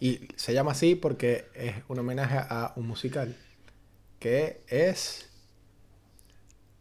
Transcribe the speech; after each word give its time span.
Y 0.00 0.28
se 0.36 0.52
llama 0.54 0.72
así 0.72 0.94
porque 0.94 1.48
es 1.54 1.74
un 1.88 1.98
homenaje 1.98 2.36
a 2.38 2.72
un 2.76 2.86
musical 2.86 3.36
que 4.20 4.62
es 4.68 5.26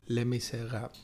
Le 0.06 0.26
Misérables. 0.26 1.00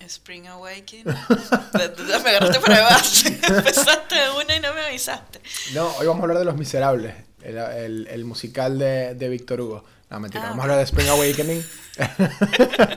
Spring 0.00 0.46
Awakening. 0.48 1.04
Me 1.74 2.30
agarraste 2.30 2.60
para. 2.60 2.88
Empezaste 3.58 4.14
de 4.14 4.30
una 4.30 4.56
y 4.56 4.60
no 4.60 4.74
me 4.74 4.80
avisaste. 4.86 5.40
No, 5.72 5.88
hoy 5.96 6.06
vamos 6.06 6.20
a 6.20 6.24
hablar 6.24 6.38
de 6.38 6.44
Los 6.44 6.56
Miserables, 6.56 7.14
el, 7.42 7.56
el- 7.58 8.06
el 8.08 8.24
musical 8.24 8.78
de, 8.78 9.14
de 9.14 9.28
Víctor 9.28 9.60
Hugo. 9.60 9.84
No, 10.10 10.20
mentira, 10.20 10.44
Ah, 10.44 10.48
vamos 10.50 10.60
a 10.60 10.62
hablar 10.64 10.78
de 10.78 10.84
Spring 10.84 11.08
Awakening. 11.08 11.64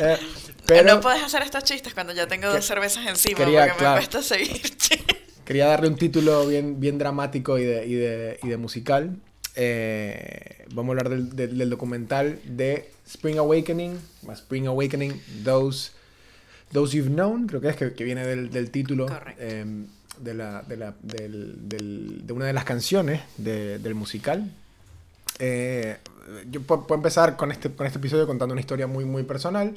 Eh, 0.00 0.18
pero 0.66 0.94
No 0.94 1.00
puedes 1.00 1.22
hacer 1.22 1.42
estos 1.42 1.64
chistes 1.64 1.92
cuando 1.94 2.12
ya 2.12 2.26
tengo 2.26 2.48
Que- 2.48 2.56
dos 2.56 2.64
cervezas 2.64 3.06
encima 3.06 3.36
quería, 3.38 3.60
porque 3.66 3.78
claro. 3.78 3.94
me 4.00 4.06
cuesta 4.08 4.22
seguirte. 4.22 5.04
Quería 5.50 5.66
darle 5.66 5.88
un 5.88 5.96
título 5.96 6.46
bien, 6.46 6.78
bien 6.78 6.96
dramático 6.96 7.58
y 7.58 7.64
de, 7.64 7.84
y 7.84 7.94
de, 7.94 8.38
y 8.40 8.48
de 8.48 8.56
musical. 8.56 9.16
Eh, 9.56 10.64
vamos 10.72 10.90
a 10.90 11.00
hablar 11.00 11.08
del, 11.08 11.34
del- 11.34 11.58
del 11.58 11.70
documental 11.70 12.38
de 12.44 12.88
Spring 13.04 13.36
Awakening, 13.38 13.98
Spring 14.32 14.68
Awakening, 14.68 15.20
Those, 15.42 15.90
Those 16.70 16.96
You've 16.96 17.10
Known, 17.10 17.48
creo 17.48 17.60
que 17.60 17.68
es 17.70 17.74
que, 17.74 17.92
que 17.94 18.04
viene 18.04 18.24
del, 18.24 18.50
del 18.50 18.70
título 18.70 19.06
eh, 19.40 19.64
de, 20.20 20.34
la, 20.34 20.62
de, 20.62 20.76
la- 20.76 20.94
de 21.02 22.32
una 22.32 22.44
de 22.44 22.52
las 22.52 22.62
canciones 22.64 23.20
de- 23.36 23.80
del 23.80 23.96
musical. 23.96 24.48
Eh, 25.40 25.96
yo 26.48 26.60
pu- 26.60 26.86
puedo 26.86 26.94
empezar 26.94 27.36
con 27.36 27.50
este, 27.50 27.70
con 27.72 27.88
este 27.88 27.98
episodio 27.98 28.24
contando 28.28 28.52
una 28.52 28.60
historia 28.60 28.86
muy, 28.86 29.04
muy 29.04 29.24
personal. 29.24 29.76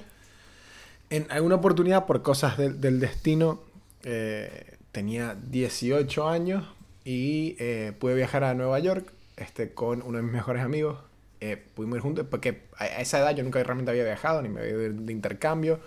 En 1.10 1.26
alguna 1.32 1.56
oportunidad, 1.56 2.06
por 2.06 2.22
cosas 2.22 2.60
del- 2.60 2.80
del 2.80 3.00
destino, 3.00 3.60
eh, 4.04 4.73
tenía 4.94 5.36
18 5.36 6.30
años 6.30 6.64
y 7.04 7.58
eh, 7.60 7.92
pude 8.00 8.16
viajar 8.16 8.46
a 8.46 8.54
Nueva 8.54 8.80
York 8.80 9.12
este, 9.36 9.74
con 9.74 10.02
uno 10.04 10.18
de 10.20 10.24
mis 10.24 10.32
mejores 10.32 10.64
amigos. 10.64 11.00
Eh, 11.42 11.62
pudimos 11.76 11.98
ir 11.98 12.02
juntos 12.02 12.26
porque 12.32 12.62
a, 12.78 12.86
esa 12.88 13.20
edad 13.20 13.36
yo 13.36 13.44
nunca 13.44 13.62
realmente 13.62 13.92
había 13.92 14.06
viajado 14.06 14.42
ni 14.42 14.48
me 14.48 14.62
había 14.62 14.72
ido 14.72 14.94
de 14.94 15.12
intercambio. 15.12 15.82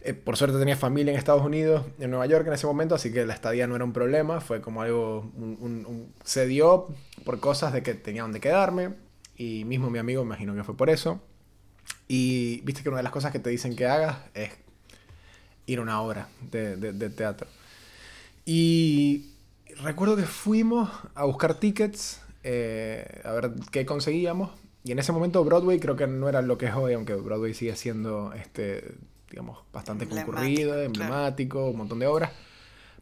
Eh, 0.00 0.14
por 0.14 0.36
suerte 0.36 0.58
tenía 0.58 0.76
familia 0.76 1.12
en 1.12 1.18
Estados 1.18 1.44
Unidos, 1.44 1.84
en 2.00 2.10
Nueva 2.10 2.26
York 2.26 2.46
en 2.46 2.54
ese 2.54 2.66
momento, 2.66 2.94
así 2.94 3.12
que 3.12 3.26
la 3.26 3.34
estadía 3.34 3.66
no 3.66 3.76
era 3.76 3.84
un 3.84 3.92
problema. 3.92 4.40
Fue 4.40 4.60
como 4.62 4.82
algo. 4.82 5.30
un- 5.36 5.58
un- 5.60 5.86
un- 5.86 6.12
se 6.24 6.46
dio 6.46 6.88
por 7.24 7.38
cosas 7.40 7.72
de 7.74 7.82
que 7.82 7.94
tenía 7.94 8.22
donde 8.22 8.40
quedarme. 8.40 8.94
Y 9.36 9.64
mismo 9.64 9.90
mi 9.90 9.98
amigo, 9.98 10.22
me 10.24 10.28
imagino 10.28 10.54
que 10.54 10.64
fue 10.64 10.76
por 10.76 10.88
eso. 10.90 11.20
Y 12.08 12.60
viste 12.62 12.82
que 12.82 12.88
una 12.88 12.98
de 12.98 13.02
las 13.04 13.12
cosas 13.12 13.32
que 13.32 13.38
te 13.38 13.50
dicen 13.50 13.76
que 13.76 13.86
hagas 13.86 14.18
es 14.34 14.50
ir 15.66 15.78
a 15.78 15.82
una 15.82 16.00
obra 16.00 16.28
de, 16.50 16.76
de- 16.76 16.92
de 16.92 17.10
teatro. 17.10 17.48
Y 18.44 19.30
recuerdo 19.82 20.16
que 20.16 20.24
fuimos 20.24 20.90
a 21.14 21.24
buscar 21.24 21.54
tickets, 21.54 22.20
eh, 22.42 23.20
a 23.24 23.32
ver 23.32 23.52
qué 23.70 23.86
conseguíamos. 23.86 24.50
Y 24.84 24.92
en 24.92 24.98
ese 24.98 25.12
momento 25.12 25.44
Broadway 25.44 25.78
creo 25.78 25.94
que 25.94 26.06
no 26.06 26.28
era 26.28 26.42
lo 26.42 26.58
que 26.58 26.66
es 26.66 26.74
hoy, 26.74 26.94
aunque 26.94 27.14
Broadway 27.14 27.54
sigue 27.54 27.76
siendo, 27.76 28.32
este, 28.32 28.94
digamos, 29.30 29.58
bastante 29.72 30.04
Emblemático, 30.04 30.32
concurrido, 30.32 30.70
claro. 30.70 30.86
emblemático, 30.86 31.66
un 31.66 31.76
montón 31.76 31.98
de 32.00 32.06
obras. 32.06 32.32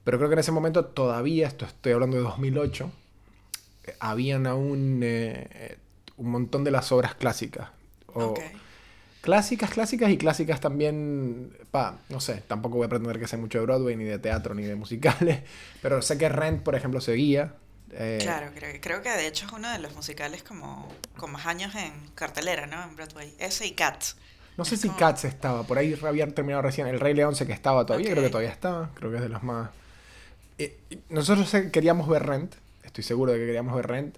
Pero 0.04 0.18
creo 0.18 0.28
que 0.28 0.34
en 0.34 0.40
ese 0.40 0.52
momento 0.52 0.84
todavía, 0.84 1.46
esto 1.46 1.64
estoy 1.64 1.92
hablando 1.92 2.16
de 2.16 2.22
2008, 2.22 2.90
eh, 3.84 3.94
habían 3.98 4.46
aún 4.46 5.00
eh, 5.02 5.78
un 6.16 6.30
montón 6.30 6.64
de 6.64 6.70
las 6.70 6.92
obras 6.92 7.14
clásicas. 7.14 7.68
O. 8.12 8.34
Clásicas, 9.20 9.70
clásicas 9.70 10.10
y 10.10 10.16
clásicas 10.16 10.60
también, 10.60 11.54
pa, 11.70 11.98
no 12.08 12.20
sé, 12.20 12.42
tampoco 12.46 12.78
voy 12.78 12.86
a 12.86 12.88
pretender 12.88 13.18
que 13.18 13.28
sé 13.28 13.36
mucho 13.36 13.58
de 13.58 13.64
Broadway, 13.66 13.94
ni 13.96 14.04
de 14.04 14.18
teatro, 14.18 14.54
ni 14.54 14.62
de 14.64 14.76
musicales, 14.76 15.40
pero 15.82 16.00
sé 16.00 16.16
que 16.16 16.28
Rent, 16.30 16.62
por 16.62 16.74
ejemplo, 16.74 17.00
seguía. 17.02 17.54
eh, 17.92 18.18
Claro, 18.22 18.50
creo, 18.54 18.80
creo 18.80 19.02
que 19.02 19.10
de 19.10 19.26
hecho 19.26 19.46
es 19.46 19.52
uno 19.52 19.70
de 19.70 19.78
los 19.78 19.94
musicales 19.94 20.42
como 20.42 20.88
con 21.18 21.32
más 21.32 21.44
años 21.46 21.74
en 21.74 21.92
cartelera, 22.14 22.66
¿no? 22.66 22.82
En 22.82 22.96
Broadway. 22.96 23.34
Ese 23.38 23.66
y 23.66 23.72
Cats. 23.72 24.16
No 24.56 24.64
sé 24.64 24.76
es 24.76 24.80
si 24.80 24.88
como- 24.88 24.98
Cats 24.98 25.24
estaba, 25.26 25.64
por 25.64 25.76
ahí 25.76 25.98
habían 26.02 26.32
terminado 26.32 26.62
recién. 26.62 26.86
El 26.86 26.98
Rey 26.98 27.12
León 27.14 27.34
sé 27.36 27.46
que 27.46 27.52
estaba 27.52 27.84
todavía, 27.84 28.10
creo 28.10 28.22
que 28.24 28.30
todavía 28.30 28.50
está, 28.50 28.90
creo 28.94 29.10
que 29.10 29.16
es 29.16 29.22
de 29.22 29.28
los 29.28 29.42
más... 29.42 29.68
Eh, 30.58 30.78
nosotros 31.10 31.50
queríamos 31.72 32.08
ver 32.08 32.24
Rent, 32.26 32.54
estoy 32.84 33.04
seguro 33.04 33.32
de 33.32 33.38
que 33.38 33.44
queríamos 33.46 33.74
ver 33.76 33.86
Rent. 33.86 34.16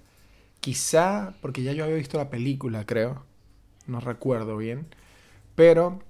Quizá, 0.61 1.35
porque 1.41 1.63
ya 1.65 1.73
yo 1.73 1.83
había 1.85 1.97
visto 1.97 2.19
la 2.19 2.31
película, 2.31 2.85
creo, 2.87 3.25
no 3.87 4.01
recuerdo 4.01 4.57
bien, 4.57 4.87
pero 5.55 6.01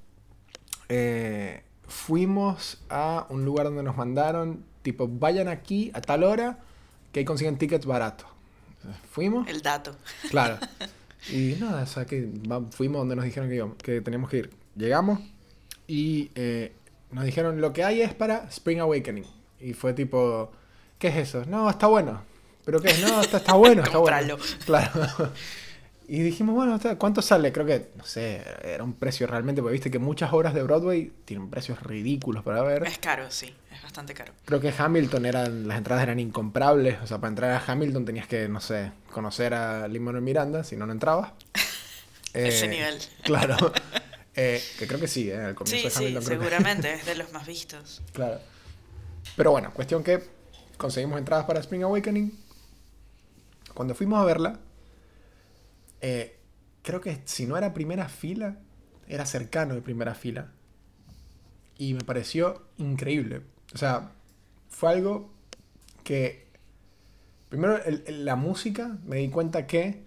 eh, 0.89 1.63
fuimos 1.87 2.83
a 2.89 3.27
un 3.29 3.45
lugar 3.45 3.67
donde 3.67 3.83
nos 3.83 3.97
mandaron, 3.97 4.65
tipo, 4.83 5.09
vayan 5.09 5.49
aquí 5.49 5.91
a 5.95 6.01
tal 6.01 6.25
hora, 6.25 6.59
que 7.13 7.21
ahí 7.21 7.25
consiguen 7.25 7.59
tickets 7.59 7.87
baratos. 7.87 8.27
Fuimos. 9.11 9.47
El 9.49 9.63
dato. 9.63 9.97
Claro. 10.31 10.59
Y 11.31 11.55
nada, 11.61 11.85
o 11.85 11.87
sea, 11.87 12.05
que 12.05 12.29
fuimos 12.73 12.99
donde 13.03 13.15
nos 13.15 13.25
dijeron 13.25 13.49
que, 13.49 13.55
íbamos- 13.55 13.77
que 13.77 14.01
teníamos 14.01 14.29
que 14.29 14.39
ir. 14.39 14.51
Llegamos 14.75 15.21
y 15.87 16.33
eh, 16.35 16.73
nos 17.13 17.25
dijeron 17.25 17.61
lo 17.61 17.73
que 17.73 17.85
hay 17.85 18.01
es 18.01 18.13
para 18.13 18.39
Spring 18.49 18.81
Awakening. 18.81 19.25
Y 19.61 19.73
fue 19.75 19.93
tipo, 19.93 20.51
¿qué 20.99 21.07
es 21.07 21.17
eso? 21.29 21.45
No, 21.45 21.71
está 21.71 21.87
bueno. 21.87 22.25
¿Pero 22.65 22.81
qué 22.81 22.89
es? 22.91 23.01
No, 23.03 23.21
está, 23.23 23.37
está 23.37 23.53
bueno, 23.53 23.85
está 23.85 23.99
bueno. 23.99 24.37
Claro. 24.67 24.91
Y 26.15 26.21
dijimos, 26.21 26.55
bueno, 26.55 26.79
¿cuánto 26.99 27.23
sale? 27.23 27.53
Creo 27.53 27.65
que, 27.65 27.89
no 27.97 28.05
sé, 28.05 28.43
era 28.63 28.85
un 28.85 28.93
precio 28.93 29.27
realmente, 29.27 29.63
porque 29.63 29.73
viste 29.73 29.91
que 29.91 29.99
muchas 29.99 30.31
obras 30.35 30.53
de 30.53 30.63
Broadway 30.63 31.11
tienen 31.25 31.49
precios 31.49 31.83
ridículos 31.83 32.45
para 32.45 32.61
ver. 32.61 32.85
Es 32.85 32.99
caro, 32.99 33.31
sí. 33.31 33.55
Es 33.75 33.83
bastante 33.83 34.13
caro. 34.13 34.35
Creo 34.45 34.61
que 34.61 34.75
Hamilton 34.77 35.25
eran, 35.25 35.67
las 35.67 35.79
entradas 35.79 36.03
eran 36.03 36.21
incomprables. 36.21 36.99
O 37.03 37.07
sea, 37.07 37.17
para 37.17 37.31
entrar 37.31 37.51
a 37.53 37.65
Hamilton 37.67 38.05
tenías 38.05 38.27
que, 38.27 38.47
no 38.47 38.61
sé, 38.61 38.93
conocer 39.11 39.55
a 39.55 39.89
Lin-Manuel 39.89 40.23
Miranda, 40.23 40.65
si 40.65 40.77
no, 40.77 40.85
no 40.85 40.93
entrabas. 40.93 41.33
Ese 42.35 42.67
Eh, 42.67 42.69
nivel. 42.69 42.99
Claro. 43.25 43.73
Eh, 44.37 44.63
que 44.79 44.87
creo 44.87 45.01
que 45.01 45.09
sí, 45.09 45.31
¿eh? 45.31 45.37
Al 45.41 45.55
comienzo 45.55 45.79
Sí, 45.79 45.85
de 45.85 45.91
sí, 45.91 45.97
Hamilton 46.05 46.23
que- 46.25 46.29
seguramente. 46.29 46.93
Es 46.97 47.07
de 47.07 47.15
los 47.15 47.33
más 47.33 47.47
vistos. 47.47 48.03
claro. 48.13 48.39
Pero 49.35 49.51
bueno, 49.53 49.73
cuestión 49.73 50.05
que 50.05 50.23
conseguimos 50.77 51.19
entradas 51.19 51.47
para 51.47 51.61
Spring 51.61 51.85
Awakening. 51.85 52.39
Cuando 53.73 53.95
fuimos 53.95 54.21
a 54.21 54.25
verla, 54.27 54.59
eh, 56.03 56.37
creo 56.83 57.01
que 57.01 57.23
si 57.25 57.47
no 57.47 57.57
era 57.57 57.73
primera 57.73 58.09
fila, 58.09 58.59
era 59.09 59.25
cercano 59.25 59.75
de 59.75 59.81
primera 59.81 60.15
fila. 60.15 60.53
Y 61.79 61.95
me 61.95 62.01
pareció 62.01 62.67
increíble. 62.77 63.43
O 63.75 63.79
sea, 63.79 64.13
fue 64.69 64.91
algo 64.91 65.33
que... 66.05 66.47
Primero, 67.49 67.79
la 68.09 68.37
música, 68.37 68.99
me 69.05 69.17
di 69.17 69.29
cuenta 69.29 69.67
que 69.67 70.03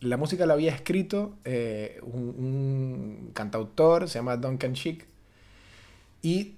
la 0.00 0.16
música 0.16 0.44
la 0.44 0.54
había 0.54 0.72
escrito 0.72 1.36
eh, 1.44 2.00
un, 2.02 2.22
un 2.22 3.30
cantautor, 3.32 4.08
se 4.08 4.18
llama 4.18 4.36
Duncan 4.36 4.72
Sheik. 4.72 5.06
Y 6.22 6.57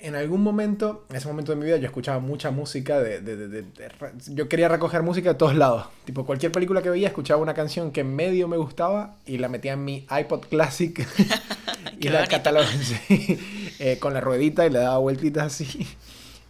en 0.00 0.14
algún 0.14 0.42
momento, 0.42 1.06
en 1.10 1.16
ese 1.16 1.26
momento 1.26 1.50
de 1.52 1.56
mi 1.58 1.64
vida, 1.64 1.76
yo 1.78 1.86
escuchaba 1.86 2.20
mucha 2.20 2.52
música 2.52 3.00
de, 3.00 3.20
de- 3.20 3.36
de- 3.36 3.48
de- 3.62 3.90
Yo 4.28 4.48
quería 4.48 4.68
recoger 4.68 5.02
música 5.02 5.30
de 5.30 5.34
todos 5.34 5.56
lados. 5.56 5.86
Tipo, 6.04 6.24
cualquier 6.24 6.52
película 6.52 6.82
que 6.82 6.90
veía, 6.90 7.08
escuchaba 7.08 7.42
una 7.42 7.54
canción 7.54 7.90
que 7.90 8.04
medio 8.04 8.46
me 8.46 8.56
gustaba 8.56 9.16
y 9.26 9.38
la 9.38 9.48
metía 9.48 9.72
en 9.72 9.84
mi 9.84 10.06
iPod 10.08 10.42
Classic 10.48 11.04
y 12.00 12.08
la 12.10 12.26
catalogaba 12.28 12.72
sí, 12.80 13.38
eh, 13.80 13.98
con 13.98 14.14
la 14.14 14.20
ruedita 14.20 14.64
y 14.66 14.70
le 14.70 14.78
daba 14.78 14.98
vueltitas 14.98 15.46
así. 15.46 15.86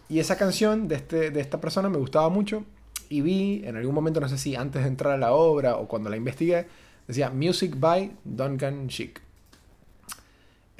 Y 0.09 0.19
esa 0.19 0.37
canción 0.37 0.87
de, 0.87 0.95
este, 0.95 1.31
de 1.31 1.39
esta 1.39 1.59
persona 1.59 1.89
me 1.89 1.97
gustaba 1.97 2.29
mucho 2.29 2.65
y 3.09 3.21
vi 3.21 3.63
en 3.65 3.77
algún 3.77 3.95
momento, 3.95 4.19
no 4.19 4.29
sé 4.29 4.37
si 4.37 4.55
antes 4.55 4.83
de 4.83 4.87
entrar 4.89 5.13
a 5.13 5.17
la 5.17 5.31
obra 5.33 5.75
o 5.77 5.87
cuando 5.87 6.11
la 6.11 6.17
investigué, 6.17 6.67
decía 7.07 7.31
Music 7.31 7.73
by 7.79 8.11
Duncan 8.23 8.85
Sheik. 8.87 9.21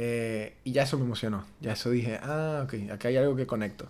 Eh, 0.01 0.55
y 0.63 0.71
ya 0.71 0.83
eso 0.83 0.97
me 0.97 1.03
emocionó. 1.03 1.45
Ya 1.59 1.73
eso 1.73 1.89
dije, 1.89 2.21
ah, 2.23 2.61
ok, 2.63 2.89
acá 2.93 3.09
hay 3.09 3.17
algo 3.17 3.35
que 3.35 3.45
conecto. 3.45 3.89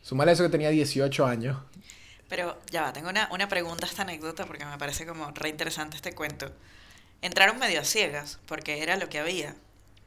Sumar 0.00 0.28
a 0.28 0.32
eso 0.32 0.44
que 0.44 0.50
tenía 0.50 0.70
18 0.70 1.26
años. 1.26 1.58
Pero 2.28 2.56
ya 2.70 2.82
va, 2.82 2.92
tengo 2.92 3.08
una, 3.08 3.28
una 3.32 3.48
pregunta 3.48 3.86
a 3.86 3.88
esta 3.88 4.02
anécdota 4.02 4.46
porque 4.46 4.64
me 4.64 4.78
parece 4.78 5.04
como 5.04 5.32
re 5.32 5.48
interesante 5.48 5.96
este 5.96 6.14
cuento. 6.14 6.52
Entraron 7.22 7.58
medio 7.58 7.80
a 7.80 7.84
ciegas 7.84 8.38
porque 8.46 8.84
era 8.84 8.96
lo 8.96 9.08
que 9.08 9.18
había. 9.18 9.56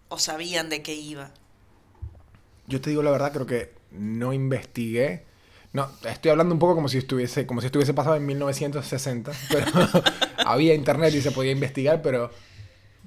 O 0.08 0.20
sabían 0.20 0.70
de 0.70 0.82
qué 0.84 0.94
iba. 0.94 1.32
Yo 2.68 2.80
te 2.80 2.90
digo 2.90 3.04
la 3.04 3.12
verdad, 3.12 3.34
creo 3.34 3.46
que 3.46 3.74
no 3.92 4.32
investigué. 4.32 5.26
No, 5.74 5.92
estoy 6.06 6.32
hablando 6.32 6.54
un 6.54 6.60
poco 6.60 6.76
como 6.76 6.88
si 6.88 6.98
estuviese, 6.98 7.46
como 7.46 7.60
si 7.60 7.68
estuviese 7.68 7.94
pasado 7.94 8.16
en 8.16 8.26
1960, 8.26 9.34
pero 9.50 9.66
había 10.46 10.74
internet 10.76 11.14
y 11.14 11.22
se 11.22 11.32
podía 11.32 11.52
investigar, 11.52 12.02
pero 12.02 12.32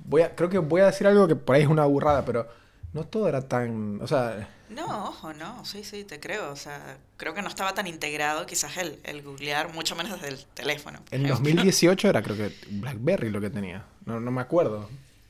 voy 0.04 0.22
a, 0.22 0.34
creo 0.34 0.48
que 0.48 0.58
voy 0.58 0.80
a 0.80 0.86
decir 0.86 1.06
algo 1.06 1.26
que 1.28 1.36
por 1.36 1.56
ahí 1.56 1.62
es 1.62 1.68
una 1.68 1.84
burrada, 1.86 2.24
pero 2.24 2.48
no 2.92 3.04
todo 3.04 3.28
era 3.28 3.40
tan, 3.48 4.00
o 4.02 4.06
sea, 4.06 4.48
No, 4.68 5.08
ojo, 5.08 5.32
no, 5.32 5.64
sí, 5.64 5.84
sí, 5.84 6.04
te 6.04 6.20
creo. 6.20 6.50
O 6.50 6.56
sea, 6.56 6.96
creo 7.16 7.34
que 7.34 7.42
no 7.42 7.48
estaba 7.48 7.74
tan 7.74 7.86
integrado 7.86 8.46
quizás 8.46 8.76
el, 8.76 8.98
el 9.04 9.22
googlear, 9.22 9.72
mucho 9.72 9.94
menos 9.96 10.20
desde 10.20 10.28
el 10.34 10.44
teléfono. 10.54 10.98
en 11.10 11.26
ejemplo. 11.26 11.36
2018 11.36 12.08
era 12.08 12.22
creo 12.22 12.36
que 12.36 12.54
BlackBerry 12.68 13.30
lo 13.30 13.40
que 13.40 13.50
tenía, 13.50 13.84
no, 14.06 14.20
no 14.20 14.30
me 14.30 14.40
acuerdo, 14.40 14.88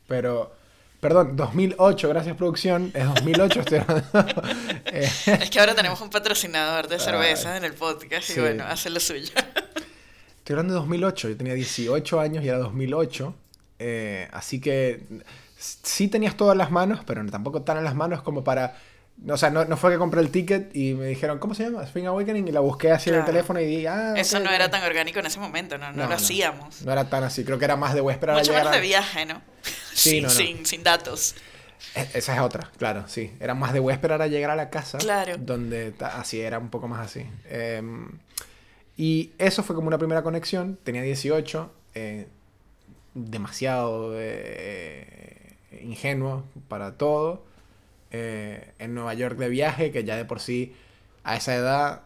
pero, 0.08 0.52
perdón, 1.00 1.36
2008, 1.36 2.08
gracias 2.08 2.36
producción, 2.36 2.90
es 2.94 3.04
2008, 3.06 3.60
estoy 3.60 3.78
hablando. 3.78 4.08
Eh, 4.86 5.08
Es 5.40 5.50
que 5.50 5.60
ahora 5.60 5.74
tenemos 5.74 6.00
un 6.00 6.10
patrocinador 6.10 6.88
de 6.88 6.98
cerveza 6.98 7.56
en 7.56 7.64
el 7.64 7.72
podcast 7.74 8.28
y 8.36 8.40
bueno, 8.40 8.64
hace 8.64 8.90
lo 8.90 9.00
suyo. 9.00 9.32
Estoy 10.38 10.54
hablando 10.54 10.74
de 10.74 10.80
2008, 10.80 11.28
yo 11.30 11.36
tenía 11.36 11.54
18 11.54 12.20
años 12.20 12.44
y 12.44 12.48
era 12.48 12.58
2008, 12.58 13.34
eh, 13.84 14.28
así 14.32 14.60
que 14.60 15.02
sí 15.58 16.08
tenías 16.08 16.36
todas 16.36 16.56
las 16.56 16.70
manos, 16.70 17.00
pero 17.06 17.24
tampoco 17.26 17.62
tan 17.62 17.78
en 17.78 17.84
las 17.84 17.94
manos 17.94 18.22
como 18.22 18.44
para... 18.44 18.76
O 19.28 19.36
sea, 19.36 19.50
no, 19.50 19.64
no 19.66 19.76
fue 19.76 19.92
que 19.92 19.98
compré 19.98 20.20
el 20.20 20.30
ticket 20.30 20.74
y 20.74 20.94
me 20.94 21.06
dijeron, 21.06 21.38
¿cómo 21.38 21.54
se 21.54 21.64
llama? 21.64 21.84
Spring 21.84 22.06
Awakening, 22.06 22.48
y 22.48 22.50
la 22.52 22.60
busqué 22.60 22.90
así 22.90 23.10
en 23.10 23.16
el 23.16 23.20
Claro. 23.20 23.32
teléfono 23.32 23.60
y 23.60 23.66
di, 23.66 23.86
ah, 23.86 24.14
Eso 24.16 24.38
ok, 24.38 24.42
no 24.44 24.50
ok". 24.50 24.56
era 24.56 24.70
tan 24.70 24.82
orgánico 24.82 25.20
en 25.20 25.26
ese 25.26 25.38
momento, 25.38 25.78
no, 25.78 25.92
no, 25.92 26.06
lo 26.08 26.14
hacíamos. 26.14 26.82
No 26.82 26.90
era 26.92 27.08
tan 27.08 27.22
así, 27.22 27.44
creo 27.44 27.58
que 27.58 27.64
era 27.66 27.76
más 27.76 27.94
de 27.94 28.00
voy 28.00 28.12
a 28.12 28.14
esperar 28.14 28.36
a 28.36 28.38
Mucho 28.40 28.52
menos 28.54 28.72
de 28.72 28.80
viaje, 28.80 29.26
¿no? 29.26 29.40
Sí, 29.92 30.10
sin, 30.10 30.22
no, 30.22 30.28
no. 30.28 30.34
Sin, 30.34 30.66
sin 30.66 30.82
datos. 30.82 31.34
E- 31.94 32.08
Esa 32.14 32.34
es 32.34 32.40
otra, 32.40 32.70
claro, 32.78 33.04
sí. 33.06 33.32
Era 33.38 33.54
más 33.54 33.72
de 33.74 33.80
voy 33.80 33.92
a 33.92 33.94
esperar 33.94 34.22
a 34.22 34.26
llegar 34.26 34.50
a 34.50 34.56
la 34.56 34.70
casa. 34.70 34.98
Claro. 34.98 35.36
Donde 35.38 35.94
así 36.00 36.40
era 36.40 36.58
un 36.58 36.70
poco 36.70 36.88
más 36.88 37.06
así. 37.06 37.24
Em, 37.48 38.08
y 38.96 39.32
eso 39.38 39.62
fue 39.62 39.76
como 39.76 39.88
una 39.88 39.98
primera 39.98 40.22
conexión. 40.22 40.78
Tenía 40.82 41.02
18. 41.02 41.72
eh, 41.94 42.26
demasiado 43.14 44.12
eh, 44.16 45.56
ingenuo 45.82 46.44
para 46.68 46.96
todo. 46.96 47.44
eh, 48.10 48.72
en 48.78 48.94
Nueva 48.94 49.14
York 49.14 49.38
de 49.38 49.48
viaje, 49.48 49.90
que 49.90 50.04
ya 50.04 50.16
de 50.16 50.24
por 50.26 50.38
sí 50.40 50.74
a 51.24 51.36
esa 51.36 51.54
edad, 51.54 52.02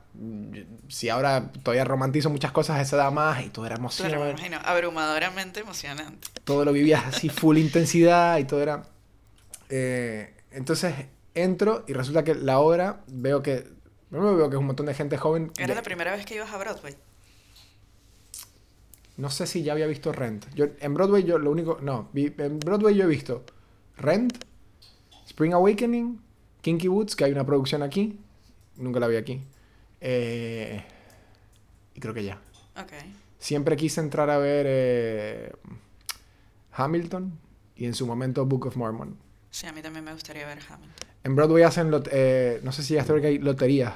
si 0.88 1.08
ahora 1.08 1.50
todavía 1.64 1.84
romantizo 1.84 2.30
muchas 2.30 2.52
cosas 2.52 2.76
a 2.78 2.82
esa 2.82 2.96
edad 2.96 3.10
más 3.12 3.44
y 3.44 3.48
todo 3.48 3.66
era 3.66 3.74
emoción. 3.76 4.08
Claro, 4.08 4.24
me 4.24 4.30
imagino. 4.30 4.58
Abrumadoramente 4.64 5.60
emocionante. 5.60 6.28
todo 6.44 6.64
lo 6.64 6.72
vivías 6.72 7.04
así 7.06 7.28
full 7.28 7.56
intensidad 7.58 8.38
y 8.38 8.44
todo 8.44 8.62
era... 8.62 8.84
eh, 9.68 10.32
entonces 10.52 10.94
entro 11.34 11.84
y 11.88 11.92
resulta 11.92 12.22
que 12.24 12.34
la 12.34 12.58
obra 12.60 13.00
veo 13.08 13.42
que... 13.42 13.66
Primero 14.08 14.36
veo 14.36 14.48
que 14.48 14.54
es 14.56 14.60
un 14.60 14.66
montón 14.66 14.86
de 14.86 14.94
gente 14.94 15.16
joven. 15.16 15.50
Era 15.58 15.66
de- 15.68 15.74
la 15.74 15.82
primera 15.82 16.12
vez 16.12 16.24
que 16.24 16.36
ibas 16.36 16.52
a 16.52 16.56
Broadway. 16.58 16.94
No 19.16 19.30
sé 19.30 19.46
si 19.46 19.62
ya 19.62 19.72
había 19.72 19.86
visto 19.86 20.12
Rent. 20.12 20.46
Yo, 20.54 20.66
en 20.80 20.94
Broadway 20.94 21.24
yo 21.24 21.38
lo 21.38 21.50
único... 21.50 21.78
No, 21.80 22.08
vi- 22.12 22.34
en 22.38 22.58
Broadway 22.58 22.94
yo 22.94 23.04
he 23.04 23.08
visto 23.08 23.44
Rent, 23.96 24.44
Spring 25.26 25.54
Awakening, 25.54 26.20
Kinky 26.60 26.88
Woods, 26.88 27.16
que 27.16 27.24
hay 27.24 27.32
una 27.32 27.46
producción 27.46 27.82
aquí. 27.82 28.18
Nunca 28.76 29.00
la 29.00 29.08
vi 29.08 29.16
aquí. 29.16 29.40
Eh, 30.00 30.84
y 31.94 32.00
creo 32.00 32.12
que 32.12 32.24
ya. 32.24 32.40
Ok. 32.78 32.92
Siempre 33.38 33.76
quise 33.76 34.00
entrar 34.00 34.28
a 34.28 34.36
ver 34.38 34.66
eh, 34.68 35.52
Hamilton 36.72 37.38
y 37.74 37.86
en 37.86 37.94
su 37.94 38.06
momento 38.06 38.44
Book 38.44 38.66
of 38.66 38.76
Mormon. 38.76 39.16
Sí, 39.50 39.66
a 39.66 39.72
mí 39.72 39.80
también 39.80 40.04
me 40.04 40.12
gustaría 40.12 40.46
ver 40.46 40.58
Hamilton. 40.68 41.08
En 41.24 41.34
Broadway 41.36 41.62
hacen, 41.62 41.90
lot- 41.90 42.08
eh, 42.12 42.60
no 42.62 42.72
sé 42.72 42.82
si 42.82 42.94
ya 42.94 43.00
está 43.00 43.18
que 43.20 43.26
hay 43.28 43.38
loterías. 43.38 43.94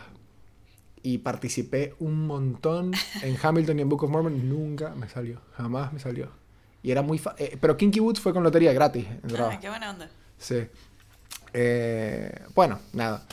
Y 1.02 1.18
participé 1.18 1.94
un 1.98 2.26
montón 2.26 2.92
en 3.22 3.36
Hamilton 3.42 3.78
y 3.78 3.82
en 3.82 3.88
Book 3.88 4.04
of 4.04 4.10
Mormon. 4.10 4.48
Nunca 4.48 4.94
me 4.94 5.08
salió. 5.08 5.40
Jamás 5.56 5.92
me 5.92 5.98
salió. 5.98 6.28
Y 6.82 6.90
era 6.90 7.02
muy... 7.02 7.18
fa- 7.18 7.34
eh, 7.38 7.56
pero 7.60 7.76
Kinky 7.76 8.00
Woods 8.00 8.20
fue 8.20 8.32
con 8.32 8.42
lotería 8.42 8.72
gratis. 8.72 9.06
Ah, 9.38 9.58
qué 9.60 9.68
buena 9.68 9.90
onda. 9.90 10.10
Sí. 10.38 10.66
Eh, 11.52 12.32
bueno, 12.54 12.78
nada. 12.92 13.26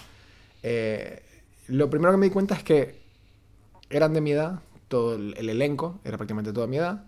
Eh, 0.63 1.21
lo 1.67 1.89
primero 1.89 2.11
que 2.11 2.17
me 2.17 2.25
di 2.27 2.31
cuenta 2.31 2.55
es 2.55 2.63
que 2.63 2.99
eran 3.89 4.13
de 4.13 4.21
mi 4.21 4.31
edad, 4.31 4.59
todo 4.87 5.15
el, 5.15 5.33
el 5.37 5.49
elenco 5.49 5.99
era 6.03 6.17
prácticamente 6.17 6.53
toda 6.53 6.67
mi 6.67 6.77
edad. 6.77 7.03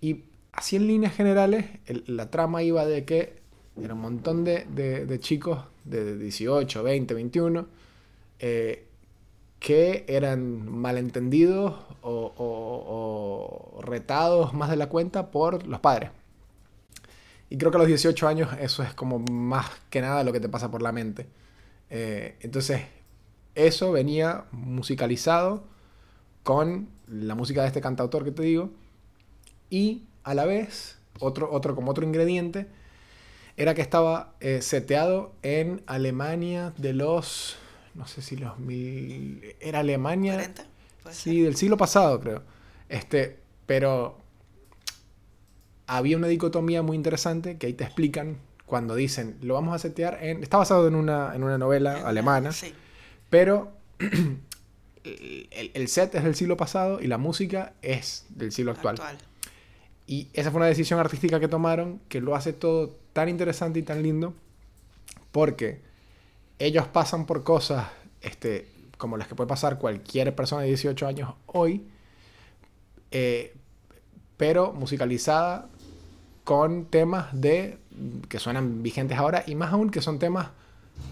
Y 0.00 0.24
así 0.52 0.76
en 0.76 0.86
líneas 0.86 1.14
generales, 1.14 1.66
el- 1.86 2.04
la 2.06 2.30
trama 2.30 2.62
iba 2.62 2.84
de 2.86 3.04
que 3.04 3.36
era 3.82 3.94
un 3.94 4.00
montón 4.00 4.44
de, 4.44 4.64
de- 4.70 5.04
de 5.06 5.20
chicos 5.20 5.64
de 5.84 6.16
18, 6.18 6.82
20, 6.82 7.14
21, 7.14 7.66
eh, 8.40 8.85
que 9.58 10.04
eran 10.08 10.70
malentendidos 10.70 11.74
o, 12.02 13.80
retados 13.82 14.54
más 14.54 14.70
de 14.70 14.76
la 14.76 14.88
cuenta 14.88 15.30
por 15.30 15.66
los 15.66 15.80
padres. 15.80 16.10
Y 17.48 17.58
creo 17.58 17.70
que 17.70 17.76
a 17.76 17.80
los 17.80 17.88
18 17.88 18.26
años 18.26 18.50
eso 18.60 18.82
es 18.82 18.92
como 18.94 19.18
más 19.18 19.66
que 19.90 20.00
nada 20.00 20.24
lo 20.24 20.32
que 20.32 20.40
te 20.40 20.48
pasa 20.48 20.70
por 20.70 20.82
la 20.82 20.92
mente. 20.92 21.26
Eh, 21.90 22.36
entonces, 22.40 22.82
eso 23.54 23.92
venía 23.92 24.44
musicalizado 24.50 25.64
con 26.42 26.88
la 27.08 27.34
música 27.34 27.62
de 27.62 27.68
este 27.68 27.80
cantautor 27.80 28.24
que 28.24 28.32
te 28.32 28.42
digo. 28.42 28.70
Y 29.70 30.04
a 30.24 30.34
la 30.34 30.44
vez, 30.44 30.98
otro, 31.20 31.50
otro, 31.52 31.74
como 31.74 31.90
otro 31.90 32.04
ingrediente, 32.04 32.66
era 33.56 33.74
que 33.74 33.82
estaba 33.82 34.34
eh, 34.40 34.60
seteado 34.60 35.32
en 35.42 35.82
Alemania 35.86 36.74
de 36.76 36.92
los, 36.92 37.56
no 37.96 38.06
sé 38.06 38.22
si 38.22 38.36
los 38.36 38.58
mil... 38.58 39.42
Era 39.60 39.80
Alemania... 39.80 40.36
¿40? 40.38 40.64
Puede 41.02 41.14
Sí, 41.14 41.40
del 41.42 41.56
siglo 41.56 41.76
pasado, 41.76 42.20
creo. 42.20 42.42
Este, 42.88 43.38
pero 43.66 44.18
había 45.86 46.16
una 46.16 46.26
dicotomía 46.26 46.82
muy 46.82 46.96
interesante 46.96 47.58
que 47.58 47.66
ahí 47.68 47.72
te 47.72 47.84
explican 47.84 48.38
cuando 48.66 48.94
dicen, 48.96 49.38
lo 49.42 49.54
vamos 49.54 49.74
a 49.74 49.78
setear 49.78 50.18
en... 50.22 50.42
Está 50.42 50.56
basado 50.56 50.88
en 50.88 50.94
una, 50.96 51.34
en 51.34 51.44
una 51.44 51.58
novela 51.58 52.06
alemana, 52.06 52.52
Sí. 52.52 52.74
pero 53.30 53.72
el, 55.04 55.70
el 55.74 55.88
set 55.88 56.14
es 56.16 56.24
del 56.24 56.34
siglo 56.34 56.56
pasado 56.56 57.00
y 57.00 57.06
la 57.06 57.18
música 57.18 57.74
es 57.82 58.26
del 58.30 58.50
siglo 58.52 58.72
actual. 58.72 58.96
Actual. 58.96 59.18
Y 60.08 60.28
esa 60.34 60.50
fue 60.50 60.58
una 60.58 60.66
decisión 60.66 60.98
artística 61.00 61.40
que 61.40 61.48
tomaron 61.48 62.00
que 62.08 62.20
lo 62.20 62.34
hace 62.34 62.52
todo 62.52 62.96
tan 63.12 63.28
interesante 63.28 63.78
y 63.78 63.82
tan 63.82 64.02
lindo 64.02 64.34
porque 65.32 65.80
ellos 66.58 66.86
pasan 66.86 67.26
por 67.26 67.44
cosas 67.44 67.86
este, 68.20 68.68
como 68.98 69.16
las 69.16 69.28
que 69.28 69.34
puede 69.34 69.48
pasar 69.48 69.78
cualquier 69.78 70.34
persona 70.34 70.62
de 70.62 70.68
18 70.68 71.06
años 71.06 71.34
hoy, 71.46 71.86
eh, 73.10 73.54
pero 74.36 74.72
musicalizada 74.72 75.68
con 76.44 76.86
temas 76.86 77.28
de 77.32 77.78
que 78.28 78.38
suenan 78.38 78.82
vigentes 78.82 79.18
ahora 79.18 79.44
y 79.46 79.54
más 79.54 79.72
aún 79.72 79.90
que 79.90 80.00
son 80.00 80.18
temas, 80.18 80.48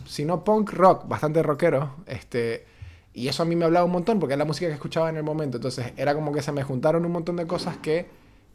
si 0.06 0.24
no 0.24 0.44
punk 0.44 0.72
rock, 0.72 1.08
bastante 1.08 1.42
rockeros, 1.42 1.90
este, 2.06 2.66
y 3.12 3.28
eso 3.28 3.42
a 3.42 3.46
mí 3.46 3.56
me 3.56 3.64
hablaba 3.64 3.84
un 3.84 3.92
montón 3.92 4.18
porque 4.18 4.34
es 4.34 4.38
la 4.38 4.44
música 4.44 4.66
que 4.66 4.74
escuchaba 4.74 5.08
en 5.08 5.16
el 5.16 5.22
momento, 5.22 5.58
entonces 5.58 5.92
era 5.96 6.14
como 6.14 6.32
que 6.32 6.42
se 6.42 6.52
me 6.52 6.62
juntaron 6.62 7.04
un 7.04 7.12
montón 7.12 7.36
de 7.36 7.46
cosas 7.46 7.76
que 7.78 8.06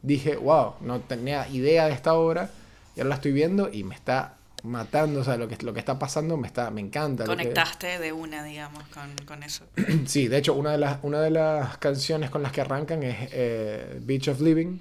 dije, 0.02 0.38
wow, 0.38 0.74
no 0.82 1.00
tenía 1.02 1.48
idea 1.50 1.86
de 1.86 1.94
esta 1.94 2.14
obra 2.14 2.50
y 2.96 3.00
ahora 3.00 3.10
la 3.10 3.16
estoy 3.16 3.32
viendo 3.32 3.70
y 3.72 3.84
me 3.84 3.96
está 3.96 4.39
matando, 4.64 5.22
o 5.22 5.24
sea, 5.24 5.38
lo 5.38 5.48
que, 5.48 5.58
lo 5.64 5.74
que 5.74 5.80
está 5.80 5.98
pasando 6.00 6.36
me, 6.38 6.48
está, 6.48 6.70
me 6.72 6.82
encanta. 6.82 7.26
lo 7.26 7.32
que- 7.36 7.44
Conectaste 7.44 8.00
de 8.00 8.12
una, 8.12 8.44
digamos, 8.44 8.84
con, 8.90 9.14
con 9.26 9.44
eso. 9.44 9.66
Sí, 10.06 10.28
de 10.28 10.38
hecho, 10.38 10.54
una 10.54 10.72
de 10.72 10.78
las, 10.78 11.00
una 11.04 11.22
de 11.22 11.32
las 11.32 11.78
canciones 11.78 12.30
con 12.30 12.44
las 12.44 12.52
que 12.52 12.62
arrancan 12.62 13.04
es 13.04 13.30
eh, 13.32 14.00
Beach 14.02 14.28
of 14.28 14.42
Living. 14.42 14.80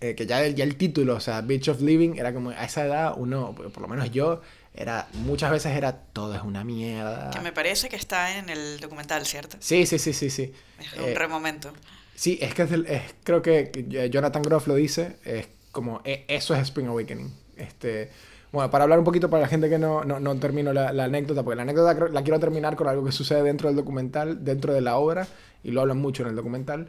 eh, 0.00 0.14
que 0.14 0.24
ya 0.26 0.42
el, 0.44 0.54
ya 0.54 0.64
el 0.64 0.76
título, 0.76 1.16
o 1.16 1.20
sea, 1.20 1.42
Beach 1.42 1.68
of 1.68 1.80
Living, 1.82 2.14
era 2.16 2.32
como 2.32 2.50
a 2.50 2.64
esa 2.64 2.84
edad, 2.86 3.14
uno, 3.16 3.54
por 3.54 3.82
lo 3.82 3.88
menos 3.88 4.10
yo, 4.10 4.40
era 4.72 5.08
muchas 5.12 5.50
veces 5.50 5.76
era 5.76 5.92
todo 5.94 6.34
es 6.34 6.42
una 6.42 6.64
mierda. 6.64 7.30
Que 7.30 7.40
me 7.40 7.52
parece 7.52 7.88
que 7.90 7.96
está 7.96 8.38
en 8.38 8.48
el 8.48 8.80
documental, 8.80 9.26
¿cierto? 9.26 9.56
Sí, 9.60 9.84
sí, 9.84 9.98
sí, 9.98 10.12
sí, 10.14 10.30
sí. 10.30 10.54
Es 10.78 10.94
Eh, 10.96 11.02
un 11.10 11.14
remomento. 11.16 11.72
Sí, 12.14 12.38
es 12.40 12.54
que 12.54 12.62
es 12.62 12.70
es- 12.72 13.14
creo 13.24 13.42
que 13.42 13.72
eh, 13.74 14.08
Jonathan 14.10 14.42
Groff 14.42 14.68
lo 14.68 14.74
dice, 14.74 15.16
es 15.24 15.48
como, 15.72 16.00
e- 16.04 16.24
eso 16.28 16.54
es 16.54 16.62
Spring 16.62 16.86
Awakening. 16.88 17.34
Este, 17.56 18.10
bueno, 18.52 18.70
para 18.70 18.84
hablar 18.84 18.98
un 18.98 19.04
poquito 19.04 19.30
para 19.30 19.42
la 19.42 19.48
gente 19.48 19.68
que 19.68 19.78
no, 19.78 20.04
no, 20.04 20.18
no 20.20 20.36
termino 20.38 20.72
la, 20.72 20.88
anécdota, 20.88 21.42
porque 21.44 21.56
la 21.56 21.62
anécdota 21.62 22.08
la 22.10 22.22
quiero 22.22 22.40
terminar 22.40 22.76
con 22.76 22.88
algo 22.88 23.04
que 23.04 23.12
sucede 23.12 23.42
dentro 23.42 23.68
del 23.68 23.76
documental, 23.76 24.44
dentro 24.44 24.72
de 24.72 24.80
la 24.80 24.96
obra, 24.96 25.26
y 25.62 25.70
lo 25.70 25.80
hablan 25.82 25.98
mucho 25.98 26.22
en 26.24 26.30
el 26.30 26.36
documental, 26.36 26.88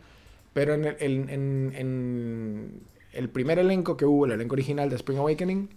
pero 0.53 0.73
en 0.73 0.85
el, 0.85 0.95
en- 0.99 1.73
en- 1.75 2.81
el 3.13 3.29
primer 3.29 3.59
elenco 3.59 3.97
que 3.97 4.05
hubo, 4.05 4.25
el 4.25 4.31
elenco 4.31 4.53
original 4.53 4.89
de 4.89 4.95
Spring 4.95 5.19
Awakening, 5.19 5.69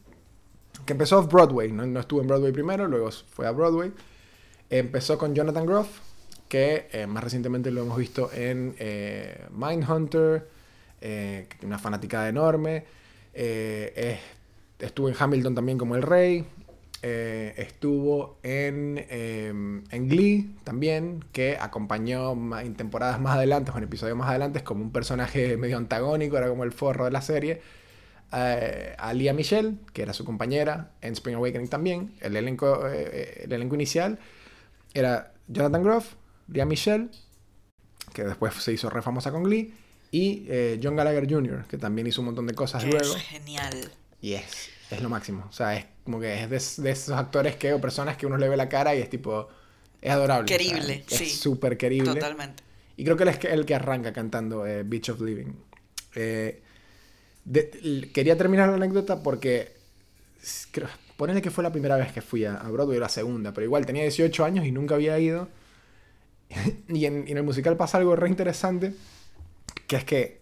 que 0.86 0.92
empezó 0.92 1.18
off-Broadway, 1.18 1.72
no, 1.72 1.84
no 1.86 2.00
estuvo 2.00 2.20
en 2.20 2.28
Broadway 2.28 2.52
primero, 2.52 2.86
luego 2.88 3.10
fue 3.10 3.46
a 3.46 3.50
Broadway, 3.50 3.92
empezó 4.70 5.18
con 5.18 5.34
Jonathan 5.34 5.66
Groff, 5.66 5.88
que 6.48 6.88
eh, 6.92 7.06
más 7.06 7.24
recientemente 7.24 7.70
lo 7.70 7.82
hemos 7.82 7.98
visto 7.98 8.30
en 8.32 8.74
eh, 8.78 9.46
Mindhunter, 9.50 10.48
eh, 11.00 11.48
una 11.62 11.78
fanaticada 11.78 12.28
enorme. 12.28 12.84
eh, 13.34 13.92
es- 13.96 14.43
estuvo 14.78 15.08
en 15.08 15.14
Hamilton 15.18 15.54
también 15.54 15.78
como 15.78 15.96
el 15.96 16.02
rey. 16.02 16.46
eh, 17.06 17.52
estuvo 17.58 18.38
en, 18.42 18.96
eh, 19.10 19.48
en 19.48 20.08
Glee 20.08 20.56
también, 20.64 21.22
que 21.32 21.58
acompañó 21.60 22.32
en 22.60 22.74
temporadas 22.76 23.20
más 23.20 23.36
adelante, 23.36 23.70
o 23.72 23.76
en 23.78 23.84
episodios 23.84 24.16
más 24.16 24.28
adelante, 24.30 24.64
como 24.64 24.82
un 24.82 24.90
personaje 24.92 25.56
medio 25.58 25.76
antagónico, 25.76 26.38
era 26.38 26.48
como 26.48 26.64
el 26.64 26.72
forro 26.72 27.04
de 27.04 27.10
la 27.10 27.20
serie. 27.22 27.60
eh, 28.32 28.94
a 28.98 29.12
Lia 29.14 29.32
Michelle, 29.34 29.76
que 29.92 30.02
era 30.02 30.12
su 30.14 30.24
compañera 30.24 30.92
en 31.02 31.12
Spring 31.12 31.36
Awakening 31.36 31.68
también. 31.68 32.14
El 32.20 32.36
elenco, 32.36 32.88
eh, 32.88 33.42
el 33.44 33.52
elenco 33.52 33.74
inicial 33.76 34.18
era 34.94 35.34
Jonathan 35.48 35.82
Groff, 35.84 36.14
Lia 36.48 36.64
Michelle, 36.66 37.10
que 38.12 38.24
después 38.24 38.54
se 38.54 38.72
hizo 38.72 38.90
re 38.90 39.02
famosa 39.02 39.30
con 39.30 39.42
Glee, 39.44 39.74
y 40.10 40.46
eh, 40.48 40.80
John 40.82 40.96
Gallagher 40.96 41.30
Jr., 41.30 41.66
que 41.66 41.78
también 41.78 42.06
hizo 42.06 42.20
un 42.20 42.26
montón 42.26 42.46
de 42.46 42.54
cosas 42.54 42.84
Que 42.84 42.90
luego. 42.90 43.16
es 43.16 43.22
genial. 43.22 43.92
Y 44.24 44.32
es, 44.32 44.70
es 44.90 45.02
lo 45.02 45.10
máximo. 45.10 45.44
O 45.50 45.52
sea, 45.52 45.76
es 45.76 45.84
como 46.02 46.18
que 46.18 46.42
es 46.44 46.48
de, 46.78 46.82
de 46.82 46.90
esos 46.92 47.14
actores 47.14 47.56
que, 47.56 47.74
o 47.74 47.80
personas 47.80 48.16
que 48.16 48.24
uno 48.26 48.38
le 48.38 48.48
ve 48.48 48.56
la 48.56 48.70
cara 48.70 48.94
y 48.94 49.02
es 49.02 49.10
tipo. 49.10 49.48
Es 50.00 50.10
adorable. 50.10 50.46
o 50.46 50.48
sea, 50.48 50.56
Querible, 50.58 51.04
es 51.10 51.18
sí. 51.18 51.26
súper 51.28 51.76
querible. 51.76 52.14
Totalmente. 52.14 52.62
Y 52.96 53.04
creo 53.04 53.18
que 53.18 53.24
él 53.24 53.28
es 53.28 53.44
el 53.44 53.66
que 53.66 53.74
arranca 53.74 54.14
cantando 54.14 54.66
eh, 54.66 54.82
Beach 54.82 55.10
of 55.10 55.20
Living. 55.20 55.52
Eh, 56.14 56.62
de- 57.44 58.10
quería 58.14 58.38
terminar 58.38 58.70
la 58.70 58.76
anécdota 58.76 59.22
porque. 59.22 59.72
Creo, 60.70 60.88
ponele 61.18 61.42
que 61.42 61.50
fue 61.50 61.62
la 61.62 61.72
primera 61.72 61.96
vez 61.96 62.10
que 62.12 62.22
fui 62.22 62.46
a, 62.46 62.54
a 62.56 62.70
Broadway, 62.70 62.98
la 62.98 63.10
segunda, 63.10 63.52
pero 63.52 63.66
igual 63.66 63.84
tenía 63.84 64.02
18 64.02 64.42
años 64.44 64.64
y 64.64 64.72
nunca 64.72 64.94
había 64.94 65.18
ido. 65.18 65.48
y, 66.88 67.04
en, 67.06 67.24
y 67.28 67.32
en 67.32 67.36
el 67.38 67.42
musical 67.42 67.76
pasa 67.76 67.98
algo 67.98 68.16
re 68.16 68.28
interesante, 68.28 68.94
que 69.86 69.96
es 69.96 70.04
que 70.04 70.40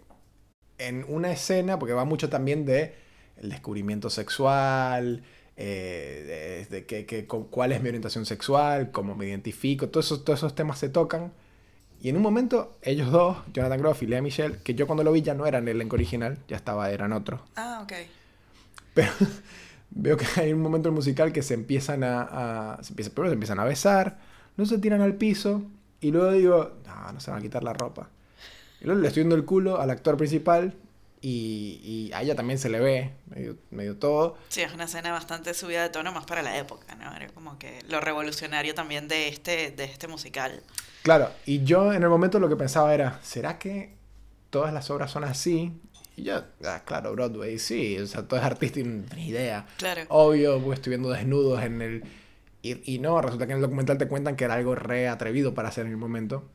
en 0.78 1.04
una 1.08 1.32
escena, 1.32 1.78
porque 1.78 1.94
va 1.94 2.04
mucho 2.04 2.28
también 2.28 2.66
de 2.66 2.94
el 3.38 3.50
descubrimiento 3.50 4.10
sexual, 4.10 5.22
eh, 5.56 6.66
de, 6.70 6.76
de 6.76 7.06
que- 7.06 7.26
cu- 7.26 7.48
cuál 7.50 7.72
es 7.72 7.82
mi 7.82 7.88
orientación 7.88 8.26
sexual, 8.26 8.90
cómo 8.90 9.14
me 9.14 9.26
identifico, 9.26 9.88
todos 9.88 10.06
esos, 10.06 10.24
todos 10.24 10.40
esos 10.40 10.54
temas 10.54 10.78
se 10.78 10.88
tocan. 10.88 11.32
Y 12.00 12.08
en 12.08 12.16
un 12.16 12.22
momento, 12.22 12.76
ellos 12.82 13.10
dos, 13.12 13.38
Jonathan 13.52 13.80
Groff 13.80 14.02
y 14.02 14.06
Lea 14.06 14.22
Michelle, 14.22 14.58
que 14.64 14.74
yo 14.74 14.86
cuando 14.86 15.04
lo 15.04 15.12
vi 15.12 15.22
ya 15.22 15.34
no 15.34 15.46
eran 15.46 15.64
el 15.68 15.76
elenco 15.76 15.94
original, 15.96 16.38
ya 16.48 16.56
estaba, 16.56 16.90
eran 16.90 17.12
otros. 17.12 17.40
Ah, 17.54 17.80
ok. 17.84 17.92
Pero 18.94 19.12
veo 19.90 20.16
que 20.16 20.26
hay 20.36 20.52
un 20.52 20.60
momento 20.60 20.88
en 20.88 20.94
el 20.94 20.96
musical 20.96 21.32
que 21.32 21.42
se 21.42 21.54
empiezan 21.54 22.02
a, 22.04 22.74
a- 22.74 22.82
se 22.82 22.92
empieza, 22.92 23.10
primero 23.10 23.30
se 23.30 23.34
empiezan 23.34 23.60
a 23.60 23.64
besar, 23.64 24.18
no 24.56 24.66
se 24.66 24.78
tiran 24.78 25.00
al 25.00 25.14
piso, 25.14 25.62
y 26.00 26.10
luego 26.10 26.32
digo, 26.32 26.72
no, 26.86 27.12
no 27.12 27.20
se 27.20 27.30
van 27.30 27.38
a 27.40 27.42
quitar 27.42 27.62
la 27.62 27.72
ropa. 27.72 28.08
Y 28.80 28.86
luego 28.86 29.00
le 29.00 29.06
estoy 29.08 29.22
viendo 29.22 29.36
el 29.36 29.44
culo 29.44 29.80
al 29.80 29.90
actor 29.90 30.16
principal, 30.16 30.74
y, 31.24 31.80
y 31.84 32.12
a 32.12 32.22
ella 32.22 32.34
también 32.34 32.58
se 32.58 32.68
le 32.68 32.80
ve, 32.80 33.12
medio, 33.26 33.56
medio 33.70 33.96
todo. 33.96 34.36
Sí, 34.48 34.60
es 34.60 34.74
una 34.74 34.84
escena 34.84 35.12
bastante 35.12 35.54
subida 35.54 35.82
de 35.82 35.88
tono 35.88 36.10
más 36.12 36.26
para 36.26 36.42
la 36.42 36.58
época, 36.58 36.96
¿no? 36.96 37.14
Era 37.14 37.28
como 37.28 37.58
que 37.60 37.78
lo 37.88 38.00
revolucionario 38.00 38.74
también 38.74 39.06
de 39.06 39.28
este, 39.28 39.70
de 39.70 39.84
este 39.84 40.08
musical. 40.08 40.64
Claro, 41.02 41.30
y 41.46 41.62
yo 41.62 41.92
en 41.92 42.02
el 42.02 42.08
momento 42.08 42.40
lo 42.40 42.48
que 42.48 42.56
pensaba 42.56 42.92
era, 42.92 43.20
¿será 43.22 43.58
que 43.60 43.94
todas 44.50 44.74
las 44.74 44.90
obras 44.90 45.12
son 45.12 45.22
así? 45.22 45.80
Y 46.16 46.24
yo, 46.24 46.42
ah, 46.64 46.82
claro, 46.84 47.12
Broadway, 47.12 47.56
sí, 47.58 47.96
o 47.98 48.06
sea, 48.06 48.26
todo 48.26 48.40
es 48.40 48.44
artista 48.44 48.80
y 48.80 48.82
no 48.82 49.04
tenés 49.08 49.28
idea. 49.28 49.66
Claro. 49.78 50.02
Obvio, 50.08 50.60
pues 50.60 50.80
estoy 50.80 50.90
viendo 50.90 51.10
desnudos 51.10 51.62
en 51.62 51.82
el... 51.82 52.04
Y, 52.62 52.94
y 52.94 52.98
no, 52.98 53.20
resulta 53.20 53.46
que 53.46 53.52
en 53.52 53.58
el 53.58 53.62
documental 53.62 53.96
te 53.96 54.08
cuentan 54.08 54.34
que 54.34 54.44
era 54.44 54.54
algo 54.54 54.74
re 54.74 55.08
atrevido 55.08 55.54
para 55.54 55.68
hacer 55.68 55.86
en 55.86 55.92
el 55.92 55.96
momento. 55.98 56.48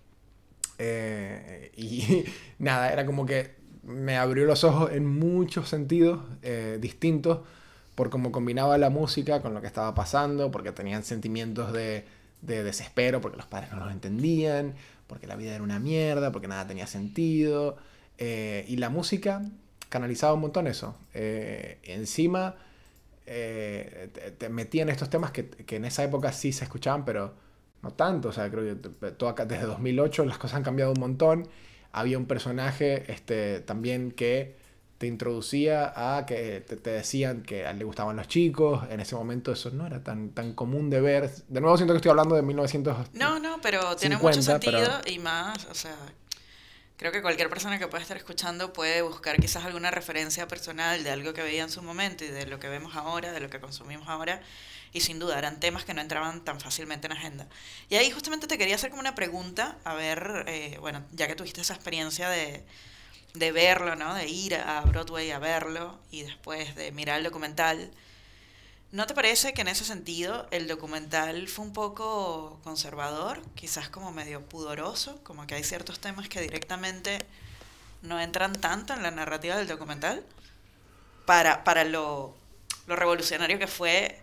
Eh, 0.78 1.72
y 1.76 2.26
nada, 2.60 2.92
era 2.92 3.06
como 3.06 3.26
que 3.26 3.57
me 3.88 4.18
abrió 4.18 4.46
los 4.46 4.64
ojos 4.66 4.92
en 4.94 5.08
muchos 5.08 5.70
sentidos 5.70 6.22
eh, 6.44 6.78
distintos 6.82 7.42
por 7.96 8.10
cómo 8.12 8.32
combinaba 8.32 8.78
la 8.78 8.90
música 8.92 9.42
con 9.42 9.54
lo 9.54 9.62
que 9.62 9.68
estaba 9.68 9.96
pasando, 9.96 10.52
porque 10.52 10.72
tenían 10.72 11.04
sentimientos 11.04 11.74
de, 11.74 12.06
de 12.42 12.64
desespero, 12.64 13.22
porque 13.22 13.38
los 13.38 13.48
padres 13.48 13.72
no 13.72 13.80
los 13.80 13.92
entendían, 13.92 14.76
porque 15.08 15.28
la 15.28 15.36
vida 15.36 15.56
era 15.56 15.64
una 15.64 15.80
mierda, 15.80 16.32
porque 16.32 16.48
nada 16.48 16.68
tenía 16.68 16.88
sentido. 16.88 17.78
eh, 18.20 18.66
y 18.68 18.78
la 18.78 18.90
música 18.90 19.42
canalizaba 19.90 20.34
un 20.34 20.42
montón 20.42 20.68
eso. 20.68 20.98
Eh, 21.16 21.80
encima 21.84 22.56
eh, 23.26 24.10
te, 24.14 24.32
te 24.32 24.50
metía 24.50 24.84
en 24.84 24.90
estos 24.90 25.10
temas 25.10 25.32
que, 25.32 25.50
que 25.50 25.76
en 25.78 25.86
esa 25.86 26.04
época 26.04 26.32
sí 26.32 26.54
se 26.54 26.64
escuchaban, 26.66 27.06
pero 27.06 27.34
no 27.82 27.92
tanto. 27.92 28.30
O 28.30 28.32
sea, 28.32 28.50
creo 28.50 28.64
que 28.64 28.90
t- 28.90 29.12
todo 29.12 29.30
acá, 29.30 29.46
desde 29.46 29.66
2008 29.66 30.26
las 30.26 30.38
cosas 30.38 30.58
han 30.58 30.64
cambiado 30.64 30.92
un 30.94 31.00
montón. 31.00 31.48
Había 31.92 32.18
un 32.18 32.26
personaje 32.26 33.12
este, 33.12 33.60
también 33.62 34.12
que 34.12 34.56
te 34.98 35.06
introducía 35.06 35.94
a 36.18 36.26
que 36.26 36.62
te, 36.68 36.76
te 36.76 36.90
decían 36.90 37.44
que 37.44 37.66
a 37.68 37.72
él 37.72 37.78
le 37.80 37.86
gustaban 37.86 38.16
los 38.16 38.28
chicos. 38.28 38.84
En 38.90 39.00
ese 39.00 39.16
momento 39.16 39.52
eso 39.52 39.70
no 39.72 39.86
era 39.86 40.04
tan, 40.04 40.30
tan 40.32 40.54
común 40.54 40.90
de 40.90 41.02
ver. 41.02 41.30
De 41.48 41.62
nuevo 41.62 41.78
siento 41.78 41.94
que 41.94 41.98
estoy 41.98 42.10
hablando 42.10 42.36
de 42.36 42.42
1900. 42.42 43.14
No, 43.14 43.38
no, 43.40 43.60
pero 43.62 43.96
tiene 43.96 44.16
50, 44.16 44.22
mucho 44.38 44.42
sentido 44.42 44.80
pero- 45.04 45.14
y 45.16 45.20
más, 45.20 45.66
o 45.70 45.74
sea, 45.76 45.96
creo 46.98 47.12
que 47.12 47.22
cualquier 47.22 47.50
persona 47.50 47.80
que 47.80 47.88
pueda 47.88 48.02
estar 48.02 48.18
escuchando 48.18 48.74
puede 48.74 49.04
buscar 49.04 49.40
quizás 49.40 49.64
alguna 49.66 49.92
referencia 49.92 50.48
personal 50.48 51.04
de 51.04 51.12
algo 51.12 51.34
que 51.34 51.44
veía 51.44 51.64
en 51.64 51.70
su 51.70 51.82
momento 51.84 52.26
y 52.26 52.28
de 52.28 52.48
lo 52.48 52.60
que 52.60 52.68
vemos 52.70 52.96
ahora, 52.96 53.32
de 53.32 53.40
lo 53.40 53.50
que 53.50 53.60
consumimos 53.60 54.10
ahora, 54.10 54.42
y 54.94 55.02
sin 55.02 55.20
duda 55.20 55.38
eran 55.38 55.60
temas 55.60 55.86
que 55.86 55.94
no 55.94 56.02
entraban 56.02 56.44
tan 56.44 56.60
fácilmente 56.60 57.06
en 57.06 57.14
agenda. 57.14 57.48
Y 57.90 57.96
ahí 57.96 58.10
justamente 58.10 58.48
te 58.48 58.58
quería 58.58 58.76
hacer 58.76 58.90
como 58.90 59.00
una 59.00 59.14
pregunta, 59.16 59.78
a 59.84 59.94
ver, 59.94 60.46
eh, 60.48 60.78
bueno, 60.82 61.06
ya 61.12 61.28
que 61.28 61.36
tuviste 61.36 61.62
esa 61.62 61.76
experiencia 61.76 62.30
de, 62.30 62.64
de 63.36 63.52
verlo, 63.52 63.96
¿no? 63.96 64.16
De 64.16 64.28
ir 64.28 64.56
a 64.56 64.82
Broadway 64.82 65.30
a 65.32 65.40
verlo 65.40 66.00
y 66.12 66.24
después 66.24 66.76
de 66.76 66.92
mirar 66.92 67.20
el 67.20 67.26
documental. 67.26 67.92
¿No 68.92 69.06
te 69.06 69.14
parece 69.14 69.54
que 69.54 69.62
en 69.62 69.68
ese 69.68 69.84
sentido 69.84 70.48
el 70.52 70.68
documental 70.68 71.48
fue 71.50 71.66
un 71.66 71.74
poco 71.74 72.60
conservador, 72.64 73.42
quizás 73.54 73.90
como 73.90 74.12
medio 74.12 74.42
pudoroso, 74.44 75.20
como 75.24 75.46
que 75.46 75.56
hay 75.56 75.64
ciertos 75.64 76.00
temas 76.00 76.30
que 76.30 76.40
directamente 76.40 77.20
no 78.02 78.20
entran 78.20 78.54
tanto 78.54 78.94
en 78.94 79.04
la 79.04 79.12
narrativa 79.12 79.58
del 79.58 79.68
documental 79.68 80.24
para, 81.26 81.64
para 81.66 81.84
lo, 81.84 82.34
lo 82.88 82.96
revolucionario 82.96 83.60
que 83.60 83.68
fue 83.68 84.22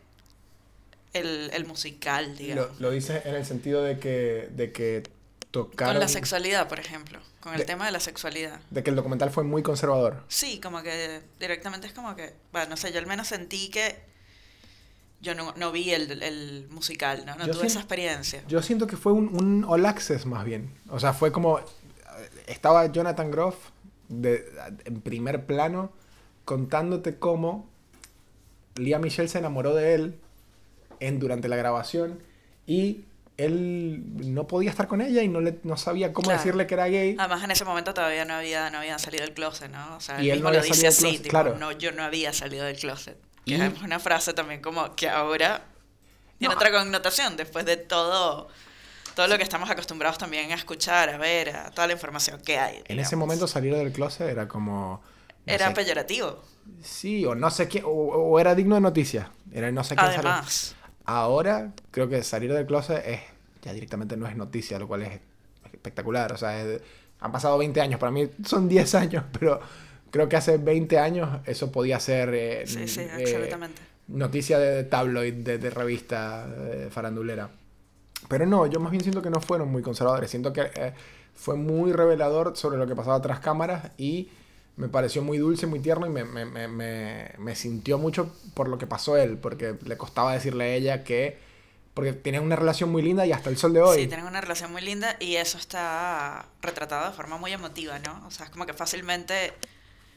el, 1.12 1.50
el 1.52 1.66
musical, 1.66 2.30
Lo, 2.30 2.37
digamos? 2.37 2.80
lo 2.80 2.90
dices 2.90 3.25
en 3.26 3.35
el 3.35 3.44
sentido 3.44 3.83
de 3.83 3.99
que, 3.99 4.49
de 4.52 4.73
que 4.73 5.02
tocaron. 5.50 5.94
Con 5.94 6.00
la 6.00 6.09
sexualidad, 6.09 6.68
por 6.68 6.80
ejemplo, 6.80 7.21
con 7.40 7.52
el 7.52 7.61
De- 7.61 7.66
tema 7.66 7.85
de 7.87 7.92
la 7.92 8.00
sexualidad. 8.00 8.61
De 8.71 8.83
que 8.83 8.90
el 8.90 8.97
documental 8.97 9.30
fue 9.30 9.44
muy 9.44 9.62
conservador. 9.62 10.25
Sí, 10.28 10.59
como 10.61 10.83
que 10.83 11.21
directamente 11.38 11.87
es 11.87 11.92
como 11.92 12.16
que, 12.16 12.35
bueno, 12.52 12.71
no 12.71 12.76
sé, 12.78 12.92
yo 12.92 12.99
al 12.99 13.06
menos 13.06 13.28
sentí 13.28 13.68
que 13.68 14.13
yo 15.25 15.35
no, 15.35 15.52
no 15.57 15.73
vi 15.73 15.90
el, 15.90 16.23
el 16.23 16.69
musical, 16.71 17.25
¿no? 17.26 17.35
No 17.35 17.47
Yo 17.47 17.52
tuve 17.54 17.66
esa 17.66 17.81
experiencia. 17.81 18.43
Yo 18.47 18.62
siento 18.62 18.87
que 18.87 18.97
fue 18.97 19.12
un, 19.12 19.28
un 19.35 19.64
all 19.66 19.85
access 19.87 20.26
más 20.26 20.45
bien. 20.45 20.71
O 20.90 21.00
sea, 21.00 21.12
fue 21.12 21.33
como. 21.33 21.59
Estaba 22.47 22.87
Jonathan 22.93 23.31
Groff 23.31 23.57
de, 24.09 24.45
en 24.85 25.00
primer 25.00 25.47
plano 25.47 25.90
contándote 26.45 27.19
cómo 27.19 27.66
Lia 28.76 28.99
Michelle 28.99 29.28
se 29.28 29.38
enamoró 29.38 29.75
de 29.75 29.95
él 29.95 30.14
en, 31.00 31.19
durante 31.19 31.49
la 31.49 31.57
grabación 31.57 32.19
y 32.66 33.04
él 33.37 34.02
no 34.33 34.47
podía 34.47 34.71
estar 34.71 34.87
con 34.87 35.00
ella 35.00 35.23
y 35.23 35.28
no, 35.28 35.40
le, 35.40 35.59
no 35.64 35.76
sabía 35.76 36.12
cómo 36.12 36.26
Claro. 36.26 36.38
decirle 36.38 36.66
que 36.69 36.75
era 36.75 36.87
gay. 36.87 37.16
Además, 37.19 37.43
en 37.43 37.50
ese 37.50 37.64
momento 37.64 37.93
todavía 37.95 38.25
no 38.25 38.35
había, 38.35 38.71
no 38.71 38.78
había 38.78 38.99
salido 38.99 39.25
del 39.25 39.35
closet, 39.35 39.71
¿no? 39.71 39.97
O 39.97 40.00
sea, 40.00 40.23
Y 40.23 40.31
él 40.31 40.38
él 40.38 40.43
no 40.45 40.50
mismo 40.50 40.52
lo 40.52 40.59
había 40.61 40.73
dice 40.73 40.87
así, 40.87 41.19
tipo, 41.19 41.31
claro. 41.31 41.57
no, 41.59 41.73
yo 41.73 41.90
no 41.93 42.04
había 42.04 42.33
salido 42.33 42.64
del 42.64 42.76
closet. 42.76 43.16
Que 43.44 43.56
es 43.56 43.82
una 43.82 43.98
frase 43.98 44.32
también 44.34 44.60
como 44.62 44.94
que 44.96 45.08
ahora 45.08 45.62
tiene 46.38 46.54
No. 46.54 46.58
otra 46.58 46.70
connotación 46.72 47.36
después 47.36 47.64
de 47.64 47.76
todo, 47.76 48.48
todo 49.14 49.26
lo 49.28 49.36
que 49.36 49.42
estamos 49.44 49.70
acostumbrados 49.70 50.18
también 50.18 50.50
a 50.52 50.54
escuchar, 50.54 51.10
a 51.10 51.18
ver, 51.18 51.54
a 51.54 51.70
toda 51.70 51.86
la 51.86 51.92
información 51.92 52.40
que 52.40 52.58
hay. 52.58 52.76
En 52.86 52.98
ese 52.98 53.10
digamos. 53.10 53.16
momento 53.16 53.46
salir 53.46 53.74
del 53.74 53.92
closet 53.92 54.28
era 54.28 54.48
como... 54.48 55.02
no 55.46 55.52
Era 55.52 55.68
sé, 55.68 55.74
peyorativo. 55.74 56.42
Sí, 56.82 57.24
o 57.26 57.34
no 57.34 57.50
sé 57.50 57.68
qué, 57.68 57.82
o, 57.84 57.88
o 57.90 58.40
era 58.40 58.54
digno 58.54 58.74
de 58.74 58.80
noticia. 58.80 59.30
Era 59.52 59.70
no 59.70 59.84
sé 59.84 59.94
qué. 59.94 60.00
Además, 60.02 60.74
Ahora 61.04 61.72
creo 61.90 62.08
que 62.08 62.22
salir 62.24 62.52
del 62.52 62.66
closet 62.66 63.06
es 63.06 63.20
ya 63.62 63.72
directamente 63.74 64.16
no 64.16 64.26
es 64.26 64.34
noticia, 64.36 64.78
lo 64.78 64.88
cual 64.88 65.02
es 65.02 65.20
espectacular. 65.72 66.32
O 66.32 66.36
sea, 66.38 66.58
es- 66.62 66.80
han 67.20 67.30
pasado 67.32 67.56
20 67.58 67.80
años, 67.80 68.00
para 68.00 68.10
mí 68.12 68.28
son 68.44 68.68
10 68.68 68.94
años, 68.94 69.24
pero 69.38 69.60
creo 70.14 70.28
que 70.28 70.37
hace 70.37 70.59
20 70.59 70.97
años 70.97 71.40
eso 71.44 71.73
podía 71.73 71.99
ser 71.99 72.33
eh, 72.35 72.62
sí, 72.68 72.87
sí, 72.87 73.00
eh, 73.00 73.11
absolutamente. 73.12 73.83
noticia 74.06 74.61
de 74.61 74.85
tabloid, 74.85 75.35
de, 75.35 75.59
de 75.59 75.71
revista 75.71 76.47
eh, 76.56 76.88
farandulera. 76.88 77.50
Pero 78.28 78.47
no, 78.47 78.64
yo 78.68 78.78
más 78.78 78.92
bien 78.92 79.02
siento 79.02 79.23
que 79.23 79.28
no 79.28 79.40
fueron 79.40 79.73
muy 79.73 79.83
conservadores. 79.83 80.30
Siento 80.30 80.52
que 80.52 80.71
eh, 80.73 80.94
fue 81.35 81.56
muy 81.56 81.92
revelador 81.92 82.56
sobre 82.56 82.78
lo 82.78 82.87
que 82.87 82.94
pasaba 82.94 83.21
tras 83.21 83.40
cámaras 83.40 83.90
y 83.99 84.28
me 84.76 84.88
pareció 84.88 85.21
muy 85.21 85.38
dulce, 85.38 85.66
muy 85.66 85.80
tierno 85.80 86.06
y 86.06 86.11
me, 86.11 86.23
me, 86.23 86.44
me, 86.68 87.33
me, 87.37 87.54
sintió 87.56 87.99
mucho 87.99 88.33
por 88.54 88.68
lo 88.68 88.78
que 88.78 88.87
pasó 88.87 89.16
él, 89.16 89.37
porque 89.37 89.75
le 89.85 89.97
costaba 89.97 90.33
decirle 90.33 90.62
a 90.64 90.75
ella 90.75 91.02
que... 91.02 91.38
Porque 91.92 92.12
tenían 92.12 92.44
una 92.44 92.54
relación 92.54 92.90
muy 92.92 93.02
linda 93.02 93.26
y 93.26 93.33
hasta 93.33 93.50
el 93.50 93.56
sol 93.56 93.73
de 93.73 93.80
hoy. 93.80 93.99
Sí, 93.99 94.06
tienen 94.06 94.26
una 94.26 94.40
relación 94.40 94.71
muy 94.71 94.83
linda 94.83 95.16
y 95.18 95.37
eso 95.37 95.59
está 95.59 96.47
retratado 96.62 97.11
de 97.11 97.16
forma 97.16 97.37
muy 97.37 97.52
emotiva, 97.52 97.99
¿no? 97.99 98.25
O 98.28 98.30
sea, 98.30 98.47
es 98.47 98.52
como 98.52 98.64
que 98.64 98.75
fácilmente 98.75 99.52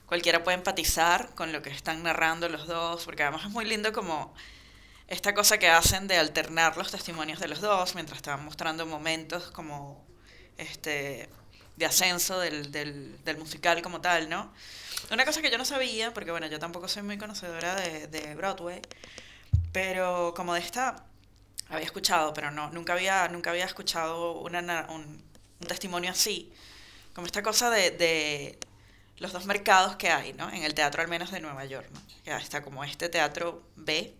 cualquiera 0.07 0.43
puede 0.43 0.57
empatizar 0.57 1.35
con 1.35 1.51
lo 1.53 1.61
que 1.61 1.69
están 1.71 2.03
narrando 2.03 2.49
los 2.49 2.67
dos, 2.67 3.05
porque 3.05 3.23
además 3.23 3.43
es 3.45 3.51
muy 3.51 3.65
lindo 3.65 3.93
como 3.93 4.33
esta 5.07 5.33
cosa 5.33 5.57
que 5.59 5.69
hacen 5.69 6.07
de 6.07 6.17
alternar 6.17 6.77
los 6.77 6.91
testimonios 6.91 7.39
de 7.39 7.47
los 7.47 7.61
dos 7.61 7.95
mientras 7.95 8.17
estaban 8.17 8.43
mostrando 8.45 8.85
momentos 8.85 9.51
como 9.51 10.05
este 10.57 11.29
de 11.77 11.85
ascenso 11.85 12.39
del, 12.39 12.71
del, 12.71 13.23
del 13.23 13.37
musical 13.37 13.81
como 13.83 14.01
tal, 14.01 14.29
¿no? 14.29 14.51
Una 15.11 15.25
cosa 15.25 15.41
que 15.41 15.51
yo 15.51 15.57
no 15.59 15.65
sabía, 15.65 16.13
porque 16.13 16.31
bueno, 16.31 16.47
yo 16.47 16.59
tampoco 16.59 16.87
soy 16.87 17.03
muy 17.03 17.17
conocedora 17.19 17.75
de, 17.75 18.07
de 18.07 18.35
Broadway, 18.35 18.81
pero 19.71 20.33
como 20.35 20.53
de 20.53 20.59
esta 20.61 21.05
había 21.69 21.85
escuchado, 21.85 22.33
pero 22.33 22.51
no, 22.51 22.69
nunca 22.71 22.93
había, 22.93 23.27
nunca 23.29 23.51
había 23.51 23.65
escuchado 23.65 24.33
una, 24.41 24.61
na- 24.61 24.87
un, 24.89 25.23
un 25.61 25.67
testimonio 25.67 26.11
así, 26.11 26.53
como 27.15 27.27
esta 27.27 27.43
cosa 27.43 27.69
de 27.71 28.59
los 29.19 29.31
dos 29.33 29.45
mercados 29.45 29.95
que 29.95 30.09
hay, 30.09 30.33
¿no? 30.33 30.49
En 30.49 30.63
el 30.63 30.73
teatro 30.73 31.01
al 31.01 31.07
menos 31.07 31.31
de 31.31 31.39
Nueva 31.39 31.65
York, 31.65 31.87
¿no? 31.93 32.01
Que 32.23 32.31
está 32.35 32.61
como 32.61 32.83
este 32.83 33.09
teatro 33.09 33.63
B, 33.75 34.13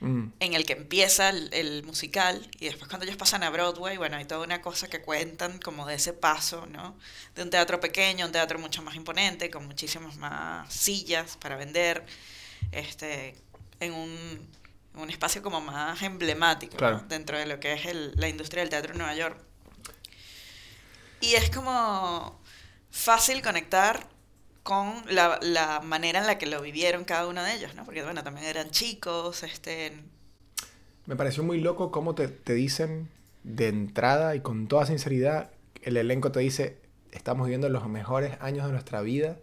Mm, 0.00 0.28
en 0.38 0.54
el 0.54 0.64
que 0.64 0.74
empieza 0.74 1.28
el, 1.30 1.52
el 1.52 1.82
musical 1.82 2.48
y 2.60 2.66
después 2.66 2.88
cuando 2.88 3.04
ellos 3.04 3.16
pasan 3.16 3.42
a 3.42 3.50
Broadway, 3.50 3.96
bueno, 3.96 4.16
hay 4.16 4.26
toda 4.26 4.44
una 4.44 4.62
cosa 4.62 4.86
que 4.86 5.00
cuentan 5.02 5.58
como 5.58 5.86
de 5.86 5.96
ese 5.96 6.12
paso, 6.12 6.66
¿no? 6.66 6.96
De 7.34 7.42
un 7.42 7.50
teatro 7.50 7.80
pequeño 7.80 8.22
a 8.24 8.26
un 8.28 8.32
teatro 8.32 8.60
mucho 8.60 8.80
más 8.80 8.94
imponente, 8.94 9.50
con 9.50 9.66
muchísimas 9.66 10.16
más 10.16 10.72
sillas 10.72 11.36
para 11.38 11.56
vender, 11.56 12.06
este, 12.70 13.34
en 13.80 13.92
un, 13.92 14.48
un 14.94 15.10
espacio 15.10 15.42
como 15.42 15.60
más 15.60 16.00
emblemático 16.02 16.76
¿no? 17.00 17.08
Dentro 17.08 17.36
de 17.36 17.46
lo 17.46 17.58
que 17.58 17.72
es 17.72 17.86
el- 17.86 18.12
la 18.14 18.28
industria 18.28 18.62
del 18.62 18.70
teatro 18.70 18.92
en 18.92 18.98
Nueva 18.98 19.16
York. 19.16 19.36
Y 21.20 21.34
es 21.34 21.50
como 21.50 22.40
fácil 22.90 23.42
conectar 23.42 24.08
con 24.62 25.02
la, 25.08 25.38
la 25.40 25.80
manera 25.80 26.20
en 26.20 26.26
la 26.26 26.36
que 26.36 26.46
lo 26.46 26.60
vivieron 26.60 27.04
cada 27.04 27.26
uno 27.26 27.42
de 27.42 27.54
ellos, 27.54 27.74
¿no? 27.74 27.84
Porque, 27.84 28.02
bueno, 28.02 28.22
también 28.22 28.46
eran 28.46 28.70
chicos, 28.70 29.42
este... 29.42 29.92
Me 31.06 31.16
pareció 31.16 31.42
muy 31.42 31.58
loco 31.60 31.90
cómo 31.90 32.14
te, 32.14 32.28
te 32.28 32.52
dicen 32.52 33.08
de 33.44 33.68
entrada 33.68 34.36
y 34.36 34.40
con 34.40 34.68
toda 34.68 34.84
sinceridad, 34.84 35.50
el 35.82 35.96
elenco 35.96 36.32
te 36.32 36.40
dice, 36.40 36.76
estamos 37.12 37.46
viviendo 37.46 37.70
los 37.70 37.88
mejores 37.88 38.36
años 38.40 38.66
de 38.66 38.72
nuestra 38.72 39.00
vida, 39.00 39.38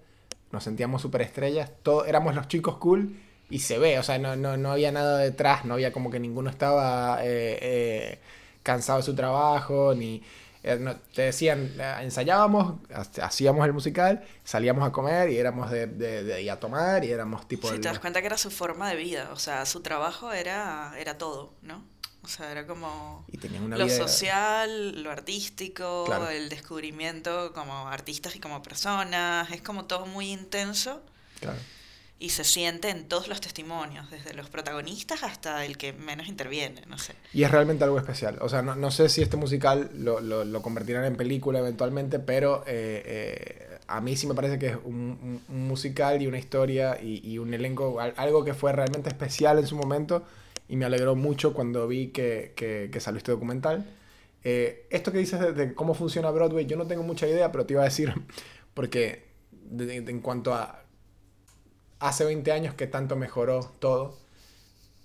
nos 0.52 0.64
sentíamos 0.64 1.02
súper 1.02 1.22
estrellas, 1.22 1.72
todos 1.82 2.08
éramos 2.08 2.36
los 2.36 2.48
chicos 2.48 2.78
cool 2.78 3.18
y 3.50 3.60
se 3.60 3.80
ve, 3.80 3.98
o 3.98 4.04
sea, 4.04 4.20
no, 4.20 4.36
no, 4.36 4.58
no 4.58 4.72
había 4.72 4.92
nada 4.92 5.18
detrás, 5.18 5.66
no 5.66 5.74
había 5.74 5.92
como 5.92 6.12
que 6.12 6.20
ninguno 6.20 6.52
estaba 6.52 7.24
eh, 7.24 7.58
eh, 7.62 8.20
cansado 8.62 9.00
de 9.00 9.06
su 9.06 9.16
trabajo, 9.16 9.96
ni... 9.96 10.22
eh, 10.68 10.96
te 11.14 11.22
decían, 11.22 11.72
eh, 11.80 11.96
ensayábamos, 12.02 12.80
ha- 12.94 13.26
hacíamos 13.26 13.66
el 13.66 13.74
musical, 13.74 14.24
salíamos 14.44 14.88
a 14.88 14.92
comer 14.92 15.30
y 15.30 15.38
éramos 15.38 15.70
de, 15.70 15.88
de, 15.88 16.24
de- 16.24 16.42
y 16.42 16.50
a 16.50 16.60
tomar 16.60 17.06
y 17.06 17.12
éramos 17.12 17.48
tipo... 17.48 17.70
Sí, 17.70 17.76
el- 17.76 17.82
te 17.82 17.88
das 17.88 18.00
cuenta 18.00 18.20
que 18.22 18.28
era 18.28 18.38
su 18.38 18.50
forma 18.52 18.90
de 18.90 18.96
vida, 18.96 19.30
o 19.32 19.38
sea, 19.38 19.66
su 19.66 19.82
trabajo 19.82 20.34
era, 20.34 20.94
era 20.98 21.18
todo, 21.18 21.54
¿no? 21.62 21.84
O 22.24 22.28
sea, 22.28 22.52
era 22.52 22.66
como 22.66 23.24
y 23.32 23.38
una 23.58 23.78
lo 23.78 23.86
vida... 23.86 23.96
social, 24.08 25.04
lo 25.04 25.12
artístico, 25.12 26.06
Claro. 26.08 26.28
el 26.30 26.50
descubrimiento 26.50 27.54
como 27.54 27.88
artistas 27.88 28.36
y 28.36 28.40
como 28.40 28.64
personas, 28.64 29.52
es 29.52 29.62
como 29.62 29.86
todo 29.86 30.08
muy 30.08 30.32
intenso 30.32 31.04
Claro. 31.40 31.60
Y 32.18 32.30
se 32.30 32.44
siente 32.46 32.90
en 32.90 33.08
todos 33.10 33.28
los 33.28 33.42
testimonios, 33.42 34.10
desde 34.10 34.34
los 34.34 34.50
protagonistas 34.50 35.24
hasta 35.24 35.66
el 35.66 35.78
que 35.78 35.92
menos 35.94 36.28
interviene, 36.28 36.82
no 36.88 36.98
sé. 36.98 37.14
Y 37.34 37.44
es 37.44 37.52
realmente 37.52 37.84
algo 37.84 37.98
especial. 37.98 38.38
O 38.42 38.48
sea, 38.48 38.62
no, 38.62 38.76
no 38.76 38.90
sé 38.90 39.10
si 39.10 39.22
este 39.22 39.36
musical 39.36 39.92
lo, 39.94 40.22
lo, 40.22 40.46
lo 40.46 40.62
convertirán 40.62 41.04
en 41.06 41.18
película 41.18 41.60
eventualmente, 41.60 42.20
pero 42.20 42.64
eh, 42.68 43.04
eh, 43.06 43.78
a 43.88 44.00
mí 44.00 44.16
sí 44.16 44.28
me 44.28 44.34
parece 44.34 44.58
que 44.58 44.68
es 44.68 44.78
un, 44.84 45.42
un- 45.50 45.68
musical 45.68 46.22
y 46.22 46.28
una 46.28 46.38
historia 46.40 46.98
y, 47.02 47.22
y 47.30 47.38
un 47.38 47.54
elenco, 47.54 48.00
al- 48.00 48.14
algo 48.16 48.46
que 48.46 48.54
fue 48.54 48.72
realmente 48.72 49.10
especial 49.10 49.60
en 49.60 49.68
su 49.68 49.76
momento 49.76 50.24
y 50.70 50.78
me 50.78 50.86
alegró 50.86 51.16
mucho 51.16 51.54
cuando 51.54 51.86
vi 51.88 52.08
que, 52.08 52.54
que, 52.56 52.90
que 52.92 53.00
salió 53.02 53.18
este 53.18 53.32
documental. 53.34 53.86
Eh, 54.44 54.88
esto 54.90 55.12
que 55.12 55.18
dices 55.18 55.40
de, 55.40 55.52
de 55.54 55.74
cómo 55.74 55.94
funciona 55.96 56.32
Broadway, 56.32 56.66
yo 56.66 56.78
no 56.78 56.88
tengo 56.88 57.04
mucha 57.04 57.28
idea, 57.28 57.52
pero 57.52 57.66
te 57.66 57.74
iba 57.74 57.82
a 57.82 57.86
decir, 57.86 58.14
porque 58.74 59.26
en 59.78 60.22
cuanto 60.22 60.54
a 60.54 60.85
hace 62.00 62.26
20 62.26 62.52
años 62.52 62.74
que 62.76 62.88
tanto 62.88 63.16
mejoró 63.16 63.72
todo, 63.80 64.18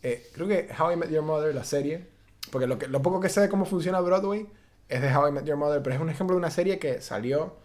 eh, 0.03 0.29
creo 0.33 0.48
que 0.48 0.68
How 0.79 0.92
I 0.92 0.96
Met 0.96 1.11
Your 1.11 1.22
Mother, 1.22 1.55
la 1.55 1.64
serie, 1.64 2.07
porque 2.50 2.66
lo, 2.66 2.79
que, 2.79 2.88
lo 2.88 3.03
poco 3.03 3.20
que 3.20 3.29
sé 3.29 3.40
de 3.40 3.48
cómo 3.48 3.64
funciona 3.64 4.00
Broadway 4.00 4.46
es 4.88 5.03
de 5.03 5.14
How 5.14 5.29
I 5.29 5.33
Met 5.33 5.44
Your 5.44 5.57
Mother, 5.57 5.83
pero 5.83 5.94
es 5.96 6.03
un 6.03 6.11
ejemplo 6.11 6.35
de 6.35 6.38
una 6.38 6.50
serie 6.50 6.79
que 6.79 7.00
salió, 7.00 7.57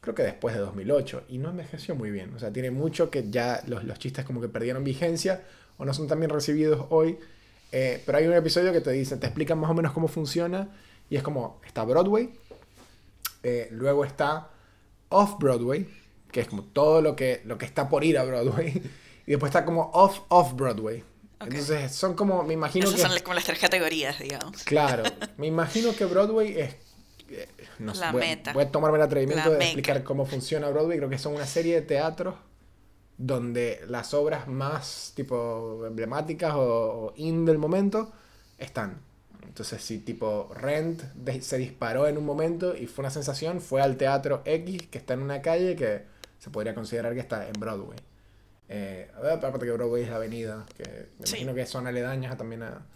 creo 0.00 0.14
que 0.14 0.22
después 0.22 0.54
de 0.54 0.60
2008, 0.60 1.24
y 1.28 1.38
no 1.38 1.50
envejeció 1.50 1.94
muy 1.94 2.10
bien. 2.10 2.34
O 2.34 2.38
sea, 2.38 2.52
tiene 2.52 2.70
mucho 2.70 3.10
que 3.10 3.30
ya 3.30 3.62
los, 3.66 3.84
los 3.84 3.98
chistes 3.98 4.24
como 4.24 4.40
que 4.40 4.48
perdieron 4.48 4.84
vigencia 4.84 5.42
o 5.78 5.84
no 5.84 5.94
son 5.94 6.06
tan 6.06 6.18
bien 6.18 6.30
recibidos 6.30 6.86
hoy. 6.90 7.18
Eh, 7.72 8.02
pero 8.06 8.18
hay 8.18 8.26
un 8.26 8.32
episodio 8.34 8.72
que 8.72 8.80
te 8.80 8.90
dice, 8.92 9.16
te 9.16 9.26
explican 9.26 9.58
más 9.58 9.70
o 9.70 9.74
menos 9.74 9.92
cómo 9.92 10.08
funciona, 10.08 10.68
y 11.10 11.16
es 11.16 11.22
como, 11.22 11.60
está 11.66 11.84
Broadway, 11.84 12.30
eh, 13.42 13.68
luego 13.70 14.04
está 14.04 14.50
Off-Broadway, 15.10 15.88
que 16.32 16.40
es 16.40 16.48
como 16.48 16.62
todo 16.64 17.00
lo 17.02 17.16
que, 17.16 17.42
lo 17.44 17.58
que 17.58 17.66
está 17.66 17.88
por 17.88 18.04
ir 18.04 18.18
a 18.18 18.24
Broadway, 18.24 18.82
y 19.26 19.30
después 19.30 19.50
está 19.50 19.64
como 19.64 19.90
Off-Off-Broadway. 19.94 21.00
Ok. 21.40 21.46
Entonces 21.48 21.92
son 21.92 22.14
como, 22.14 22.42
me 22.42 22.54
imagino 22.54 22.84
Esas 22.86 22.96
que... 22.96 23.02
son 23.02 23.12
las- 23.14 23.22
como 23.22 23.34
las 23.34 23.44
tres 23.44 23.58
categorías, 23.58 24.18
digamos. 24.18 24.62
Claro, 24.64 25.04
me 25.36 25.46
imagino 25.46 25.94
que 25.94 26.04
Broadway 26.04 26.58
es... 26.58 26.74
eh, 27.30 27.48
No 27.78 27.94
sé, 27.94 28.00
La 28.00 28.12
voy, 28.12 28.20
meta. 28.22 28.52
voy 28.52 28.64
a 28.64 28.70
tomarme 28.72 28.98
el 28.98 29.02
atrevimiento 29.04 29.44
La 29.44 29.52
de 29.52 29.58
meca. 29.58 29.66
explicar 29.70 30.02
cómo 30.04 30.26
funciona 30.26 30.68
Broadway. 30.68 30.98
Creo 30.98 31.08
que 31.10 31.18
son 31.18 31.34
una 31.34 31.46
serie 31.46 31.74
de 31.76 31.82
teatros 31.82 32.34
donde 33.16 33.80
las 33.88 34.14
obras 34.14 34.46
más 34.48 35.12
tipo 35.14 35.84
emblemáticas 35.86 36.54
o, 36.54 36.60
o 37.06 37.12
in 37.16 37.44
del 37.44 37.58
momento 37.58 38.12
están. 38.58 39.00
Entonces, 39.44 39.82
si 39.82 39.98
tipo 39.98 40.50
Rent 40.54 41.02
de- 41.14 41.40
se 41.42 41.58
disparó 41.58 42.06
en 42.06 42.18
un 42.18 42.24
momento 42.24 42.76
y 42.76 42.86
fue 42.86 43.02
una 43.02 43.10
sensación, 43.10 43.60
fue 43.60 43.80
al 43.82 43.96
teatro 43.96 44.42
X 44.44 44.86
que 44.88 44.98
está 44.98 45.14
en 45.14 45.22
una 45.22 45.42
calle 45.42 45.74
que 45.74 46.02
se 46.38 46.50
podría 46.50 46.74
considerar 46.74 47.14
que 47.14 47.20
está 47.20 47.46
en 47.46 47.52
Broadway. 47.58 47.98
Eh, 48.68 49.10
aparte 49.16 49.64
que 49.66 49.72
Broadway 49.72 50.02
es 50.04 50.10
la 50.10 50.16
avenida, 50.16 50.66
que 50.76 51.08
me 51.18 51.26
Sí. 51.26 51.36
imagino 51.36 51.54
que 51.54 51.66
son 51.66 51.86
aledañas 51.86 52.36
también 52.36 52.62
a... 52.62 52.86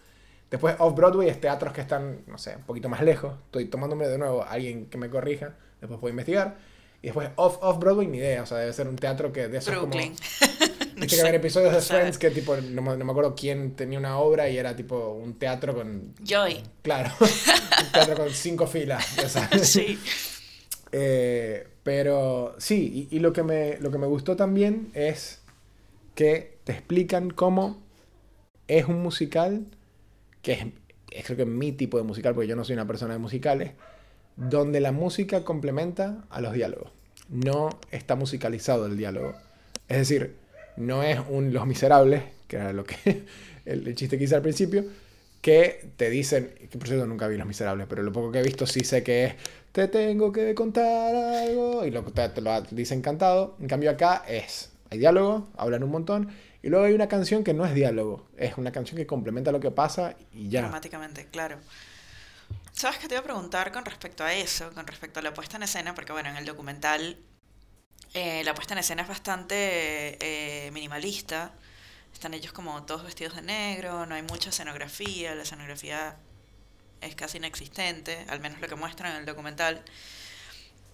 Después 0.51 0.77
Off-Broadway 0.79 1.29
es 1.31 1.41
teatros 1.41 1.73
que 1.73 1.81
están, 1.81 2.25
no 2.27 2.37
sé, 2.37 2.57
un 2.57 2.65
poquito 2.65 2.91
más 2.91 3.01
lejos. 3.03 3.33
Estoy 3.47 3.65
tomándome 3.67 4.07
de 4.07 4.19
nuevo 4.19 4.43
a 4.43 4.51
alguien 4.51 4.85
que 4.87 4.99
me 4.99 5.09
corrija, 5.09 5.55
después 5.81 5.99
puedo 5.99 6.11
investigar. 6.11 6.57
Y 7.01 7.07
después 7.07 7.31
Off-Off-Broadway, 7.37 8.07
ni 8.07 8.19
idea, 8.19 8.43
o 8.43 8.47
sea, 8.47 8.59
debe 8.59 8.73
ser 8.75 8.87
un 8.87 8.97
teatro 8.97 9.33
que 9.33 9.49
de 9.49 9.59
esos 9.59 9.75
como... 9.75 9.87
Brooklyn. 9.93 10.15
Viste 10.95 11.17
que 11.17 11.23
había 11.23 11.37
episodios 11.37 11.73
de 11.73 11.79
no. 11.79 11.83
Friends 11.85 12.19
que 12.19 12.31
tipo, 12.31 12.55
no, 12.55 12.83
me- 12.83 12.97
no 12.99 13.05
me 13.07 13.11
acuerdo 13.11 13.35
quién 13.35 13.75
tenía 13.75 13.99
una 13.99 14.19
obra 14.19 14.49
y 14.51 14.59
era 14.59 14.77
tipo 14.77 15.13
un 15.13 15.39
teatro 15.39 15.75
con... 15.75 16.15
Joy. 16.23 16.63
Claro, 16.83 17.11
un 17.21 17.93
teatro 17.93 18.15
con 18.17 18.31
cinco 18.31 18.67
filas, 18.67 19.07
sabes. 19.27 19.67
Sí. 19.71 19.99
Eh, 20.93 21.67
pero 21.83 22.55
sí, 22.59 23.09
y, 23.11 23.19
lo, 23.19 23.33
que 23.33 23.43
me, 23.43 23.79
lo 23.79 23.91
que 23.91 23.99
me 23.99 24.07
gustó 24.07 24.37
también 24.37 24.91
es 24.95 25.41
que 26.15 26.59
te 26.65 26.73
explican 26.73 27.31
cómo 27.31 27.83
es 28.69 28.87
un 28.87 29.03
musical, 29.03 29.67
que 30.43 30.53
es, 30.53 30.67
es 31.11 31.25
creo 31.25 31.37
que 31.37 31.47
mi 31.47 31.73
tipo 31.73 31.99
de 31.99 32.05
musical, 32.05 32.35
porque 32.35 32.49
yo 32.49 32.57
no 32.57 32.65
soy 32.65 32.75
una 32.75 32.87
persona 32.87 33.15
de 33.15 33.19
musicales, 33.19 33.73
donde 34.37 34.81
la 34.81 34.93
música 34.93 35.45
complementa 35.45 36.25
a 36.31 36.41
los 36.41 36.53
diálogos. 36.53 36.93
No 37.29 37.71
está 37.91 38.15
musicalizado 38.15 38.87
el 38.87 38.97
diálogo. 38.97 39.35
Es 39.89 39.99
decir, 39.99 40.37
no 40.77 41.03
es 41.03 41.19
un 41.29 41.53
Los 41.53 41.67
Miserables, 41.67 42.23
que 42.47 42.57
era 42.57 42.73
lo 42.73 42.85
que 42.85 42.97
el, 43.65 43.89
el 43.89 43.95
chiste 43.97 44.19
que 44.19 44.25
hice 44.25 44.37
al 44.37 44.43
principio, 44.43 44.85
que 45.43 45.91
te 45.97 46.09
dicen, 46.09 46.55
que 46.71 46.79
por 46.79 46.89
cierto 46.89 47.05
nunca 47.07 47.27
vi 47.27 47.37
Los 47.37 47.47
Miserables, 47.47 47.87
pero 47.89 48.03
lo 48.03 48.13
poco 48.13 48.33
que 48.33 48.39
he 48.39 48.43
visto 48.43 48.67
sí 48.67 48.85
sé 48.85 49.03
que 49.03 49.25
es, 49.25 49.35
te 49.73 49.89
tengo 49.89 50.33
que 50.33 50.55
contar 50.55 51.15
algo, 51.15 51.85
y 51.85 51.91
lo, 51.91 52.05
te, 52.05 52.29
te 52.29 52.41
lo 52.41 52.63
dicen 52.71 53.03
cantado. 53.03 53.57
En 53.61 53.67
cambio 53.67 53.91
acá 53.91 54.25
es, 54.27 54.71
hay 54.89 54.99
diálogo, 54.99 55.49
hablan 55.57 55.83
un 55.83 55.91
montón, 55.91 56.33
y 56.63 56.69
luego 56.69 56.85
hay 56.87 56.93
una 56.93 57.09
canción 57.09 57.43
que 57.43 57.55
no 57.55 57.67
es 57.67 57.75
diálogo, 57.75 58.25
es 58.37 58.57
una 58.57 58.71
canción 58.71 58.97
que 58.97 59.07
complementa 59.07 59.51
lo 59.51 59.59
que 59.59 59.73
pasa 59.73 60.15
y 60.33 60.49
ya. 60.49 60.61
Dramáticamente, 60.61 61.27
claro. 61.27 61.59
¿Sabes 62.71 62.99
qué 62.99 63.09
te 63.09 63.15
iba 63.15 63.21
a 63.21 63.25
preguntar 63.25 63.73
con 63.73 63.85
respecto 63.85 64.23
a 64.25 64.33
eso, 64.33 64.71
con 64.73 64.87
respecto 64.87 65.19
a 65.19 65.23
la 65.23 65.35
puesta 65.35 65.57
en 65.57 65.65
escena? 65.65 65.95
Porque 65.95 66.13
bueno, 66.13 66.31
en 66.31 66.37
el 66.37 66.47
documental 66.47 67.19
eh, 68.15 68.45
la 68.45 68.55
puesta 68.55 68.75
en 68.75 68.79
escena 68.79 69.03
es 69.03 69.09
bastante 69.09 69.57
eh, 70.21 70.71
minimalista. 70.71 71.53
Están 72.13 72.35
ellos 72.35 72.53
como 72.53 72.85
todos 72.85 73.05
vestidos 73.05 73.35
de 73.35 73.43
negro, 73.43 74.07
no 74.07 74.15
hay 74.15 74.23
mucha 74.23 74.51
escenografía, 74.51 75.35
la 75.35 75.43
escenografía 75.43 76.17
es 77.01 77.15
casi 77.15 77.39
inexistente, 77.39 78.25
al 78.29 78.41
menos 78.41 78.61
lo 78.61 78.69
que 78.69 78.77
muestran 78.77 79.13
en 79.13 79.19
el 79.19 79.27
documental. 79.27 79.83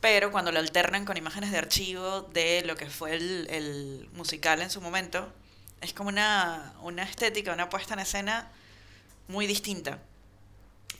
Pero 0.01 0.31
cuando 0.31 0.53
lo 0.53 0.59
alternan 0.59 1.05
con 1.05 1.17
imágenes 1.17 1.51
de 1.51 1.59
archivo 1.59 2.23
de 2.23 2.63
lo 2.65 2.77
que 2.77 2.87
fue 2.87 3.15
el, 3.15 3.47
el 3.51 4.09
musical 4.13 4.63
en 4.63 4.71
su 4.71 4.81
momento, 4.81 5.33
es 5.81 5.93
como 5.93 6.09
una, 6.09 6.75
una 6.83 7.03
estética, 7.03 7.53
una 7.53 7.69
puesta 7.69 7.95
en 7.95 8.01
escena 8.01 8.51
muy 9.29 9.47
distinta. 9.47 10.01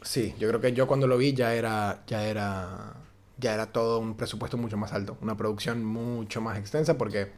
Sí, 0.03 0.35
yo 0.39 0.49
creo 0.49 0.61
que 0.61 0.73
yo 0.73 0.87
cuando 0.87 1.07
lo 1.07 1.17
vi 1.19 1.33
ya 1.33 1.55
era, 1.55 2.03
ya 2.07 2.25
era, 2.25 2.95
ya 3.39 3.55
era 3.55 3.67
todo 3.67 3.99
un 3.99 4.17
presupuesto 4.17 4.57
mucho 4.57 4.77
más 4.77 4.93
alto, 4.93 5.19
una 5.21 5.37
producción 5.37 5.85
mucho 5.85 6.41
más 6.41 6.59
extensa 6.59 6.97
porque 6.97 7.33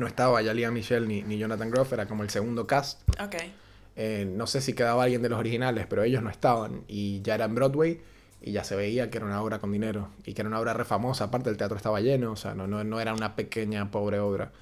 no 0.00 0.06
estaba 0.08 0.42
ya 0.42 0.52
Lea 0.54 0.70
Michelle 0.70 1.06
ni, 1.06 1.22
ni 1.22 1.38
Jonathan 1.38 1.70
Groff, 1.70 1.92
era 1.92 2.06
como 2.06 2.22
el 2.24 2.30
segundo 2.30 2.66
cast. 2.66 3.02
Ok. 3.20 3.36
Eh, 3.96 4.24
no 4.28 4.46
sé 4.46 4.60
si 4.60 4.72
quedaba 4.72 5.04
alguien 5.04 5.22
de 5.22 5.28
los 5.28 5.38
originales, 5.38 5.86
pero 5.88 6.02
ellos 6.02 6.22
no 6.22 6.30
estaban 6.30 6.84
y 6.88 7.20
ya 7.22 7.34
era 7.34 7.44
en 7.44 7.54
Broadway 7.54 8.00
y 8.40 8.52
ya 8.52 8.64
se 8.64 8.74
veía 8.76 9.10
que 9.10 9.18
era 9.18 9.26
una 9.26 9.42
obra 9.42 9.58
con 9.58 9.70
dinero 9.72 10.08
y 10.24 10.32
que 10.32 10.42
era 10.42 10.48
una 10.48 10.58
obra 10.60 10.72
re 10.72 10.84
famosa, 10.84 11.24
aparte 11.24 11.50
el 11.50 11.56
teatro 11.56 11.76
estaba 11.76 12.00
lleno, 12.00 12.32
o 12.32 12.36
sea, 12.36 12.54
no, 12.54 12.66
no, 12.66 12.82
no 12.84 13.00
era 13.00 13.12
una 13.12 13.36
pequeña, 13.36 13.90
pobre 13.90 14.18
obra. 14.18 14.52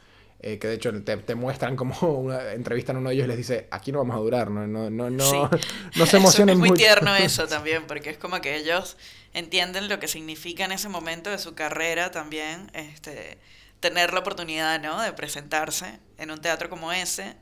Eh, 0.41 0.59
que 0.61 0.69
de 0.69 0.75
hecho 0.75 0.93
te, 1.03 1.17
te 1.17 1.35
muestran 1.35 1.75
como 1.77 1.95
una, 2.19 2.53
entrevistan 2.53 2.97
a 2.97 2.99
uno 3.01 3.09
de 3.11 3.17
ellos 3.17 3.25
y 3.27 3.29
les 3.29 3.37
dice, 3.37 3.69
aquí 3.71 3.93
no 3.93 3.99
vamos 3.99 4.17
a 4.17 4.21
durar, 4.21 4.51
no, 4.51 4.67
no, 4.67 4.89
no, 4.91 5.11
no, 5.11 5.25
Sí. 5.25 5.37
no 5.97 6.07
se 6.07 6.17
Eso 6.17 6.17
emocionen 6.17 6.55
Es 6.55 6.59
muy 6.59 6.71
mucho". 6.71 6.79
tierno 6.79 7.15
eso 7.15 7.47
también, 7.47 7.85
porque 7.87 8.11
es 8.11 8.19
como 8.19 8.41
que 8.41 8.57
ellos 8.57 8.97
entienden 9.35 9.89
lo 9.89 10.01
que 10.01 10.09
significa 10.09 10.65
en 10.65 10.73
ese 10.73 10.89
momento 10.89 11.31
de 11.31 11.39
su 11.39 11.55
carrera 11.55 12.11
también, 12.11 12.71
este, 12.73 13.39
tener 13.81 14.13
la 14.13 14.21
oportunidad, 14.21 14.81
¿no? 14.81 15.01
De 15.01 15.13
presentarse 15.13 15.99
en 16.19 16.31
un 16.31 16.41
teatro 16.41 16.69
como 16.69 16.93
ese. 16.93 17.37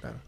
Claro. 0.00 0.20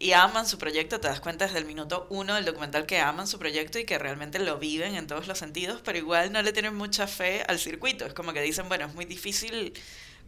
Y 0.00 0.12
aman 0.12 0.46
su 0.46 0.58
proyecto, 0.58 1.00
te 1.00 1.08
das 1.08 1.20
cuenta 1.20 1.46
desde 1.46 1.58
el 1.58 1.64
minuto 1.64 2.06
uno 2.10 2.34
del 2.36 2.44
documental 2.44 2.86
que 2.86 3.00
aman 3.00 3.26
su 3.26 3.38
proyecto 3.38 3.78
y 3.78 3.84
que 3.84 3.98
realmente 3.98 4.38
lo 4.38 4.58
viven 4.58 4.94
en 4.94 5.06
todos 5.06 5.26
los 5.26 5.38
sentidos, 5.38 5.80
pero 5.84 5.98
igual 5.98 6.32
no 6.32 6.40
le 6.42 6.52
tienen 6.52 6.76
mucha 6.76 7.06
fe 7.06 7.42
al 7.48 7.58
circuito. 7.58 8.06
Es 8.06 8.14
como 8.14 8.32
que 8.32 8.40
dicen, 8.40 8.68
bueno, 8.68 8.86
es 8.86 8.94
muy 8.94 9.04
difícil 9.04 9.72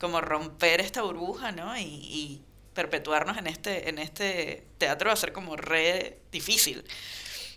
como 0.00 0.20
romper 0.20 0.80
esta 0.80 1.02
burbuja, 1.02 1.52
¿no? 1.52 1.76
Y, 1.76 1.83
y 1.83 2.42
perpetuarnos 2.74 3.37
en 3.37 3.46
este, 3.46 3.88
en 3.88 3.98
este 3.98 4.64
teatro 4.78 5.09
va 5.09 5.12
a 5.12 5.16
ser 5.16 5.33
como 5.33 5.56
re 5.56 6.18
difícil. 6.33 6.85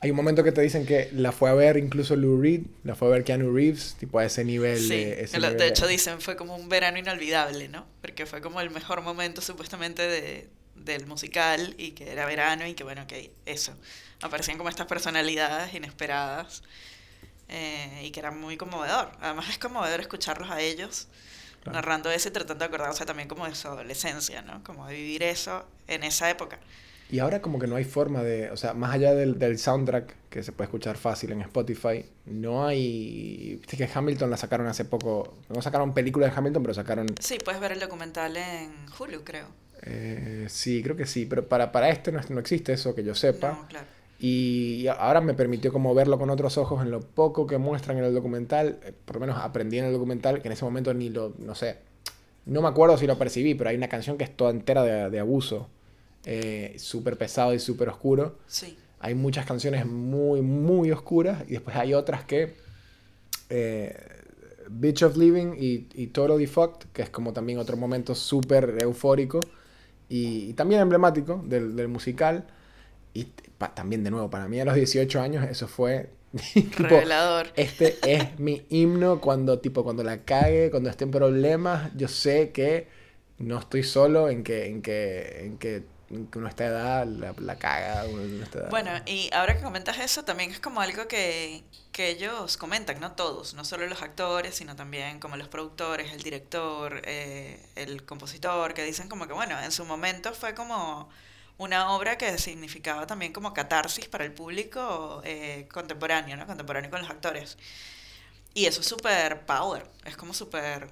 Hay 0.04 0.10
un 0.10 0.18
momento 0.18 0.44
que 0.44 0.52
te 0.52 0.60
dicen 0.60 0.86
que 0.86 1.10
la 1.13 1.32
fue 1.32 1.50
a 1.50 1.54
ver 1.54 1.78
incluso 1.78 2.18
Lou 2.18 2.42
Reed, 2.42 2.63
la 2.84 2.94
fue 2.94 3.08
a 3.08 3.12
ver 3.12 3.24
Keanu 3.24 3.56
Reeves, 3.56 3.96
tipo 3.98 4.20
a 4.20 4.26
ese 4.26 4.44
nivel. 4.44 4.78
Sí, 4.78 4.89
de, 4.89 5.24
ese 5.24 5.38
nivel 5.38 5.58
de 5.58 5.68
hecho 5.68 5.88
dicen 5.88 6.20
fue 6.20 6.36
como 6.36 6.58
un 6.58 6.68
verano 6.68 6.98
inolvidable, 6.98 7.70
¿no? 7.70 7.88
Porque 8.02 8.26
fue 8.26 8.42
como 8.42 8.60
el 8.60 8.70
mejor 8.70 9.02
momento 9.02 9.39
supuestamente 9.39 10.06
de, 10.06 10.50
del 10.76 11.08
musical 11.08 11.74
y 11.78 11.92
que 11.92 12.12
era 12.12 12.26
verano 12.26 12.68
y 12.68 12.74
que 12.74 12.84
bueno, 12.84 13.08
que 13.08 13.32
eso, 13.46 13.74
aparecían 14.22 14.58
como 14.58 14.70
estas 14.70 14.88
personalidades 14.88 15.74
inesperadas 15.74 16.63
eh, 17.48 18.02
y 18.04 18.12
que 18.12 18.20
era 18.20 18.32
muy 18.32 18.58
conmovedor. 18.58 19.10
Además 19.22 19.48
es 19.50 19.58
conmovedor 19.58 20.02
escucharlos 20.02 20.52
a 20.52 20.60
ellos 20.60 21.08
Claro. 21.63 21.78
narrando 21.78 22.12
eso 22.12 22.28
y 22.28 22.32
tratando 22.32 22.60
de 22.60 22.66
acordarse 22.66 23.06
también 23.06 23.30
como 23.30 23.48
de 23.48 23.56
su 23.56 23.70
adolescencia, 23.70 24.42
¿no? 24.42 24.62
Como 24.66 24.86
de 24.86 24.96
vivir 24.96 25.24
eso 25.24 25.66
en 25.88 26.04
esa 26.04 26.30
época. 26.30 26.60
Y 27.13 27.19
ahora 27.19 27.41
como 27.43 27.60
que 27.60 27.67
no 27.67 27.76
hay 27.76 27.84
forma 27.84 28.23
de, 28.23 28.49
o 28.49 28.58
sea, 28.58 28.73
más 28.73 28.91
allá 28.95 29.13
del, 29.13 29.38
del 29.38 29.60
soundtrack 29.60 30.15
que 30.32 30.41
se 30.41 30.52
puede 30.52 30.65
escuchar 30.65 30.97
fácil 30.97 31.32
en 31.32 31.41
Spotify, 31.41 32.04
no 32.26 32.65
hay, 32.65 33.58
viste 33.62 33.78
que 33.78 33.88
Hamilton 33.93 34.32
la 34.32 34.38
sacaron 34.38 34.65
hace 34.65 34.84
poco, 34.86 35.36
no 35.49 35.62
sacaron 35.62 35.93
película 35.93 36.26
de 36.28 36.34
Hamilton, 36.36 36.63
pero 36.63 36.73
sacaron, 36.73 37.06
Sí, 37.19 37.38
puedes 37.45 37.62
ver 37.62 37.71
el 37.73 37.80
documental 37.80 38.36
en 38.36 38.71
Hulu, 38.97 39.23
creo. 39.23 39.45
eh, 39.84 40.47
sí, 40.49 40.82
creo 40.82 40.95
que 40.95 41.06
sí, 41.06 41.26
pero 41.28 41.47
para, 41.47 41.71
para 41.71 41.89
este 41.89 42.12
no, 42.12 42.19
no 42.30 42.39
existe 42.39 42.73
eso 42.73 42.95
que 42.95 43.04
yo 43.04 43.13
sepa. 43.13 43.52
No, 43.52 43.67
claro. 43.67 43.86
Y 44.19 44.88
ahora 44.88 45.21
me 45.21 45.34
permitió 45.36 45.71
como 45.73 45.93
verlo 45.93 46.17
con 46.17 46.30
otros 46.32 46.58
ojos 46.58 46.82
en 46.82 46.89
lo 46.91 47.02
poco 47.02 47.45
que 47.45 47.58
muestran 47.60 47.97
en 47.97 48.06
el 48.06 48.13
documental. 48.13 48.80
eh, 48.84 48.93
Por 49.06 49.17
lo 49.17 49.19
menos 49.19 49.38
aprendí 49.38 49.78
en 49.80 49.86
el 49.86 49.93
documental 49.93 50.41
que 50.41 50.47
en 50.47 50.54
ese 50.54 50.63
momento 50.65 50.93
ni 50.93 51.10
lo, 51.10 51.34
no 51.39 51.54
sé, 51.56 51.78
no 52.45 52.62
me 52.63 52.69
acuerdo 52.69 52.97
si 52.97 53.06
lo 53.06 53.17
percibí, 53.19 53.54
pero 53.54 53.69
hay 53.69 53.76
una 53.76 53.88
canción 53.89 54.17
que 54.17 54.23
es 54.23 54.36
toda 54.36 54.49
entera 54.52 54.82
de, 54.84 55.10
de 55.12 55.19
abuso. 55.19 55.69
Eh, 56.26 56.76
súper 56.78 57.18
pesado 57.18 57.54
y 57.54 57.60
súper 57.60 57.90
oscuro. 57.90 58.38
Sí. 58.48 58.78
Hay 59.00 59.16
muchas 59.16 59.46
canciones 59.46 59.86
muy, 59.86 60.42
muy 60.42 60.92
oscuras 60.92 61.44
y 61.48 61.52
después 61.54 61.76
hay 61.76 61.94
otras 61.94 62.24
que... 62.26 62.56
Eh, 63.50 63.96
Bitch 64.70 65.04
of 65.04 65.18
Living 65.18 65.56
y, 65.60 65.88
y 65.94 66.08
Totally 66.08 66.48
Fucked, 66.48 66.88
que 66.94 67.02
es 67.02 67.10
como 67.10 67.34
también 67.34 67.60
otro 67.60 67.76
momento 67.76 68.16
súper 68.16 68.78
eufórico 68.82 69.40
y, 70.08 70.50
y 70.50 70.54
también 70.54 70.82
emblemático 70.82 71.44
del, 71.46 71.76
del 71.76 71.90
musical. 71.90 72.48
Y 73.14 73.26
pa- 73.58 73.76
también 73.76 74.04
de 74.04 74.12
nuevo, 74.12 74.30
para 74.30 74.48
mí 74.48 74.60
a 74.60 74.66
los 74.66 74.76
18 74.76 75.20
años 75.22 75.46
eso 75.50 75.68
fue... 75.68 76.10
tipo, 76.54 76.84
Revelador. 76.84 77.48
este 77.56 77.98
es 78.08 78.40
mi 78.40 78.66
himno 78.70 79.22
cuando, 79.22 79.60
tipo, 79.60 79.84
cuando 79.84 80.04
la 80.04 80.24
cague, 80.24 80.72
cuando 80.72 80.90
esté 80.90 81.04
en 81.04 81.12
problemas, 81.12 81.92
yo 81.96 82.08
sé 82.08 82.52
que 82.52 82.88
no 83.38 83.60
estoy 83.60 83.84
solo 83.84 84.30
en 84.30 84.44
que, 84.44 84.66
en 84.68 84.82
que, 84.82 85.42
en 85.46 85.58
que, 85.58 85.84
que 86.32 86.38
uno 86.38 86.47
a 86.47 86.49
esta 86.49 86.65
edad 86.65 87.06
la, 87.06 87.34
la 87.38 87.56
caga. 87.58 88.06
uno 88.06 88.21
edad. 88.21 88.69
Bueno, 88.69 88.91
y 89.06 89.30
ahora 89.34 89.56
que 89.56 89.63
comentas 89.63 89.97
eso, 89.99 90.23
también 90.23 90.52
es 90.52 90.60
como 90.60 90.82
algo 90.82 91.08
que, 91.08 91.63
que 91.91 92.10
ellos 92.10 92.58
comentan, 92.58 92.99
no 92.99 93.13
todos, 93.13 93.54
no 93.54 93.63
solo 93.65 93.88
los 93.88 94.02
actores, 94.02 94.56
sino 94.56 94.76
también 94.76 95.19
como 95.19 95.38
los 95.38 95.47
productores, 95.47 96.12
el 96.12 96.21
director, 96.21 97.02
eh, 97.06 97.65
el 97.76 98.04
compositor, 98.06 98.73
que 98.73 98.84
dicen 98.84 99.10
como 99.10 99.28
que, 99.28 99.34
bueno, 99.34 99.60
en 99.62 99.71
su 99.71 99.86
momento 99.86 100.34
fue 100.34 100.54
como 100.54 101.10
una 101.58 101.91
obra 101.91 102.17
que 102.17 102.38
significaba 102.38 103.06
también 103.08 103.32
como 103.32 103.54
catarsis 103.54 104.08
para 104.08 104.26
el 104.26 104.34
público 104.34 105.21
eh, 105.23 105.67
contemporáneo, 105.71 106.36
¿no? 106.36 106.47
Contemporáneo 106.47 106.89
con 106.89 107.02
los 107.02 107.10
actores. 107.10 107.58
Y 108.54 108.65
eso 108.65 108.82
es 108.82 108.88
súper 108.88 109.45
power, 109.45 109.86
es 110.06 110.15
como 110.17 110.34
súper 110.34 110.89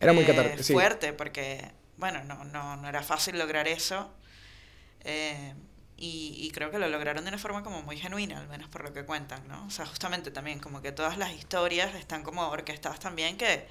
Era 0.00 0.12
muy 0.12 0.24
eh, 0.24 0.56
sí. 0.62 0.72
fuerte, 0.72 1.12
porque, 1.12 1.70
bueno, 1.96 2.22
no, 2.24 2.44
no, 2.44 2.76
no 2.76 2.88
era 2.88 3.02
fácil 3.02 3.38
lograr 3.38 3.68
eso. 3.68 4.10
Eh, 5.04 5.54
y, 5.96 6.34
y 6.38 6.50
creo 6.52 6.70
que 6.70 6.78
lo 6.78 6.88
lograron 6.88 7.24
de 7.24 7.28
una 7.28 7.38
forma 7.38 7.62
como 7.62 7.82
muy 7.82 7.98
genuina, 7.98 8.38
al 8.38 8.48
menos 8.48 8.68
por 8.70 8.82
lo 8.84 8.92
que 8.92 9.04
cuentan, 9.04 9.46
¿no? 9.48 9.66
O 9.66 9.70
sea, 9.70 9.84
justamente 9.86 10.30
también 10.30 10.58
como 10.58 10.80
que 10.80 10.92
todas 10.92 11.18
las 11.18 11.32
historias 11.32 11.94
están 11.94 12.22
como 12.22 12.48
orquestadas 12.48 12.98
también 13.00 13.36
que 13.36 13.66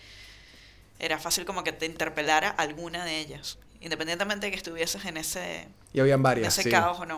era 1.00 1.18
fácil 1.18 1.46
como 1.46 1.64
que 1.64 1.72
te 1.72 1.86
interpelara 1.86 2.50
alguna 2.50 3.04
de 3.06 3.20
ellas, 3.20 3.58
independientemente 3.82 4.46
de 4.48 4.52
que 4.52 4.58
estuvieses 4.58 5.06
en 5.06 5.18
ese, 5.18 5.68
Y 5.94 6.00
habían 6.02 6.20
en 6.20 6.24
varias. 6.24 6.54
ese 6.54 6.64
sí. 6.64 6.70
caos 6.70 7.00
o 7.00 7.06
no. 7.06 7.18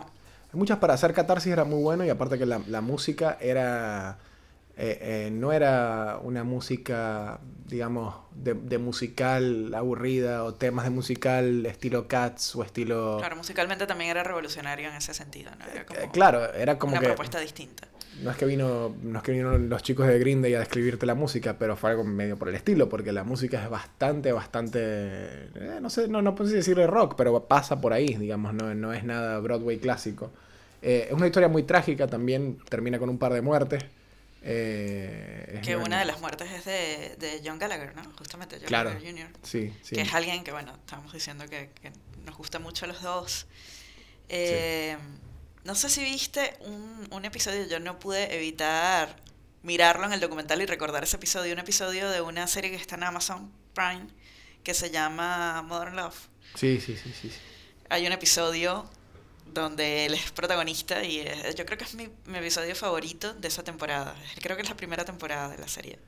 Hay 0.52 0.58
muchas 0.58 0.78
para 0.78 0.94
hacer 0.94 1.12
catarsis 1.12 1.52
era 1.52 1.64
muy 1.64 1.82
bueno 1.82 2.04
y 2.04 2.08
aparte 2.10 2.38
que 2.38 2.46
la, 2.46 2.60
la 2.66 2.80
música 2.80 3.36
era... 3.40 4.18
eh, 4.76 5.26
eh, 5.26 5.30
no 5.30 5.52
era 5.52 6.18
una 6.22 6.44
música, 6.44 7.40
digamos, 7.66 8.14
de, 8.34 8.54
de 8.54 8.78
musical 8.78 9.74
aburrida 9.74 10.44
o 10.44 10.54
temas 10.54 10.84
de 10.84 10.90
musical 10.90 11.66
estilo 11.66 12.08
Cats 12.08 12.56
o 12.56 12.64
estilo... 12.64 13.18
Claro, 13.18 13.36
musicalmente 13.36 13.86
también 13.86 14.10
era 14.10 14.22
revolucionario 14.22 14.88
en 14.88 14.96
ese 14.96 15.12
sentido, 15.12 15.50
¿no? 15.58 15.66
Era 15.66 15.84
como 15.84 16.00
Eh, 16.00 16.08
claro, 16.10 16.54
era 16.54 16.78
como 16.78 16.92
una 16.92 17.00
que... 17.00 17.06
propuesta 17.08 17.38
distinta. 17.38 17.86
No 18.22 18.30
es 18.30 18.36
que 18.36 18.46
vino, 18.46 18.94
no 19.02 19.18
es 19.18 19.24
que 19.24 19.32
vinieron 19.32 19.68
los 19.68 19.82
chicos 19.82 20.06
de 20.06 20.18
Green 20.18 20.42
Day 20.42 20.54
a 20.54 20.60
describirte 20.60 21.06
la 21.06 21.14
música, 21.14 21.56
pero 21.58 21.76
fue 21.76 21.90
algo 21.90 22.04
medio 22.04 22.38
por 22.38 22.48
el 22.48 22.54
estilo, 22.54 22.88
porque 22.88 23.12
la 23.12 23.24
música 23.24 23.62
es 23.62 23.68
bastante, 23.68 24.32
bastante, 24.32 25.48
no 25.80 25.90
sé, 25.90 26.08
no, 26.08 26.22
no 26.22 26.34
puedo 26.34 26.50
decirle 26.50 26.86
rock, 26.86 27.14
pero 27.16 27.46
pasa 27.46 27.80
por 27.80 27.92
ahí, 27.92 28.14
digamos, 28.14 28.54
no, 28.54 28.74
no 28.74 28.92
es 28.92 29.04
nada 29.04 29.38
Broadway 29.40 29.78
clásico. 29.78 30.30
Es 30.82 31.12
una 31.12 31.26
historia 31.26 31.48
muy 31.48 31.62
trágica, 31.62 32.06
también 32.06 32.58
termina 32.68 32.98
con 32.98 33.08
un 33.08 33.18
par 33.18 33.32
de 33.32 33.40
muertes. 33.40 33.84
Eh, 34.44 35.60
Que 35.62 35.76
una- 35.76 35.98
de 36.00 36.04
las 36.04 36.20
muertes 36.20 36.50
es 36.50 36.64
de, 36.64 37.16
de 37.18 37.40
John 37.44 37.58
Gallagher, 37.58 37.94
¿no? 37.94 38.02
Justamente 38.18 38.56
John 38.58 38.66
Claro. 38.66 38.90
Gallagher 38.90 39.12
Jr. 39.14 39.30
Sí, 39.42 39.72
sí. 39.82 39.94
que 39.94 40.02
es 40.02 40.12
alguien 40.14 40.42
que, 40.44 40.52
bueno, 40.52 40.72
estábamos 40.74 41.12
diciendo 41.12 41.46
que, 41.48 41.70
que 41.80 41.92
nos 42.24 42.36
gusta 42.36 42.58
mucho 42.58 42.84
a 42.84 42.88
los 42.88 43.02
dos. 43.02 43.46
Eh, 44.28 44.96
No 45.64 45.74
sé 45.76 45.88
si 45.88 46.02
viste 46.02 46.56
un, 46.60 47.06
un 47.12 47.24
episodio, 47.24 47.66
yo 47.68 47.78
no 47.78 47.98
pude 48.00 48.34
evitar 48.36 49.14
mirarlo 49.62 50.06
en 50.06 50.12
el 50.12 50.18
documental 50.18 50.60
y 50.60 50.66
recordar 50.66 51.04
ese 51.04 51.16
episodio, 51.16 51.52
un 51.52 51.60
episodio 51.60 52.10
de 52.10 52.20
una 52.20 52.48
serie 52.48 52.70
que 52.70 52.76
está 52.76 52.96
en 52.96 53.04
Amazon 53.04 53.52
Prime 53.74 54.08
que 54.64 54.74
se 54.74 54.90
llama 54.90 55.62
Modern 55.62 55.94
Love. 55.96 56.16
Sí, 56.56 56.80
sí, 56.80 56.96
sí. 56.96 57.12
sí. 57.20 57.30
Hay 57.90 58.06
un 58.06 58.12
episodio 58.12 58.90
donde 59.54 60.06
él 60.06 60.14
es 60.14 60.30
protagonista 60.32 61.04
y 61.04 61.20
es- 61.20 61.54
yo 61.54 61.64
creo 61.66 61.78
que 61.78 61.84
es 61.84 61.94
mi, 61.94 62.08
mi 62.26 62.38
episodio 62.38 62.74
favorito 62.74 63.34
de 63.34 63.48
esa 63.48 63.62
temporada. 63.62 64.14
Creo 64.40 64.56
que 64.56 64.62
es 64.62 64.68
la 64.68 64.76
primera 64.76 65.04
temporada 65.04 65.48
de 65.48 65.58
la 65.58 65.68
serie. 65.68 65.98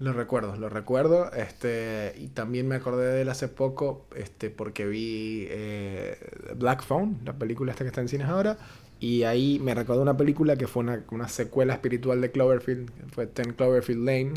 Lo 0.00 0.12
recuerdo, 0.12 0.56
lo 0.56 0.68
recuerdo. 0.68 1.32
Este, 1.32 2.14
y 2.18 2.26
también 2.28 2.66
me 2.66 2.74
acordé 2.74 3.06
de 3.12 3.22
él 3.22 3.28
hace 3.28 3.46
poco 3.48 4.06
este, 4.16 4.50
porque 4.50 4.86
vi 4.86 5.46
eh, 5.48 6.18
Black 6.56 6.82
Phone, 6.84 7.20
la 7.24 7.34
película 7.34 7.70
esta 7.72 7.84
que 7.84 7.88
está 7.88 8.00
en 8.00 8.08
cines 8.08 8.26
ahora. 8.28 8.58
Y 9.00 9.22
ahí 9.24 9.58
me 9.60 9.74
recordó 9.74 10.02
una 10.02 10.16
película 10.16 10.56
que 10.56 10.66
fue 10.66 10.82
una, 10.82 11.04
una 11.10 11.28
secuela 11.28 11.74
espiritual 11.74 12.20
de 12.20 12.30
Cloverfield, 12.32 12.90
fue 13.12 13.26
Ten 13.26 13.52
Cloverfield 13.52 14.04
Lane. 14.04 14.34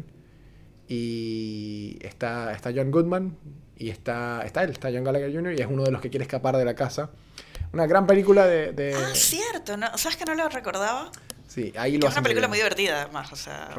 Y 0.87 1.97
está, 2.01 2.53
está 2.53 2.71
John 2.73 2.91
Goodman 2.91 3.35
y 3.77 3.89
está, 3.89 4.41
está 4.45 4.63
él, 4.63 4.71
está 4.71 4.89
John 4.91 5.03
Gallagher 5.03 5.33
Jr. 5.33 5.53
y 5.53 5.61
es 5.61 5.67
uno 5.69 5.83
de 5.83 5.91
los 5.91 6.01
que 6.01 6.09
quiere 6.09 6.23
escapar 6.23 6.55
de 6.57 6.65
la 6.65 6.75
casa. 6.75 7.09
Una 7.73 7.85
gran 7.87 8.07
película 8.07 8.45
de... 8.45 8.71
de- 8.71 8.93
Ah, 8.95 9.09
cierto, 9.13 9.77
¿no? 9.77 9.97
¿sabes 9.97 10.17
que 10.17 10.25
no 10.25 10.33
lo 10.35 10.47
recordaba? 10.49 11.11
sí, 11.47 11.73
ahí 11.77 11.93
Que 11.93 11.97
lo 11.99 12.07
es 12.07 12.13
una 12.13 12.21
película 12.23 12.47
bien. 12.47 12.49
muy 12.51 12.57
divertida, 12.57 13.01
además. 13.03 13.31
O 13.31 13.35
sea, 13.35 13.69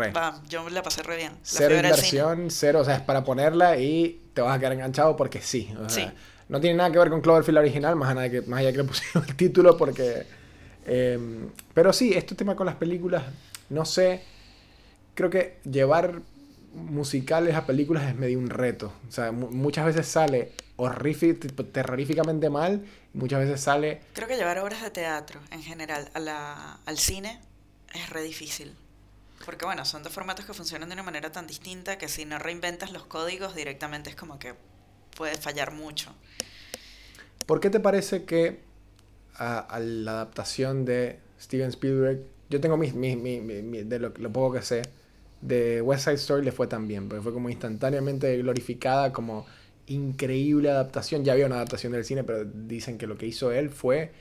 yo 0.48 0.68
la 0.70 0.82
pasé 0.82 1.02
re 1.02 1.16
bien. 1.16 1.32
La 1.32 1.38
Cero 1.42 1.74
inversión, 1.76 2.50
cero, 2.50 2.80
o 2.80 2.84
sea, 2.84 2.96
es 2.96 3.00
para 3.02 3.22
ponerla 3.24 3.76
y 3.76 4.22
te 4.34 4.40
vas 4.40 4.56
a 4.56 4.58
quedar 4.58 4.72
enganchado 4.72 5.16
porque 5.16 5.40
sí. 5.40 5.72
o 5.78 5.88
sea, 5.88 6.08
Sí. 6.08 6.14
No 6.48 6.60
tiene 6.62 6.76
nada 6.78 6.90
que 6.90 6.98
ver 6.98 7.10
con 7.10 7.20
Cloverfield 7.20 7.58
original, 7.58 7.94
más 7.94 8.16
allá 8.16 8.30
que, 8.30 8.40
más 8.42 8.60
allá 8.60 8.72
que 8.72 8.78
le 8.78 8.84
pusieron 8.84 9.22
el 9.28 9.36
título 9.36 9.76
porque... 9.76 10.26
eh, 10.86 11.18
pero 11.74 11.92
sí, 11.92 12.14
este 12.14 12.34
tema 12.34 12.56
con 12.56 12.64
las 12.66 12.76
películas, 12.76 13.22
no 13.68 13.84
sé, 13.84 14.22
creo 15.14 15.28
que 15.28 15.58
llevar 15.70 16.20
musicales 16.74 17.54
a 17.54 17.66
películas 17.66 18.04
es 18.08 18.14
medio 18.16 18.38
un 18.38 18.48
reto. 18.50 18.92
O 19.08 19.12
sea, 19.12 19.30
mu- 19.32 19.50
muchas 19.50 19.84
veces 19.86 20.06
sale 20.08 20.52
terroríficamente 21.72 22.50
mal. 22.50 22.84
Muchas 23.12 23.40
veces 23.40 23.60
sale. 23.60 24.00
Creo 24.12 24.28
que 24.28 24.36
llevar 24.36 24.58
obras 24.58 24.82
de 24.82 24.90
teatro 24.90 25.40
en 25.50 25.62
general 25.62 26.10
a 26.14 26.20
la, 26.20 26.78
al 26.86 26.98
cine 26.98 27.40
es 27.94 28.08
re 28.10 28.22
difícil. 28.22 28.72
Porque 29.44 29.64
bueno, 29.64 29.84
son 29.84 30.02
dos 30.02 30.12
formatos 30.12 30.44
que 30.44 30.52
funcionan 30.54 30.88
de 30.88 30.94
una 30.94 31.02
manera 31.02 31.30
tan 31.30 31.46
distinta 31.46 31.96
que 31.98 32.08
si 32.08 32.24
no 32.24 32.38
reinventas 32.38 32.92
los 32.92 33.04
códigos 33.04 33.54
directamente 33.54 34.10
es 34.10 34.16
como 34.16 34.38
que 34.38 34.54
puede 35.16 35.36
fallar 35.36 35.72
mucho. 35.72 36.12
¿Por 37.46 37.60
qué 37.60 37.70
te 37.70 37.80
parece 37.80 38.24
que 38.24 38.60
a, 39.36 39.58
a 39.58 39.80
la 39.80 40.10
adaptación 40.12 40.84
de 40.84 41.18
Steven 41.40 41.68
Spielberg, 41.68 42.20
yo 42.50 42.60
tengo 42.60 42.76
mis, 42.76 42.94
mis- 42.94 43.16
mi- 43.16 43.40
mi- 43.40 43.62
mi- 43.62 43.82
de 43.84 43.98
lo, 43.98 44.12
lo 44.16 44.32
poco 44.32 44.54
que 44.56 44.62
sé, 44.62 44.82
de 45.40 45.80
West 45.80 46.04
Side 46.04 46.16
Story 46.16 46.44
le 46.44 46.52
fue 46.52 46.66
tan 46.66 46.88
bien? 46.88 47.08
Porque 47.08 47.22
fue 47.22 47.32
como 47.32 47.48
instantáneamente 47.48 48.36
glorificada 48.38 49.12
como 49.12 49.46
increíble 49.90 50.70
adaptación. 50.70 51.24
Ya 51.24 51.32
había 51.32 51.46
una 51.46 51.56
adaptación 51.56 51.92
del 51.92 52.04
cine, 52.04 52.24
pero 52.24 52.44
dicen 52.44 52.98
que 52.98 53.06
lo 53.06 53.16
que 53.16 53.26
hizo 53.26 53.52
él 53.52 53.70
fue 53.70 54.12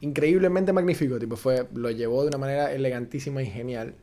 increíblemente 0.00 0.72
magnífico. 0.72 1.18
Tipo, 1.18 1.36
fue, 1.36 1.66
lo 1.74 1.90
llevó 1.90 2.22
de 2.22 2.28
una 2.28 2.38
manera 2.38 2.72
elegantísima 2.72 3.42
y 3.42 3.46
genial. 3.46 3.94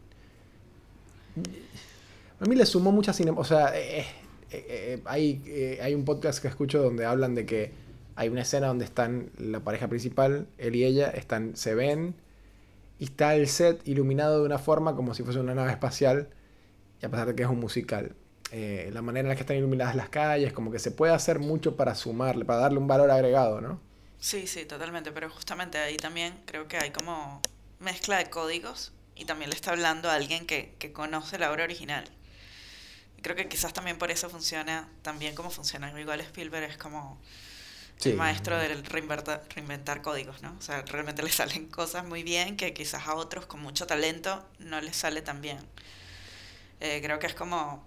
A 2.39 2.45
mí 2.45 2.55
le 2.55 2.65
sumó 2.65 2.91
mucha 2.91 3.13
cine. 3.13 3.31
O 3.35 3.43
sea, 3.43 3.77
eh, 3.77 3.99
eh, 3.99 4.05
eh, 4.51 5.01
hay, 5.05 5.77
hay 5.81 5.95
un 5.95 6.05
podcast 6.05 6.41
que 6.41 6.47
escucho 6.47 6.81
donde 6.81 7.05
hablan 7.05 7.35
de 7.35 7.45
que 7.45 7.71
hay 8.15 8.29
una 8.29 8.41
escena 8.41 8.67
donde 8.67 8.85
están 8.85 9.29
la 9.37 9.59
pareja 9.59 9.87
principal, 9.87 10.47
él 10.57 10.75
y 10.75 10.85
ella, 10.85 11.09
están, 11.09 11.55
se 11.55 11.75
ven 11.75 12.15
y 12.99 13.05
está 13.05 13.35
el 13.35 13.47
set 13.47 13.87
iluminado 13.87 14.39
de 14.39 14.45
una 14.45 14.57
forma 14.57 14.95
como 14.95 15.13
si 15.13 15.21
fuese 15.21 15.39
una 15.39 15.53
nave 15.53 15.71
espacial, 15.71 16.29
y 16.99 17.05
a 17.05 17.09
pesar 17.09 17.27
de 17.27 17.35
que 17.35 17.43
es 17.43 17.49
un 17.49 17.59
musical. 17.59 18.15
Eh, 18.51 18.89
la 18.93 19.01
manera 19.01 19.21
en 19.25 19.29
la 19.29 19.35
que 19.35 19.41
están 19.41 19.57
iluminadas 19.57 19.95
las 19.95 20.09
calles, 20.09 20.53
como 20.53 20.71
que 20.71 20.79
se 20.79 20.91
puede 20.91 21.13
hacer 21.13 21.39
mucho 21.39 21.75
para 21.75 21.95
sumarle, 21.95 22.45
para 22.45 22.59
darle 22.61 22.77
un 22.79 22.87
valor 22.87 23.11
agregado, 23.11 23.59
¿no? 23.61 23.79
Sí, 24.19 24.47
sí, 24.47 24.65
totalmente, 24.65 25.11
pero 25.11 25.29
justamente 25.29 25.77
ahí 25.77 25.97
también 25.97 26.39
creo 26.45 26.67
que 26.67 26.77
hay 26.77 26.91
como 26.91 27.41
mezcla 27.79 28.17
de 28.17 28.29
códigos 28.29 28.93
y 29.15 29.25
también 29.25 29.49
le 29.49 29.55
está 29.55 29.71
hablando 29.71 30.09
a 30.09 30.15
alguien 30.15 30.45
que, 30.47 30.73
que 30.79 30.93
conoce 30.93 31.37
la 31.37 31.51
obra 31.51 31.65
original. 31.65 32.05
Y 33.17 33.21
creo 33.21 33.35
que 33.35 33.47
quizás 33.49 33.73
también 33.73 33.97
por 33.97 34.11
eso 34.11 34.29
funciona 34.29 34.87
también 35.01 35.35
como 35.35 35.49
funciona. 35.49 35.91
Igual 35.99 36.21
Spielberg 36.21 36.69
es 36.71 36.77
como 36.77 37.19
Sí. 37.97 38.11
el 38.11 38.15
maestro 38.15 38.57
del 38.59 38.83
reinverta- 38.85 39.41
reinventar 39.55 40.03
códigos, 40.03 40.43
¿no? 40.43 40.55
O 40.57 40.61
sea, 40.61 40.83
realmente 40.83 41.23
le 41.23 41.31
salen 41.31 41.65
cosas 41.71 42.05
muy 42.05 42.21
bien 42.23 42.55
que 42.55 42.73
quizás 42.73 43.07
a 43.07 43.15
otros 43.15 43.45
con 43.47 43.59
mucho 43.61 43.87
talento 43.87 44.47
no 44.59 44.79
les 44.81 44.95
sale 44.95 45.21
tan 45.23 45.41
bien. 45.41 45.57
Eh, 46.79 46.99
creo 47.03 47.19
que 47.19 47.27
es 47.27 47.33
como 47.33 47.83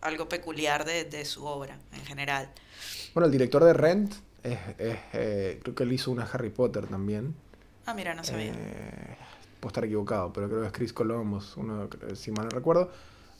algo 0.00 0.28
peculiar 0.28 0.84
de, 0.84 1.04
de 1.04 1.24
su 1.24 1.44
obra 1.44 1.78
en 1.92 2.04
general. 2.04 2.50
Bueno, 3.14 3.26
el 3.26 3.32
director 3.32 3.64
de 3.64 3.72
Rent, 3.72 4.14
es, 4.42 4.58
es, 4.78 4.98
eh, 5.12 5.60
creo 5.62 5.74
que 5.74 5.82
él 5.82 5.92
hizo 5.92 6.10
una 6.10 6.24
Harry 6.24 6.50
Potter 6.50 6.86
también. 6.86 7.34
Ah, 7.86 7.94
mira, 7.94 8.14
no 8.14 8.22
sabía. 8.22 8.52
Eh, 8.54 9.16
puedo 9.60 9.68
estar 9.70 9.84
equivocado, 9.84 10.32
pero 10.32 10.48
creo 10.48 10.60
que 10.60 10.66
es 10.68 10.72
Chris 10.72 10.92
Columbus, 10.92 11.56
uno, 11.56 11.88
si 12.14 12.30
mal 12.30 12.44
no 12.44 12.50
recuerdo. 12.50 12.92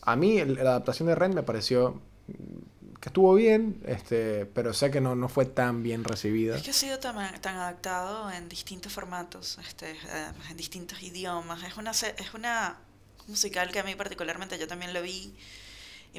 A 0.03 0.17
mí 0.17 0.39
el- 0.39 0.55
la 0.55 0.71
adaptación 0.71 1.07
de 1.09 1.15
Rent 1.15 1.35
me 1.35 1.43
pareció 1.43 2.01
que 3.01 3.11
estuvo 3.11 3.33
bien, 3.35 3.81
este, 3.87 4.45
pero 4.47 4.73
sé 4.75 4.91
que 4.91 5.01
no, 5.01 5.15
no 5.15 5.29
fue 5.29 5.45
tan 5.45 5.83
bien 5.85 6.03
recibida. 6.03 6.57
Es 6.57 6.63
que 6.63 6.71
ha 6.71 6.75
sido 6.75 6.99
tan, 6.99 7.41
tan 7.41 7.57
adaptado 7.57 8.31
en 8.33 8.49
distintos 8.49 8.93
formatos, 8.93 9.59
este, 9.67 9.93
eh, 9.93 9.97
en 10.51 10.57
distintos 10.57 11.01
idiomas. 11.03 11.63
Es 11.63 11.77
una, 11.77 11.93
es 11.93 12.35
una 12.35 12.79
musical 13.29 13.71
que 13.71 13.79
a 13.79 13.85
mí 13.85 13.95
particularmente 13.95 14.59
yo 14.59 14.67
también 14.67 14.93
lo 14.93 15.03
vi 15.03 15.37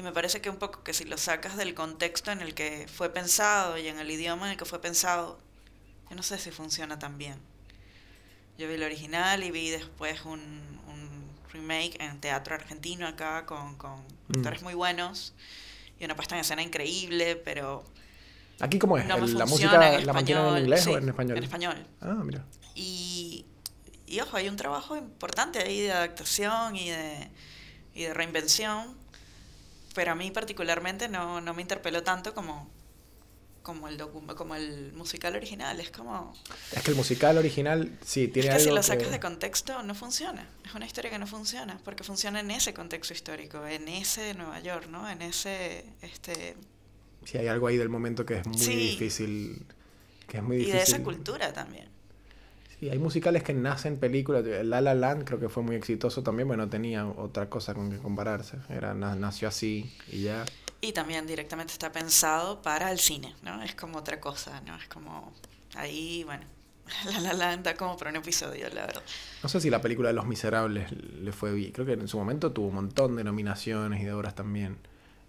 y 0.00 0.02
me 0.02 0.12
parece 0.12 0.40
que 0.40 0.48
un 0.48 0.56
poco 0.56 0.82
que 0.82 0.94
si 0.94 1.04
lo 1.04 1.18
sacas 1.18 1.58
del 1.58 1.74
contexto 1.74 2.30
en 2.32 2.40
el 2.40 2.54
que 2.54 2.86
fue 2.90 3.12
pensado 3.12 3.76
y 3.76 3.86
en 3.86 3.98
el 3.98 4.10
idioma 4.10 4.46
en 4.46 4.52
el 4.52 4.56
que 4.56 4.64
fue 4.64 4.80
pensado, 4.80 5.38
yo 6.08 6.16
no 6.16 6.22
sé 6.22 6.38
si 6.38 6.50
funciona 6.50 6.98
tan 6.98 7.18
bien. 7.18 7.36
Yo 8.56 8.66
vi 8.66 8.74
el 8.74 8.82
original 8.82 9.44
y 9.44 9.50
vi 9.50 9.68
después 9.68 10.24
un, 10.24 10.40
un 10.40 11.30
remake 11.52 12.00
en 12.02 12.18
teatro 12.18 12.54
argentino 12.54 13.06
acá 13.06 13.44
con, 13.44 13.76
con 13.76 14.00
Mm. 14.28 14.36
actores 14.38 14.62
muy 14.62 14.74
buenos 14.74 15.34
y 15.98 16.04
una 16.04 16.14
puesta 16.16 16.34
en 16.36 16.40
escena 16.42 16.62
increíble, 16.62 17.36
pero 17.36 17.84
Aquí 18.60 18.78
cómo 18.78 18.96
es, 18.96 19.04
no 19.06 19.18
me 19.18 19.26
la 19.26 19.44
música 19.44 19.98
en 19.98 20.06
la 20.06 20.12
mantienen 20.12 20.46
en 20.46 20.58
inglés 20.62 20.84
sí, 20.84 20.90
o 20.90 20.98
en 20.98 21.08
español. 21.08 21.36
En 21.36 21.44
español. 21.44 21.86
Ah, 22.00 22.14
mira. 22.24 22.44
Y, 22.74 23.44
y 24.06 24.20
ojo, 24.20 24.36
hay 24.36 24.48
un 24.48 24.56
trabajo 24.56 24.96
importante 24.96 25.58
ahí 25.58 25.80
de 25.80 25.92
adaptación 25.92 26.76
y 26.76 26.88
de, 26.90 27.28
y 27.92 28.04
de 28.04 28.14
reinvención, 28.14 28.96
pero 29.94 30.12
a 30.12 30.14
mí 30.14 30.30
particularmente 30.30 31.08
no, 31.08 31.40
no 31.40 31.54
me 31.54 31.62
interpeló 31.62 32.02
tanto 32.02 32.34
como, 32.34 32.68
como, 33.62 33.88
el 33.88 33.98
docu- 33.98 34.34
como 34.34 34.54
el 34.54 34.92
musical 34.94 35.34
original. 35.36 35.80
Es 35.80 35.90
como... 35.90 36.34
Es 36.72 36.82
que 36.82 36.90
el 36.90 36.96
musical 36.96 37.36
original 37.38 37.98
sí 38.04 38.24
Es 38.24 38.32
tiene 38.32 38.48
que 38.48 38.54
algo 38.54 38.64
si 38.64 38.70
lo 38.70 38.76
que- 38.76 38.82
sacas 38.82 39.10
de 39.10 39.20
contexto 39.20 39.82
no 39.82 39.94
funciona. 39.94 40.48
Es 40.64 40.74
una 40.74 40.86
historia 40.86 41.10
que 41.10 41.18
no 41.18 41.26
funciona, 41.26 41.78
porque 41.84 42.04
funciona 42.04 42.40
en 42.40 42.50
ese 42.50 42.72
contexto 42.74 43.12
histórico, 43.12 43.66
en 43.66 43.88
ese 43.88 44.34
Nueva 44.34 44.60
York, 44.60 44.86
¿no? 44.88 45.08
En 45.10 45.22
ese... 45.22 45.84
este 46.02 46.56
Sí, 47.24 47.36
hay 47.36 47.48
algo 47.48 47.66
ahí 47.66 47.76
del 47.76 47.90
momento 47.90 48.24
que 48.24 48.38
es 48.38 48.46
muy 48.46 48.58
Sí. 48.58 48.74
difícil. 48.92 49.66
Que 50.26 50.38
es 50.38 50.42
muy 50.42 50.56
Y 50.56 50.58
difícil. 50.60 50.78
de 50.78 50.82
esa 50.84 51.02
cultura 51.02 51.52
también. 51.52 51.88
Sí, 52.80 52.88
hay 52.88 52.98
musicales 52.98 53.42
que 53.42 53.52
nacen 53.52 53.98
películas. 53.98 54.42
La 54.64 54.80
La 54.80 54.94
Land 54.94 55.24
creo 55.24 55.38
que 55.38 55.48
fue 55.50 55.62
muy 55.62 55.76
exitoso 55.76 56.22
también, 56.22 56.48
pero 56.48 56.56
no 56.56 56.70
tenía 56.70 57.06
otra 57.06 57.50
cosa 57.50 57.74
con 57.74 57.90
que 57.90 57.98
compararse. 57.98 58.56
Era, 58.70 58.94
na- 58.94 59.14
nació 59.14 59.48
así 59.48 59.92
y 60.10 60.22
ya. 60.22 60.44
Y 60.80 60.92
también 60.92 61.26
directamente 61.26 61.74
está 61.74 61.92
pensado 61.92 62.62
para 62.62 62.90
el 62.90 62.98
cine, 62.98 63.34
¿no? 63.42 63.62
Es 63.62 63.74
como 63.74 63.98
otra 63.98 64.18
cosa, 64.18 64.62
¿no? 64.62 64.76
Es 64.76 64.88
como 64.88 65.30
ahí, 65.76 66.24
bueno, 66.24 66.44
La 67.12 67.20
La 67.20 67.32
Land 67.34 67.64
da 67.64 67.74
como 67.74 67.98
para 67.98 68.10
un 68.10 68.16
episodio, 68.16 68.66
la 68.70 68.86
verdad. 68.86 69.02
No 69.42 69.48
sé 69.50 69.60
si 69.60 69.68
la 69.68 69.82
película 69.82 70.08
de 70.08 70.14
Los 70.14 70.26
Miserables 70.26 70.90
le 70.92 71.32
fue 71.32 71.52
bien. 71.52 71.72
Creo 71.72 71.84
que 71.84 71.92
en 71.92 72.08
su 72.08 72.16
momento 72.16 72.52
tuvo 72.52 72.68
un 72.68 72.76
montón 72.76 73.14
de 73.16 73.24
nominaciones 73.24 74.00
y 74.00 74.04
de 74.06 74.12
obras 74.14 74.34
también. 74.34 74.78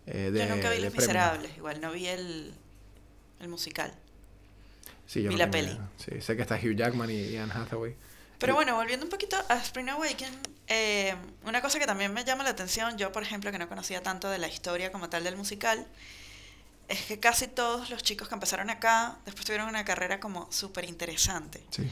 eh, 0.08 0.32
de, 0.32 0.40
Yo 0.48 0.56
nunca 0.56 0.70
vi 0.72 0.80
Los. 0.80 0.94
Miserables, 0.94 1.58
igual 1.58 1.82
no 1.82 1.92
vi 1.92 2.08
el, 2.08 2.54
el 3.42 3.48
musical. 3.50 3.94
Sí, 5.12 5.21
yo 5.21 5.30
vi 5.30 5.36
no 5.36 5.39
la 5.39 5.52
peli. 5.52 5.71
idea. 5.71 5.89
Sí, 5.97 6.21
sé 6.21 6.38
que 6.38 6.41
está 6.41 6.56
Hugh 6.56 6.74
Jackman 6.74 7.10
y, 7.10 7.36
Anne 7.36 7.52
Hathaway. 7.54 7.97
Pero 8.39 8.56
bueno, 8.56 8.76
volviendo 8.76 9.06
un 9.06 9.10
poquito 9.10 9.36
a 9.50 9.58
Spring 9.58 9.89
Awaken, 9.89 10.34
eh, 10.67 11.13
una 11.43 11.62
cosa 11.62 11.80
que 11.80 11.86
también 11.86 12.13
me 12.13 12.24
llama 12.24 12.45
la 12.45 12.52
atención, 12.52 12.97
yo 12.97 13.12
por 13.12 13.21
ejemplo 13.21 13.52
que 13.52 13.58
no 13.58 13.67
conocía 13.67 14.02
tanto 14.02 14.30
de 14.30 14.38
la 14.38 14.47
historia 14.47 14.89
como 14.89 15.10
tal 15.10 15.26
del 15.26 15.36
musical, 15.36 15.86
es 16.88 17.02
que 17.08 17.19
casi 17.19 17.47
todos 17.47 17.89
los 17.89 18.04
chicos 18.04 18.30
que 18.30 18.36
empezaron 18.36 18.69
acá, 18.69 19.17
después 19.26 19.45
tuvieron 19.45 19.67
una 19.67 19.84
carrera 19.84 20.21
como 20.21 20.50
súper 20.50 20.86
interesante. 20.86 21.62
Sí. 21.71 21.91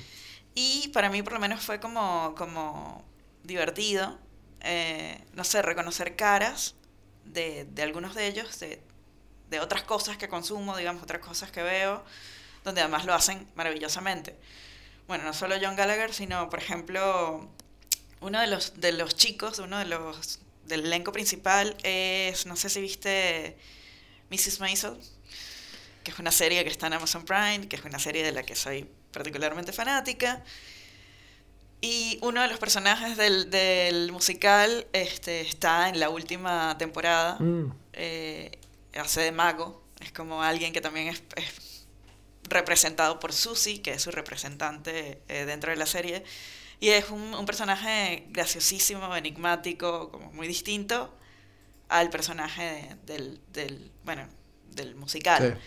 Y 0.56 0.88
para 0.94 1.10
mí 1.10 1.22
por 1.22 1.34
lo 1.34 1.40
menos 1.40 1.62
fue 1.62 1.82
como, 1.82 2.34
como 2.38 3.04
divertido, 3.44 4.18
eh, 4.62 5.22
no 5.34 5.44
sé, 5.44 5.62
reconocer 5.62 6.16
caras 6.16 6.74
de, 7.26 7.66
de 7.66 7.84
algunos 7.84 8.16
de 8.16 8.28
ellos, 8.28 8.62
de, 8.62 8.82
de 9.50 9.60
otras 9.60 9.84
cosas 9.84 10.16
que 10.16 10.30
consumo, 10.30 10.78
digamos, 10.78 11.04
otras 11.04 11.22
cosas 11.22 11.52
que 11.52 11.62
veo, 11.62 12.06
donde 12.64 12.82
además 12.82 13.06
lo 13.06 13.14
hacen 13.14 13.48
maravillosamente. 13.56 14.36
Bueno, 15.08 15.24
no 15.24 15.34
solo 15.34 15.56
John 15.62 15.76
Gallagher, 15.76 16.14
sino, 16.14 16.50
por 16.50 16.60
ejemplo, 16.60 17.50
uno 18.22 18.40
de 18.40 18.48
los, 18.48 18.80
de 18.80 18.92
los 18.92 19.16
chicos, 19.16 19.60
uno 19.60 19.80
de 19.80 19.86
los 19.86 20.40
del 20.66 20.86
elenco 20.86 21.12
principal 21.12 21.76
es, 21.84 22.46
no 22.46 22.56
sé 22.56 22.70
si 22.70 22.80
viste 22.80 23.58
Mrs. 24.30 24.60
Maisel, 24.60 24.98
que 26.04 26.12
es 26.12 26.20
una 26.20 26.32
serie 26.32 26.64
que 26.64 26.70
está 26.70 26.88
en 26.88 26.94
Amazon 26.94 27.26
Prime, 27.26 27.68
que 27.68 27.76
es 27.76 27.84
una 27.84 28.00
serie 28.00 28.24
de 28.24 28.32
la 28.32 28.44
que 28.44 28.56
soy 28.56 28.88
particularmente 29.12 29.74
fanática. 29.74 30.44
Y 31.82 32.20
uno 32.22 32.42
de 32.42 32.50
los 32.50 32.60
personajes 32.60 33.18
del, 33.18 33.50
del 33.50 34.12
musical 34.12 34.86
este, 34.94 35.42
está 35.42 35.90
en 35.90 36.00
la 36.00 36.10
última 36.10 36.78
temporada. 36.78 37.38
Mm, 37.40 37.72
eh, 37.94 38.52
hace 38.98 39.22
de 39.22 39.32
mago. 39.32 39.82
Es 40.02 40.12
como 40.12 40.44
alguien 40.44 40.74
que 40.74 40.82
también 40.82 41.08
es, 41.08 41.24
es 41.36 41.79
representado 42.50 43.20
por 43.20 43.32
Susie, 43.34 43.82
que 43.82 43.92
es 43.94 44.02
su 44.02 44.12
representante 44.12 45.22
eh, 45.28 45.46
dentro 45.46 45.72
de 45.72 45.78
la 45.78 45.86
serie. 45.86 46.24
Y 46.80 46.90
es 46.90 47.10
un, 47.10 47.34
un 47.34 47.46
personaje 47.46 48.26
graciosísimo, 48.30 49.16
enigmático, 49.16 50.10
como 50.12 50.32
muy 50.32 50.48
distinto 50.48 51.14
al 51.90 52.10
personaje 52.10 52.96
de- 53.06 53.14
del, 53.14 53.40
del, 53.54 53.92
bueno, 54.04 54.28
del 54.72 54.96
musical. 54.96 55.58
sí. 55.58 55.62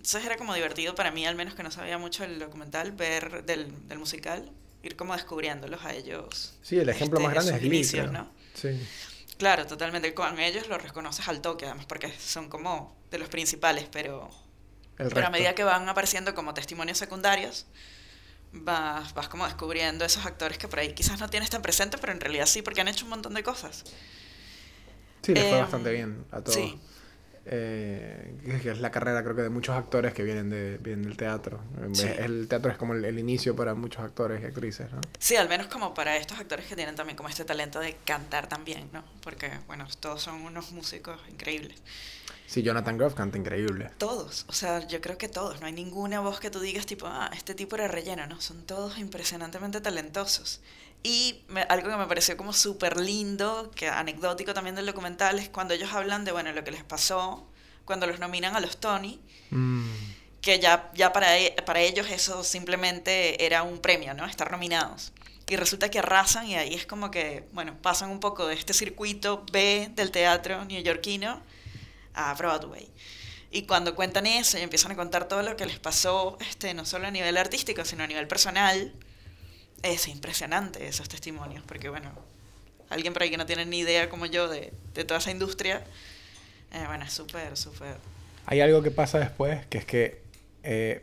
Entonces 0.00 0.24
era 0.24 0.36
como 0.38 0.54
divertido 0.54 0.94
para 0.94 1.10
mí, 1.10 1.26
al 1.26 1.34
menos 1.34 1.54
que 1.54 1.62
no 1.62 1.70
sabía 1.70 1.98
mucho 1.98 2.22
del 2.22 2.38
documental, 2.38 2.92
ver 2.92 3.44
del, 3.44 3.86
del 3.86 3.98
musical, 3.98 4.50
ir 4.82 4.96
como 4.96 5.12
descubriéndolos 5.12 5.84
a 5.84 5.92
ellos. 5.94 6.54
Sí, 6.62 6.78
el 6.78 6.88
ejemplo 6.88 7.18
este, 7.18 7.26
más 7.26 7.34
grande 7.34 7.52
es 7.52 7.58
Glee. 7.60 7.76
inicios, 7.76 8.08
creo. 8.08 8.22
¿no? 8.22 8.30
Sí. 8.54 8.80
Claro, 9.36 9.66
totalmente. 9.66 10.14
Con 10.14 10.40
ellos 10.40 10.68
los 10.68 10.82
reconoces 10.82 11.28
al 11.28 11.42
toque, 11.42 11.66
además, 11.66 11.84
porque 11.84 12.10
son 12.18 12.48
como 12.48 12.96
de 13.10 13.18
los 13.18 13.28
principales, 13.28 13.88
pero, 13.92 14.30
Pero 15.08 15.26
a 15.26 15.30
medida 15.30 15.54
que 15.54 15.64
van 15.64 15.88
apareciendo 15.88 16.34
como 16.34 16.54
testimonios 16.54 16.98
secundarios, 16.98 17.66
vas, 18.52 19.14
vas 19.14 19.28
como 19.28 19.44
descubriendo 19.46 20.04
esos 20.04 20.26
actores 20.26 20.58
que 20.58 20.68
por 20.68 20.78
ahí 20.80 20.94
quizás 20.94 21.20
no 21.20 21.28
tienes 21.30 21.50
tan 21.50 21.62
presente, 21.62 21.98
pero 21.98 22.12
en 22.12 22.20
realidad 22.20 22.46
sí, 22.46 22.62
porque 22.62 22.80
han 22.80 22.88
hecho 22.88 23.04
un 23.04 23.10
montón 23.10 23.34
de 23.34 23.42
cosas. 23.42 23.86
Sí, 25.22 25.34
les 25.34 25.46
fue 25.46 25.58
Em, 25.58 25.58
bastante 25.58 25.92
bien 25.92 26.26
a 26.30 26.42
todos. 26.42 26.54
Sí. 26.54 26.80
Eh, 27.52 28.34
que- 28.62 28.70
es 28.70 28.80
la 28.80 28.90
carrera 28.92 29.22
creo 29.24 29.34
que 29.34 29.42
de 29.42 29.50
muchos 29.50 29.74
actores 29.76 30.14
que 30.14 30.22
vienen, 30.22 30.48
de, 30.50 30.78
vienen 30.78 31.02
del 31.02 31.16
teatro. 31.16 31.60
Sí. 31.92 32.06
El 32.18 32.46
teatro 32.46 32.70
es 32.70 32.78
como 32.78 32.94
el, 32.94 33.04
el 33.04 33.18
inicio 33.18 33.56
para 33.56 33.74
muchos 33.74 34.02
actores 34.04 34.40
y 34.42 34.46
actrices, 34.46 34.90
¿no? 34.92 35.00
Sí, 35.18 35.34
al 35.34 35.48
menos 35.48 35.66
como 35.66 35.92
para 35.92 36.16
estos 36.16 36.38
actores 36.38 36.66
que 36.66 36.76
tienen 36.76 36.94
también 36.94 37.16
como 37.16 37.28
este 37.28 37.44
talento 37.44 37.80
de 37.80 37.96
cantar 38.04 38.48
también, 38.48 38.88
¿no? 38.92 39.02
Porque, 39.20 39.50
bueno, 39.66 39.86
todos 39.98 40.22
son 40.22 40.42
unos 40.42 40.70
músicos 40.70 41.20
increíbles. 41.28 41.76
Sí, 42.46 42.62
Jonathan 42.62 42.98
Groff 42.98 43.14
canta 43.14 43.36
increíble. 43.38 43.90
Todos, 43.98 44.44
o 44.48 44.52
sea, 44.52 44.86
yo 44.86 45.00
creo 45.00 45.18
que 45.18 45.28
todos. 45.28 45.60
No 45.60 45.66
hay 45.66 45.72
ninguna 45.72 46.20
voz 46.20 46.40
que 46.40 46.50
tú 46.50 46.60
digas 46.60 46.86
tipo, 46.86 47.06
ah, 47.06 47.30
este 47.34 47.54
tipo 47.54 47.76
era 47.76 47.86
relleno, 47.88 48.26
¿no? 48.26 48.40
Son 48.40 48.64
todos 48.64 48.98
impresionantemente 48.98 49.80
talentosos. 49.80 50.60
Y 51.02 51.44
me- 51.48 51.62
algo 51.62 51.88
que 51.88 51.96
me 51.96 52.06
pareció 52.06 52.36
como 52.36 52.52
súper 52.52 53.00
lindo, 53.00 53.70
que 53.74 53.88
anecdótico 53.88 54.52
también 54.52 54.76
del 54.76 54.86
documental, 54.86 55.38
es 55.38 55.48
cuando 55.48 55.72
ellos 55.74 55.92
hablan 55.92 56.24
de, 56.24 56.32
bueno, 56.32 56.52
lo 56.52 56.62
que 56.62 56.70
les 56.70 56.84
pasó 56.84 57.46
cuando 57.86 58.06
los 58.06 58.18
nominan 58.18 58.54
a 58.54 58.60
los 58.60 58.76
Tony, 58.78 59.20
Mm, 59.50 59.88
que 60.42 60.58
ya, 60.60 60.90
ya 60.94 61.12
para, 61.12 61.38
e- 61.38 61.56
para 61.66 61.80
ellos 61.80 62.06
eso 62.10 62.44
simplemente 62.44 63.44
era 63.44 63.62
un 63.62 63.78
premio, 63.80 64.14
¿no? 64.14 64.26
Estar 64.26 64.50
nominados. 64.50 65.12
Y 65.48 65.56
resulta 65.56 65.90
que 65.90 65.98
arrasan 65.98 66.46
y 66.46 66.54
ahí 66.54 66.74
es 66.74 66.86
como 66.86 67.10
que, 67.10 67.44
bueno, 67.52 67.76
pasan 67.82 68.10
un 68.10 68.20
poco 68.20 68.46
de 68.46 68.54
este 68.54 68.72
circuito 68.72 69.44
B 69.50 69.90
del 69.96 70.10
teatro 70.12 70.64
neoyorquino 70.66 71.42
a 72.14 72.32
Broadway. 72.34 72.88
Y 73.50 73.62
cuando 73.62 73.96
cuentan 73.96 74.26
eso 74.26 74.58
y 74.58 74.60
empiezan 74.60 74.92
a 74.92 74.96
contar 74.96 75.26
todo 75.26 75.42
lo 75.42 75.56
que 75.56 75.66
les 75.66 75.80
pasó, 75.80 76.38
este, 76.40 76.72
no 76.74 76.84
solo 76.86 77.08
a 77.08 77.10
nivel 77.10 77.36
artístico, 77.36 77.84
sino 77.84 78.04
a 78.04 78.06
nivel 78.06 78.28
personal, 78.28 78.92
es 79.82 80.08
impresionante 80.08 80.86
esos 80.86 81.08
testimonios, 81.08 81.62
porque 81.66 81.88
bueno, 81.88 82.10
alguien 82.88 83.12
por 83.12 83.22
ahí 83.22 83.30
que 83.30 83.36
no 83.36 83.46
tiene 83.46 83.66
ni 83.66 83.80
idea 83.80 84.08
como 84.08 84.26
yo 84.26 84.48
de, 84.48 84.72
de 84.94 85.04
toda 85.04 85.18
esa 85.20 85.30
industria, 85.30 85.82
eh, 86.72 86.84
bueno, 86.86 87.04
es 87.04 87.12
súper, 87.12 87.56
súper... 87.56 87.96
Hay 88.46 88.60
algo 88.60 88.82
que 88.82 88.90
pasa 88.90 89.18
después, 89.18 89.64
que 89.66 89.78
es 89.78 89.84
que 89.84 90.22
eh, 90.62 91.02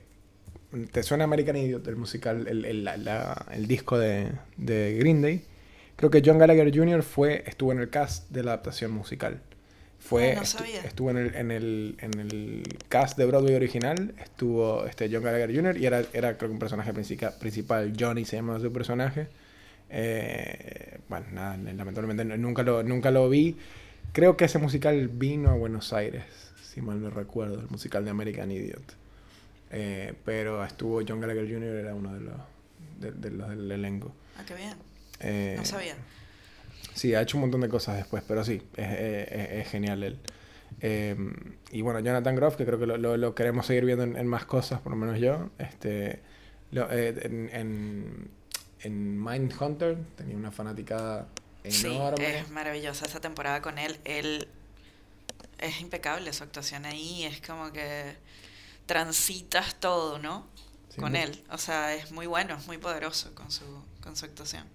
te 0.92 1.04
suena 1.04 1.24
American 1.24 1.56
Idiot, 1.56 1.88
el 1.88 1.96
musical, 1.96 2.48
el, 2.48 2.66
el- 2.66 3.68
disco 3.68 3.98
de, 3.98 4.32
de 4.58 4.96
Green 5.00 5.22
Day. 5.22 5.46
Creo 5.96 6.12
que 6.12 6.22
John 6.24 6.38
Gallagher 6.38 6.76
Jr. 6.76 7.04
fue, 7.04 7.44
estuvo 7.48 7.72
en 7.72 7.80
el 7.80 7.90
cast 7.90 8.30
de 8.30 8.44
la 8.44 8.52
adaptación 8.52 8.92
musical. 8.92 9.42
Fue, 10.00 10.36
no 10.36 10.42
estu- 10.42 10.60
sabía. 10.60 10.82
estuvo 10.84 11.10
en 11.12 11.18
el, 11.18 11.36
en, 11.36 11.52
el, 11.52 11.98
en 12.00 12.20
el 12.20 12.64
cast 12.88 13.18
de 13.18 13.26
Broadway 13.26 13.56
original, 13.56 14.14
estuvo 14.20 14.86
este 14.86 15.10
John 15.12 15.24
Gallagher 15.24 15.54
Jr. 15.54 15.78
y 15.78 15.86
era, 15.86 16.00
era 16.14 16.38
creo 16.38 16.50
que 16.50 16.54
un 16.54 16.60
personaje 16.60 16.94
principal, 16.94 17.94
Johnny 18.00 18.24
se 18.24 18.38
llama 18.38 18.60
su 18.60 18.72
personaje. 18.72 19.28
Eh, 19.90 21.00
bueno, 21.10 21.26
nada, 21.34 21.58
lamentablemente 21.58 22.24
nunca 22.38 22.64
lo, 22.64 22.84
nunca 22.84 23.12
lo 23.12 23.30
vi. 23.30 23.58
Creo 24.14 24.38
que 24.38 24.46
ese 24.46 24.60
musical 24.60 25.08
vino 25.10 25.50
a 25.50 25.54
Buenos 25.56 25.92
Aires, 25.94 26.24
si 26.64 26.82
mal 26.82 27.02
no 27.02 27.10
recuerdo, 27.10 27.60
el 27.60 27.68
musical 27.70 28.06
de 28.06 28.12
American 28.12 28.52
Idiot. 28.52 28.96
Eh, 29.72 30.14
pero 30.24 30.64
estuvo 30.64 31.02
John 31.06 31.20
Gallagher 31.20 31.46
Jr., 31.52 31.64
era 31.76 31.94
uno 31.96 32.14
de 32.14 32.22
los, 32.22 32.36
de, 33.00 33.12
de 33.12 33.32
los 33.32 33.50
del 33.50 33.72
elenco. 33.72 34.14
Ah, 34.38 34.44
qué 34.48 34.56
bien, 34.56 34.74
Eh, 35.20 35.56
no 35.58 35.66
sabía. 35.66 35.96
Sí, 36.98 37.14
ha 37.16 37.22
hecho 37.22 37.38
un 37.38 37.42
montón 37.42 37.62
de 37.62 37.70
cosas 37.70 37.96
después, 37.98 38.24
pero 38.28 38.44
sí, 38.44 38.62
es, 38.76 38.88
es- 38.90 39.68
genial 39.70 40.04
él. 40.04 40.20
Eh, 40.82 41.16
y 41.72 41.82
bueno, 41.82 42.00
Jonathan 42.00 42.36
Groff, 42.36 42.56
que 42.56 42.66
creo 42.66 42.80
que 42.80 42.86
lo, 42.88 42.98
lo- 42.98 43.18
lo 43.18 43.36
queremos 43.36 43.66
seguir 43.68 43.86
viendo 43.86 44.04
en, 44.04 44.18
en 44.18 44.28
más 44.28 44.46
cosas, 44.46 44.82
por 44.82 44.92
lo 44.92 44.98
menos 44.98 45.20
yo. 45.20 45.50
Este, 45.60 46.22
lo- 46.72 46.92
eh, 46.92 47.16
en, 47.24 47.50
en, 47.54 48.30
en 48.82 49.24
Mindhunter 49.24 49.98
tenía 50.16 50.36
una 50.36 50.52
fanaticada 50.52 51.28
enorme. 51.64 52.18
Sí, 52.26 52.34
es 52.36 52.50
maravillosa 52.50 53.06
esa 53.06 53.20
temporada 53.22 53.62
con 53.62 53.78
él. 53.78 54.00
Él 54.04 54.48
es 55.60 55.82
impecable 55.82 56.32
su 56.34 56.44
actuación 56.44 56.86
ahí, 56.86 57.24
es 57.26 57.42
como 57.42 57.72
que 57.72 58.16
transitas 58.88 59.76
todo, 59.80 60.20
¿no? 60.20 60.48
Sí, 60.90 61.00
con 61.02 61.12
muy- 61.12 61.22
él. 61.22 61.44
O 61.52 61.58
sea, 61.58 61.94
es 61.96 62.12
muy 62.12 62.26
bueno, 62.26 62.56
es 62.58 62.66
muy 62.68 62.78
poderoso 62.78 63.34
con 63.36 63.52
su, 63.52 63.66
con 64.02 64.16
su 64.16 64.26
actuación. 64.26 64.66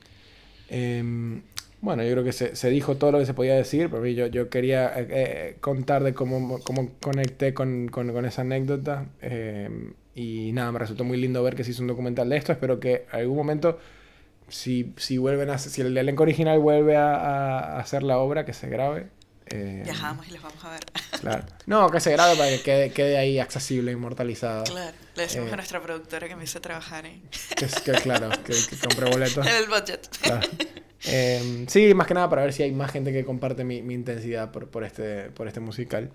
Em, 0.69 1.43
bueno, 1.83 2.03
yo 2.05 2.13
creo 2.13 2.25
que 2.25 2.33
se, 2.33 2.57
se 2.57 2.71
dijo 2.71 2.97
todo 2.97 3.13
lo 3.13 3.19
que 3.19 3.27
se 3.27 3.35
podía 3.35 3.55
decir, 3.55 3.91
pero 3.91 4.07
yo, 4.07 4.27
yo 4.29 4.49
quería 4.49 4.87
eh, 4.99 5.07
eh, 5.11 5.57
contar 5.61 6.03
de 6.03 6.15
cómo, 6.15 6.61
cómo 6.61 6.93
conecté 7.01 7.53
con, 7.53 7.89
con- 7.89 8.13
con 8.13 8.25
esa 8.25 8.41
anécdota. 8.43 9.07
em, 9.21 9.93
y 10.15 10.53
nada, 10.53 10.71
me 10.73 10.79
resultó 10.79 11.05
muy 11.05 11.17
lindo 11.19 11.43
ver 11.43 11.55
que 11.57 11.65
se 11.65 11.73
hizo 11.73 11.83
un 11.83 11.89
documental 11.89 12.29
de 12.29 12.37
esto. 12.37 12.53
Espero 12.53 12.79
que 12.81 13.07
en 13.13 13.21
algún 13.21 13.37
momento, 13.37 13.79
si, 14.49 14.93
si, 14.97 15.19
vuelven 15.19 15.51
a, 15.51 15.59
si 15.59 15.81
el 15.81 15.97
elenco 15.97 16.23
original 16.23 16.59
vuelve 16.61 16.97
a, 16.97 17.15
a 17.17 17.79
hacer 17.81 18.03
la 18.03 18.19
obra, 18.19 18.45
que 18.45 18.53
se 18.53 18.69
grabe. 18.69 19.09
em, 19.47 19.83
Viajamos 19.83 20.29
y 20.29 20.33
los 20.33 20.43
vamos 20.43 20.65
a 20.65 20.71
ver. 20.71 20.81
Claro. 21.21 21.45
No, 21.67 21.91
que 21.91 21.99
se 22.01 22.13
grabe 22.13 22.37
para 22.37 22.49
que 22.51 22.61
quede, 22.63 22.91
quede 22.93 23.17
ahí 23.19 23.39
accesible, 23.41 23.91
inmortalizado. 23.93 24.65
claro, 24.65 24.97
le 25.17 25.23
decimos 25.23 25.49
Eh. 25.49 25.53
a 25.53 25.57
nuestra 25.57 25.81
productora 25.83 26.29
que 26.29 26.37
me 26.37 26.45
hizo 26.45 26.61
trabajar 26.61 27.05
Que, 27.57 27.67
que, 27.85 27.93
claro, 28.01 28.29
que, 28.45 28.53
que 28.53 28.77
compre 28.87 29.11
boletos. 29.11 29.45
en 29.47 29.55
el 29.57 29.67
budget. 29.69 30.09
Claro. 30.21 30.47
Eh, 31.07 31.65
sí, 31.69 31.95
más 31.95 32.07
que 32.07 32.15
nada 32.15 32.29
para 32.31 32.43
ver 32.43 32.53
si 32.53 32.63
hay 32.63 32.73
más 32.73 32.91
gente 32.93 33.13
que 33.13 33.25
comparte 33.25 33.65
mi, 33.65 33.83
mi 33.83 33.95
intensidad 33.95 34.51
por, 34.53 34.69
por, 34.69 34.85
este, 34.85 35.31
por 35.31 35.49
este 35.49 35.61
musical. 35.61 36.11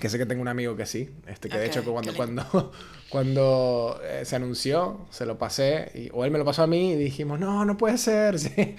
Que 0.00 0.08
sé 0.10 0.18
que 0.18 0.26
tengo 0.26 0.42
un 0.42 0.48
amigo 0.48 0.76
que 0.76 0.84
sí. 0.86 1.08
Este, 1.26 1.48
que 1.48 1.58
de 1.58 1.64
Ok, 1.66 1.70
hecho 1.70 1.84
cuando, 1.84 2.14
cuando, 2.14 2.72
cuando 3.08 4.00
eh, 4.04 4.22
se 4.24 4.36
anunció, 4.36 5.06
se 5.10 5.24
lo 5.24 5.38
pasé. 5.38 5.90
Y, 5.94 6.10
o 6.12 6.24
él 6.24 6.30
me 6.30 6.38
lo 6.38 6.44
pasó 6.44 6.62
a 6.62 6.66
mí 6.66 6.92
y 6.92 6.96
dijimos, 6.96 7.40
no, 7.40 7.64
no 7.64 7.76
puede 7.76 7.96
ser. 7.98 8.38
Sí. 8.38 8.76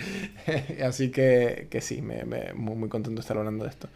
Así 0.83 1.09
que, 1.11 1.67
que 1.69 1.81
sí, 1.81 2.01
me, 2.01 2.25
me- 2.25 2.53
muy, 2.53 2.75
muy 2.75 2.89
contento 2.89 3.19
de 3.19 3.21
estar 3.21 3.37
hablando 3.37 3.63
de 3.63 3.69
esto. 3.71 3.87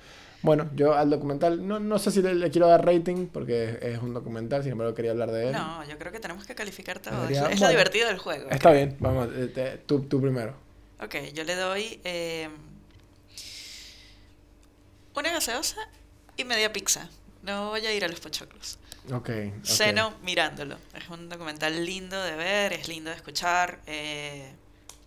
Bueno, 0.41 0.69
yo 0.76 0.93
al 0.93 1.10
documental, 1.10 1.65
no, 1.65 1.80
no 1.80 2.00
sé 2.00 2.12
si 2.12 2.22
le, 2.22 2.36
le 2.36 2.50
quiero 2.52 2.67
dar 2.67 2.86
rating 2.86 3.28
porque 3.28 3.78
es 3.82 4.00
un 4.00 4.13
documental, 4.13 4.62
sin 4.63 4.74
embargo 4.74 4.93
quería 4.93 5.12
hablar 5.12 5.32
de 5.32 5.48
él. 5.48 5.52
No, 5.54 5.84
yo 5.88 5.98
creo 5.98 6.12
que 6.12 6.19
tenemos 6.19 6.46
que 6.46 6.54
calificar 6.56 7.00
todo. 7.00 7.13
Debería- 7.22 7.46
es, 7.48 7.54
es 7.54 7.60
lo 7.62 7.67
bueno, 7.67 7.69
divertido 7.69 8.08
del 8.10 8.17
juego. 8.17 8.50
Está 8.50 8.72
bien, 8.72 8.98
vamos, 9.00 9.30
eh, 9.36 9.48
te- 9.48 9.78
tú, 9.86 10.02
tú 10.02 10.19
primero. 10.22 10.56
Ok, 11.04 11.16
yo 11.34 11.44
le 11.44 11.56
doy 11.56 12.00
eh, 12.04 12.50
una 15.16 15.32
gaseosa 15.32 15.78
y 16.38 16.44
media 16.44 16.72
pizza. 16.74 17.10
No 17.44 17.70
voy 17.70 17.86
a 17.86 17.94
ir 17.94 18.06
a 18.06 18.08
los 18.08 18.20
pochoclos. 18.20 18.80
Ok. 19.12 19.30
ok. 19.30 19.66
Seno 19.66 20.13
mirándolo. 20.24 20.78
Es 20.96 21.10
un 21.10 21.28
documental 21.30 21.86
lindo 21.86 22.22
de 22.22 22.36
ver, 22.36 22.74
es 22.74 22.88
lindo 22.88 23.10
de 23.10 23.16
escuchar. 23.18 23.80
eh, 23.88 24.54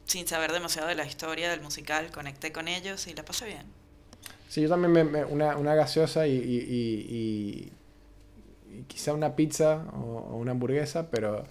sin 0.04 0.28
saber 0.28 0.52
demasiado 0.52 0.86
de 0.86 0.94
la 0.94 1.04
historia 1.04 1.50
del 1.50 1.60
musical, 1.62 2.12
conecté 2.12 2.52
con 2.52 2.68
ellos 2.68 3.08
y 3.08 3.14
la 3.14 3.24
pasé 3.24 3.46
bien. 3.46 3.64
Sí, 4.48 4.62
yo 4.62 4.68
también 4.68 4.92
me, 4.92 5.02
me- 5.02 5.24
una, 5.24 5.56
una 5.56 5.74
gaseosa 5.74 6.28
y, 6.28 6.32
y, 6.36 6.58
y- 6.60 7.72
y- 8.70 8.78
y 8.78 8.82
quizá 8.84 9.12
una 9.14 9.34
pizza 9.34 9.84
o, 9.94 9.98
o 10.30 10.36
una 10.36 10.52
hamburguesa, 10.52 11.10
pero 11.10 11.44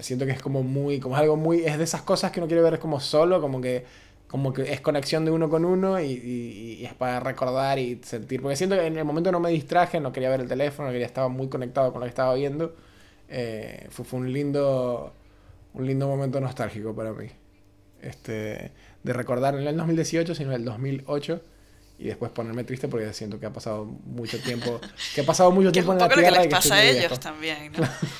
siento 0.00 0.26
que 0.26 0.32
es 0.32 0.40
como 0.42 0.62
muy, 0.62 1.00
como 1.00 1.16
es 1.16 1.20
algo 1.22 1.36
muy, 1.36 1.64
es 1.64 1.78
de 1.78 1.84
esas 1.84 2.02
cosas 2.02 2.32
que 2.32 2.40
uno 2.40 2.46
quiere 2.48 2.62
ver 2.62 2.78
como 2.78 3.00
solo, 3.00 3.40
como 3.40 3.60
que, 3.60 3.84
como 4.28 4.52
que 4.52 4.72
es 4.72 4.80
conexión 4.80 5.24
de 5.24 5.30
uno 5.30 5.48
con 5.48 5.64
uno 5.64 6.00
y, 6.00 6.06
y- 6.12 6.76
y 6.80 6.84
es 6.86 6.94
para 6.94 7.20
recordar 7.20 7.78
y 7.78 8.00
sentir, 8.04 8.42
porque 8.42 8.56
siento 8.56 8.76
que 8.76 8.86
en 8.86 8.96
el 8.98 9.04
momento 9.04 9.30
no 9.32 9.40
me 9.40 9.50
distraje, 9.50 10.00
no 10.00 10.12
quería 10.12 10.30
ver 10.30 10.40
el 10.40 10.48
teléfono, 10.48 10.90
quería 10.90 11.06
estaba 11.06 11.28
muy 11.28 11.48
conectado 11.48 11.92
con 11.92 12.00
lo 12.00 12.06
que 12.06 12.10
estaba 12.10 12.34
viendo, 12.34 12.74
Eh, 13.28 13.86
fue, 13.90 14.04
fue 14.04 14.20
un 14.20 14.32
lindo, 14.32 15.12
un 15.74 15.86
lindo 15.86 16.08
momento 16.08 16.40
nostálgico 16.40 16.94
para 16.94 17.12
mí, 17.12 17.28
este, 18.02 18.72
de 19.02 19.12
recordar 19.12 19.54
no 19.54 19.60
el 19.60 19.76
2018, 19.76 20.34
sino 20.34 20.52
el 20.54 20.64
2008 20.64 21.40
y 21.98 22.04
después 22.08 22.30
ponerme 22.32 22.64
triste 22.64 22.88
porque 22.88 23.12
siento 23.12 23.38
que 23.40 23.46
ha 23.46 23.52
pasado 23.52 23.84
mucho 23.86 24.40
tiempo, 24.42 24.82
que 25.12 25.22
ha 25.22 25.26
pasado 25.26 25.50
mucho 25.52 25.72
Que 25.72 25.80
es 25.80 25.86
tiempo 25.86 25.92
en 25.92 25.98
la 26.00 26.04
lo 26.08 26.24
que 26.24 26.30
tierra 26.30 26.30
les 26.30 26.46
y 26.46 26.58
que 26.58 26.70
pasa 26.70 26.76
a 26.76 26.84
ellos 26.84 27.18
viejo. 27.18 27.20
también, 27.20 27.72
¿no? 27.72 27.80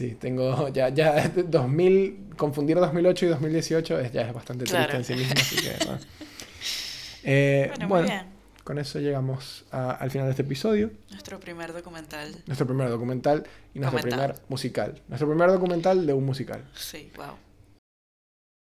Sí, 0.00 0.16
tengo 0.18 0.68
ya, 0.72 0.88
ya 0.88 1.28
2000, 1.36 2.30
confundir 2.38 2.78
2008 2.78 3.26
y 3.26 3.28
2018 3.28 3.98
es, 4.00 4.12
ya 4.12 4.22
es 4.22 4.32
bastante 4.32 4.64
triste 4.64 4.78
Claro. 4.78 4.96
en 4.96 5.04
sí 5.04 5.12
mismo, 5.12 5.34
así 5.36 5.56
que 5.56 5.84
bueno. 5.84 6.00
Eh, 7.22 7.66
Bueno, 7.68 7.88
bueno, 7.88 8.06
muy 8.06 8.12
bien. 8.16 8.26
con 8.64 8.78
eso 8.78 8.98
llegamos 8.98 9.66
a- 9.70 9.90
al 9.90 10.10
final 10.10 10.26
de 10.26 10.30
este 10.30 10.40
episodio, 10.42 10.90
Nuestro 11.10 11.38
primer 11.38 11.74
documental. 11.74 12.34
nuestro 12.46 12.66
primer 12.66 12.88
documental 12.88 13.44
y 13.74 13.78
nuestro 13.78 14.00
primer 14.00 14.34
musical, 14.48 15.02
nuestro 15.06 15.28
primer 15.28 15.50
documental 15.50 16.06
de 16.06 16.14
un 16.14 16.24
musical. 16.24 16.64
Sí, 16.74 17.10
wow. 17.16 17.34